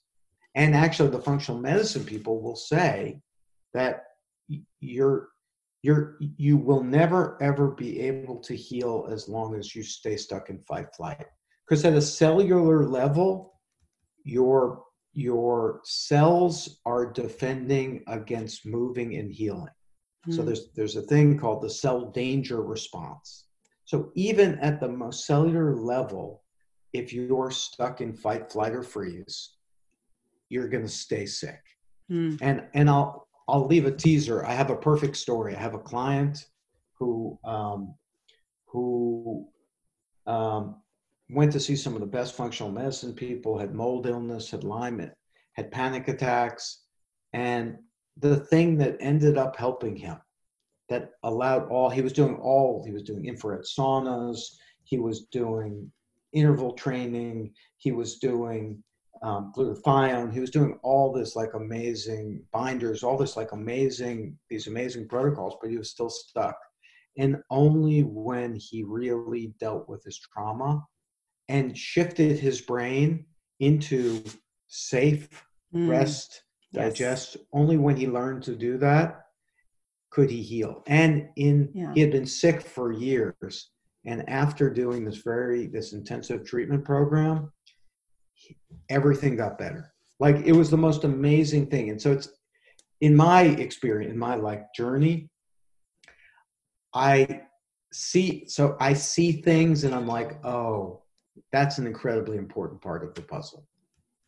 and 0.55 0.75
actually 0.75 1.11
the 1.11 1.23
functional 1.23 1.61
medicine 1.61 2.05
people 2.05 2.41
will 2.41 2.57
say 2.57 3.21
that 3.73 4.05
you're 4.81 5.29
you're 5.83 6.17
you 6.21 6.57
will 6.57 6.83
never 6.83 7.39
ever 7.43 7.71
be 7.71 8.01
able 8.01 8.39
to 8.39 8.55
heal 8.57 9.09
as 9.11 9.29
long 9.29 9.55
as 9.55 9.75
you 9.75 9.83
stay 9.83 10.17
stuck 10.17 10.51
in 10.51 10.59
fight 10.61 10.87
flight 10.97 11.27
because 11.67 11.85
at 11.85 11.95
a 11.95 12.03
cellular 12.03 12.85
level 12.85 13.55
your 14.25 14.83
your 15.15 15.81
cells 15.85 16.81
are 16.85 17.13
defending 17.13 18.03
against 18.09 18.67
moving 18.67 19.15
and 19.17 19.33
healing. 19.33 19.73
So 20.31 20.43
Mm. 20.43 20.47
there's 20.47 20.73
there's 20.73 20.97
a 20.97 21.03
thing 21.03 21.39
called 21.39 21.63
the 21.63 21.71
cell 21.71 22.11
danger 22.11 22.63
response. 22.63 23.45
So 23.85 24.11
even 24.15 24.59
at 24.61 24.81
the 24.81 24.89
most 24.89 25.27
cellular 25.27 25.75
level, 25.77 26.43
if 26.93 27.13
you're 27.13 27.51
stuck 27.51 28.01
in 28.01 28.15
fight, 28.15 28.51
flight, 28.51 28.73
or 28.73 28.83
freeze, 28.83 29.57
you're 30.49 30.69
going 30.69 30.85
to 30.85 30.89
stay 30.89 31.27
sick. 31.27 31.61
Mm. 32.11 32.39
And 32.41 32.67
and 32.75 32.89
I'll 32.89 33.29
I'll 33.49 33.67
leave 33.67 33.85
a 33.87 33.91
teaser. 33.91 34.45
I 34.47 34.53
have 34.53 34.71
a 34.71 34.77
perfect 34.77 35.17
story. 35.17 35.55
I 35.55 35.61
have 35.61 35.75
a 35.75 35.79
client 35.79 36.47
who 36.99 37.39
um, 37.45 37.95
who 38.67 39.47
um, 40.27 40.77
went 41.29 41.53
to 41.53 41.61
see 41.61 41.77
some 41.77 41.95
of 41.95 42.01
the 42.01 42.07
best 42.07 42.35
functional 42.35 42.73
medicine 42.73 43.13
people, 43.13 43.59
had 43.59 43.75
mold 43.75 44.07
illness, 44.07 44.51
had 44.51 44.65
Lyme, 44.65 45.11
had 45.53 45.71
panic 45.71 46.09
attacks, 46.09 46.85
and 47.33 47.79
the 48.19 48.37
thing 48.37 48.79
that 48.79 48.97
ended 49.01 49.37
up 49.39 49.57
helping 49.57 49.97
him, 49.97 50.17
that 50.89 51.11
allowed 51.23 51.69
all 51.69 51.89
he 51.89 52.03
was 52.03 52.13
doing 52.13 52.37
all 52.37 52.83
he 52.85 52.93
was 52.93 53.03
doing 53.03 53.27
infrared 53.27 53.65
saunas, 53.65 54.39
he 54.85 54.99
was 54.99 55.27
doing 55.33 55.91
interval 56.33 56.73
training, 56.73 57.53
he 57.79 57.93
was 57.93 58.19
doing 58.19 58.83
um, 59.23 59.53
glutathione. 59.57 60.33
He 60.33 60.41
was 60.41 60.51
doing 60.51 60.79
all 60.83 61.13
this 61.13 61.35
like 61.35 61.55
amazing 61.55 62.43
binders, 62.53 63.03
all 63.03 63.17
this 63.17 63.37
like 63.37 63.53
amazing, 63.53 64.37
these 64.51 64.67
amazing 64.67 65.09
protocols, 65.09 65.57
but 65.61 65.71
he 65.71 65.79
was 65.79 65.91
still 65.91 66.11
stuck. 66.11 66.57
And 67.17 67.39
only 67.51 68.03
when 68.03 68.55
he 68.57 68.83
really 68.83 69.55
dealt 69.61 69.89
with 69.89 70.05
his 70.05 70.19
trauma 70.19 70.85
and 71.49 71.77
shifted 71.77 72.39
his 72.39 72.61
brain 72.61 73.25
into 73.61 74.23
safe 74.69 75.45
Mm. 75.75 75.89
rest, 75.89 76.45
Yes. 76.75 76.93
digest, 76.95 77.37
only 77.53 77.77
when 77.77 77.97
he 77.97 78.07
learned 78.07 78.43
to 78.45 78.55
do 78.57 78.79
that 78.79 79.21
could 80.11 80.31
he 80.31 80.43
heal. 80.43 80.83
And 80.87 81.29
in 81.37 81.71
Yeah. 81.75 81.93
he 81.95 82.01
had 82.01 82.13
been 82.13 82.27
sick 82.27 82.63
for 82.63 82.93
years. 82.93 83.71
And 84.07 84.29
after 84.29 84.71
doing 84.71 85.05
this 85.05 85.19
very 85.19 85.67
this 85.67 85.93
intensive 85.93 86.45
treatment 86.45 86.85
program, 86.85 87.53
he- 88.35 88.57
everything 88.89 89.37
got 89.37 89.59
better. 89.59 89.93
Like 90.21 90.37
it 90.47 90.53
was 90.53 90.71
the 90.71 90.77
most 90.77 91.05
amazing 91.05 91.67
thing. 91.69 91.91
And 91.91 92.01
so 92.01 92.13
it's 92.13 92.29
in 93.01 93.17
my 93.17 93.43
experience, 93.43 94.13
in 94.13 94.19
my 94.19 94.35
like 94.37 94.73
journey, 94.75 95.31
I 96.95 97.43
see 97.93 98.47
so 98.47 98.77
I 98.81 98.93
see 98.95 99.33
things 99.43 99.85
and 99.85 99.95
I'm 99.95 100.07
like, 100.07 100.45
oh, 100.45 101.03
that's 101.53 101.79
an 101.79 101.87
incredibly 101.87 102.37
important 102.37 102.81
part 102.81 103.05
of 103.05 103.15
the 103.15 103.23
puzzle. 103.23 103.67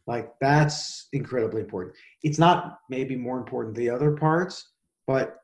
Like 0.07 0.32
that's 0.40 1.09
incredibly 1.12 1.62
important. 1.62 1.94
It's 2.22 2.38
not 2.38 2.78
maybe 2.88 3.16
more 3.16 3.38
important 3.38 3.74
than 3.74 3.84
the 3.84 3.90
other 3.90 4.12
parts, 4.12 4.72
but 5.07 5.38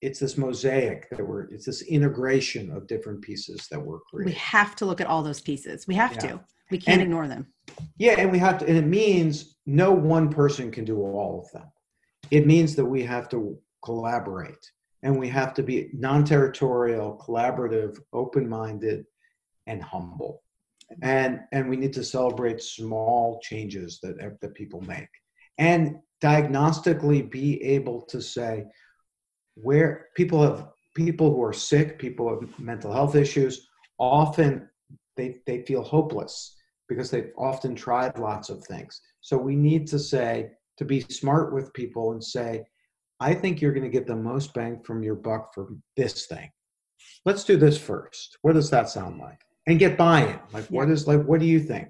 it's 0.00 0.18
this 0.20 0.36
mosaic 0.36 1.08
that 1.10 1.26
we're 1.26 1.44
it's 1.52 1.66
this 1.66 1.82
integration 1.82 2.70
of 2.70 2.86
different 2.86 3.22
pieces 3.22 3.66
that 3.70 3.80
we're 3.80 4.00
creating. 4.00 4.32
We 4.34 4.38
have 4.38 4.74
to 4.76 4.86
look 4.86 5.00
at 5.00 5.06
all 5.06 5.22
those 5.22 5.40
pieces. 5.40 5.86
We 5.86 5.94
have 5.94 6.12
Yeah. 6.14 6.18
to. 6.20 6.40
We 6.70 6.78
can't 6.78 7.00
And- 7.00 7.02
ignore 7.02 7.28
them. 7.28 7.46
Yeah, 7.96 8.14
and 8.18 8.30
we 8.32 8.38
have 8.38 8.58
to, 8.58 8.66
and 8.66 8.76
it 8.76 8.86
means 8.86 9.56
no 9.66 9.92
one 9.92 10.30
person 10.30 10.70
can 10.70 10.84
do 10.84 11.00
all 11.00 11.40
of 11.44 11.50
them. 11.52 11.70
It 12.30 12.46
means 12.46 12.74
that 12.76 12.84
we 12.84 13.02
have 13.04 13.28
to 13.30 13.58
collaborate 13.84 14.70
and 15.02 15.18
we 15.18 15.28
have 15.28 15.54
to 15.54 15.62
be 15.62 15.90
non 15.92 16.24
territorial, 16.24 17.22
collaborative, 17.24 17.98
open 18.12 18.48
minded, 18.48 19.06
and 19.66 19.82
humble. 19.82 20.42
And, 21.02 21.40
and 21.52 21.68
we 21.68 21.76
need 21.76 21.92
to 21.94 22.04
celebrate 22.04 22.62
small 22.62 23.40
changes 23.42 24.00
that, 24.02 24.20
uh, 24.20 24.30
that 24.40 24.54
people 24.54 24.80
make 24.80 25.08
and 25.58 25.98
diagnostically 26.22 27.30
be 27.30 27.62
able 27.62 28.02
to 28.02 28.20
say 28.22 28.64
where 29.54 30.06
people 30.16 30.42
have 30.42 30.68
people 30.94 31.32
who 31.32 31.42
are 31.42 31.52
sick, 31.52 31.98
people 31.98 32.28
have 32.28 32.58
mental 32.58 32.92
health 32.92 33.14
issues, 33.14 33.68
often 33.98 34.68
they, 35.16 35.36
they 35.46 35.62
feel 35.62 35.82
hopeless 35.82 36.56
because 36.88 37.10
they've 37.10 37.32
often 37.36 37.74
tried 37.74 38.18
lots 38.18 38.48
of 38.48 38.64
things. 38.64 39.00
So 39.20 39.36
we 39.36 39.56
need 39.56 39.86
to 39.88 39.98
say, 39.98 40.50
to 40.78 40.84
be 40.84 41.00
smart 41.00 41.52
with 41.52 41.74
people 41.74 42.12
and 42.12 42.22
say, 42.22 42.64
I 43.20 43.34
think 43.34 43.60
you're 43.60 43.72
going 43.72 43.84
to 43.84 43.90
get 43.90 44.06
the 44.06 44.14
most 44.14 44.54
bang 44.54 44.80
from 44.84 45.02
your 45.02 45.16
buck 45.16 45.52
for 45.52 45.68
this 45.96 46.26
thing. 46.26 46.50
Let's 47.24 47.42
do 47.44 47.56
this 47.56 47.76
first. 47.76 48.38
What 48.42 48.52
does 48.52 48.70
that 48.70 48.88
sound 48.88 49.18
like? 49.18 49.40
And 49.68 49.78
get 49.78 49.96
buy-in. 49.96 50.40
Like, 50.52 50.64
what 50.66 50.90
is 50.90 51.06
like? 51.06 51.22
What 51.24 51.40
do 51.40 51.46
you 51.46 51.60
think? 51.60 51.88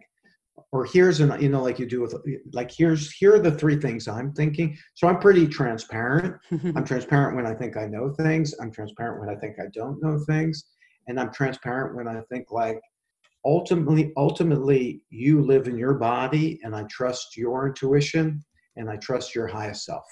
Or 0.71 0.85
here's 0.85 1.21
an, 1.21 1.41
you 1.41 1.49
know, 1.49 1.63
like 1.63 1.79
you 1.79 1.87
do 1.87 2.03
with, 2.03 2.15
like 2.53 2.71
here's 2.71 3.11
here 3.13 3.37
are 3.37 3.39
the 3.39 3.53
three 3.53 3.77
things 3.77 4.07
I'm 4.07 4.35
thinking. 4.35 4.77
So 4.95 5.09
I'm 5.09 5.19
pretty 5.19 5.47
transparent. 5.47 6.37
I'm 6.51 6.85
transparent 6.85 7.37
when 7.37 7.47
I 7.47 7.55
think 7.55 7.79
I 7.79 7.87
know 7.87 8.13
things. 8.13 8.55
I'm 8.61 8.71
transparent 8.71 9.21
when 9.21 9.31
I 9.35 9.39
think 9.39 9.57
I 9.59 9.69
don't 9.73 10.03
know 10.03 10.19
things, 10.27 10.65
and 11.07 11.19
I'm 11.19 11.33
transparent 11.33 11.97
when 11.97 12.07
I 12.07 12.21
think 12.31 12.51
like 12.51 12.81
ultimately 13.45 14.13
ultimately 14.17 15.03
you 15.11 15.43
live 15.43 15.69
in 15.69 15.79
your 15.79 15.95
body 15.95 16.59
and 16.65 16.75
i 16.75 16.83
trust 16.91 17.37
your 17.37 17.69
intuition 17.69 18.43
and 18.77 18.91
i 18.91 18.97
trust 18.97 19.35
your 19.35 19.47
highest 19.47 19.85
self 19.85 20.05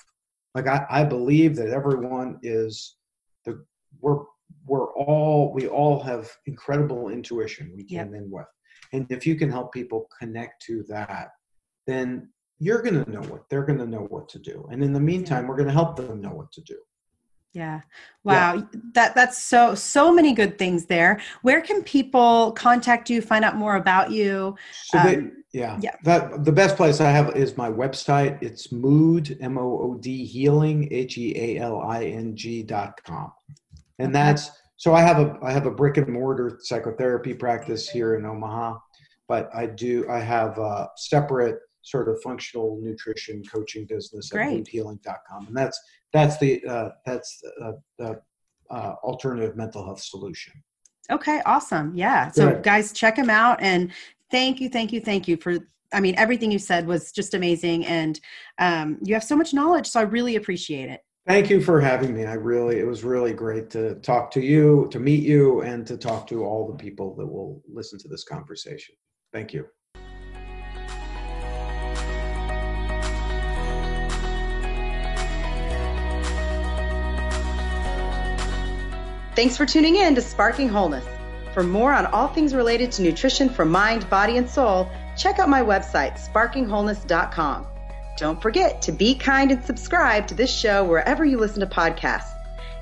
like 0.55 0.67
i, 0.69 0.87
I 0.89 1.05
believe 1.05 1.57
that 1.57 1.71
everyone 1.71 2.39
is 2.43 2.97
the 3.45 3.65
we're 4.01 4.21
we're 4.67 4.93
all 4.95 5.53
we 5.53 5.67
all 5.69 5.97
have 6.11 6.31
incredible 6.47 7.09
intuition 7.09 7.73
we 7.77 7.85
Yep. 7.89 8.07
came 8.07 8.15
in 8.15 8.31
with 8.31 8.47
and 8.93 9.07
if 9.11 9.27
you 9.27 9.35
can 9.41 9.51
help 9.51 9.73
people 9.73 10.01
connect 10.19 10.63
to 10.69 10.83
that 10.89 11.29
then 11.87 12.29
you're 12.59 12.83
going 12.83 13.05
to 13.05 13.11
know 13.11 13.23
what 13.33 13.43
they're 13.49 13.65
going 13.71 13.79
to 13.79 13.87
know 13.87 14.07
what 14.15 14.29
to 14.29 14.39
do 14.39 14.67
and 14.71 14.83
in 14.83 14.93
the 14.93 15.01
meantime 15.13 15.47
we're 15.47 15.57
going 15.57 15.73
to 15.75 15.79
help 15.83 15.97
them 15.97 16.21
know 16.21 16.35
what 16.41 16.51
to 16.53 16.63
do 16.63 16.79
Yeah. 17.57 17.81
Wow. 18.25 18.69
That 18.97 19.15
that's 19.19 19.39
so 19.53 19.75
so 19.75 20.13
many 20.13 20.33
good 20.41 20.55
things 20.63 20.81
there. 20.95 21.13
Where 21.47 21.63
can 21.69 21.79
people 21.97 22.53
contact 22.53 23.09
you, 23.09 23.23
find 23.23 23.43
out 23.47 23.57
more 23.57 23.77
about 23.77 24.11
you? 24.19 24.57
So 24.91 24.99
they, 25.07 25.17
Um, 25.17 25.33
yeah, 25.53 25.75
yeah. 25.87 25.97
That 26.09 26.45
the 26.49 26.53
best 26.53 26.77
place 26.77 27.01
I 27.01 27.11
have 27.19 27.29
is 27.45 27.57
my 27.57 27.71
website. 27.83 28.35
It's 28.49 28.65
mood 28.87 29.39
m 29.41 29.57
o 29.57 29.69
o 29.85 29.89
d 30.07 30.07
healing 30.35 30.79
h 30.93 31.15
e 31.17 31.27
a 31.47 31.49
l 31.75 31.77
i 31.99 32.01
n 32.25 32.37
g 32.41 32.63
dot 32.75 32.93
com, 33.09 33.33
and 33.99 34.15
that's 34.15 34.51
so 34.77 34.95
I 34.95 35.03
have 35.03 35.19
a 35.19 35.39
I 35.43 35.53
have 35.53 35.67
a 35.67 35.71
brick 35.71 35.97
and 35.97 36.09
mortar 36.09 36.59
psychotherapy 36.61 37.35
practice 37.35 37.89
here 37.89 38.17
in 38.17 38.27
Omaha, 38.27 38.79
but 39.29 39.49
I 39.55 39.67
do 39.67 40.07
I 40.11 40.19
have 40.19 40.59
a 40.59 40.89
separate 40.97 41.59
sort 41.83 42.09
of 42.09 42.21
functional 42.23 42.79
nutrition 42.83 43.43
coaching 43.45 43.87
business 43.87 44.33
at 44.33 44.37
Great. 44.37 44.65
moodhealing.com, 44.65 45.47
and 45.47 45.57
that's 45.57 45.81
that's 46.13 46.39
the 46.39 46.65
uh, 46.67 46.91
that's 47.05 47.43
uh, 47.63 47.73
the 47.99 48.21
uh, 48.71 48.95
alternative 49.03 49.57
mental 49.57 49.85
health 49.85 50.03
solution. 50.03 50.53
Okay, 51.11 51.41
awesome. 51.47 51.93
Yeah. 51.95 52.31
So 52.31 52.51
Good. 52.51 52.63
guys, 52.63 52.93
check 52.93 53.17
him 53.17 53.31
out 53.31 53.63
and 53.63 53.93
thank 54.31 54.61
you, 54.61 54.69
thank 54.69 54.93
you, 54.93 55.01
thank 55.01 55.29
you 55.29 55.37
for 55.37 55.59
I 55.93 56.01
mean, 56.01 56.17
everything 56.17 56.51
you 56.51 56.59
said 56.59 56.85
was 56.87 57.13
just 57.13 57.33
amazing 57.35 57.87
and 57.87 58.21
um, 58.59 58.99
you 59.03 59.15
have 59.15 59.23
so 59.23 59.37
much 59.37 59.55
knowledge, 59.55 59.87
so 59.87 60.01
I 60.01 60.03
really 60.03 60.35
appreciate 60.35 60.91
it. 60.91 61.01
Thank 61.27 61.51
you 61.51 61.61
for 61.61 61.81
having 61.81 62.15
me. 62.15 62.25
I 62.25 62.35
really, 62.35 62.79
it 62.79 62.87
was 62.87 63.03
really 63.03 63.33
great 63.33 63.69
to 63.71 63.97
talk 63.97 64.31
to 64.33 64.41
you, 64.41 64.89
to 64.93 65.01
meet 65.01 65.25
you, 65.25 65.63
and 65.63 65.85
to 65.89 65.97
talk 65.97 66.29
to 66.29 66.45
all 66.45 66.69
the 66.69 66.77
people 66.77 67.17
that 67.17 67.27
will 67.27 67.63
listen 67.69 67.99
to 67.99 68.09
this 68.09 68.23
conversation. 68.23 68.95
Thank 69.33 69.53
you. 69.53 69.67
Thanks 79.35 79.57
for 79.57 79.67
tuning 79.67 79.97
in 79.97 80.15
to 80.15 80.23
Sparking 80.23 80.69
Wholeness. 80.69 81.05
For 81.53 81.65
more 81.65 81.93
on 81.93 82.07
all 82.07 82.29
things 82.29 82.55
related 82.55 82.93
to 82.93 83.03
nutrition 83.03 83.51
for 83.51 83.65
mind, 83.65 84.09
body, 84.09 84.37
and 84.37 84.49
soul, 84.49 84.89
check 85.17 85.41
out 85.41 85.49
my 85.49 85.61
website, 85.61 86.19
sparkingwholeness.com. 86.19 87.67
Don't 88.17 88.41
forget 88.41 88.81
to 88.83 88.93
be 88.93 89.15
kind 89.15 89.53
and 89.53 89.63
subscribe 89.63 90.27
to 90.29 90.35
this 90.35 90.51
show 90.51 90.85
wherever 90.85 91.23
you 91.25 91.37
listen 91.37 91.61
to 91.61 91.67
podcasts. 91.67 92.33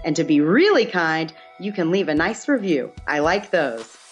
And 0.05 0.15
to 0.15 0.23
be 0.23 0.41
really 0.41 0.87
kind, 0.87 1.33
you 1.59 1.73
can 1.73 1.91
leave 1.91 2.09
a 2.09 2.15
nice 2.15 2.47
review. 2.47 2.93
I 3.07 3.19
like 3.19 3.51
those. 3.51 4.04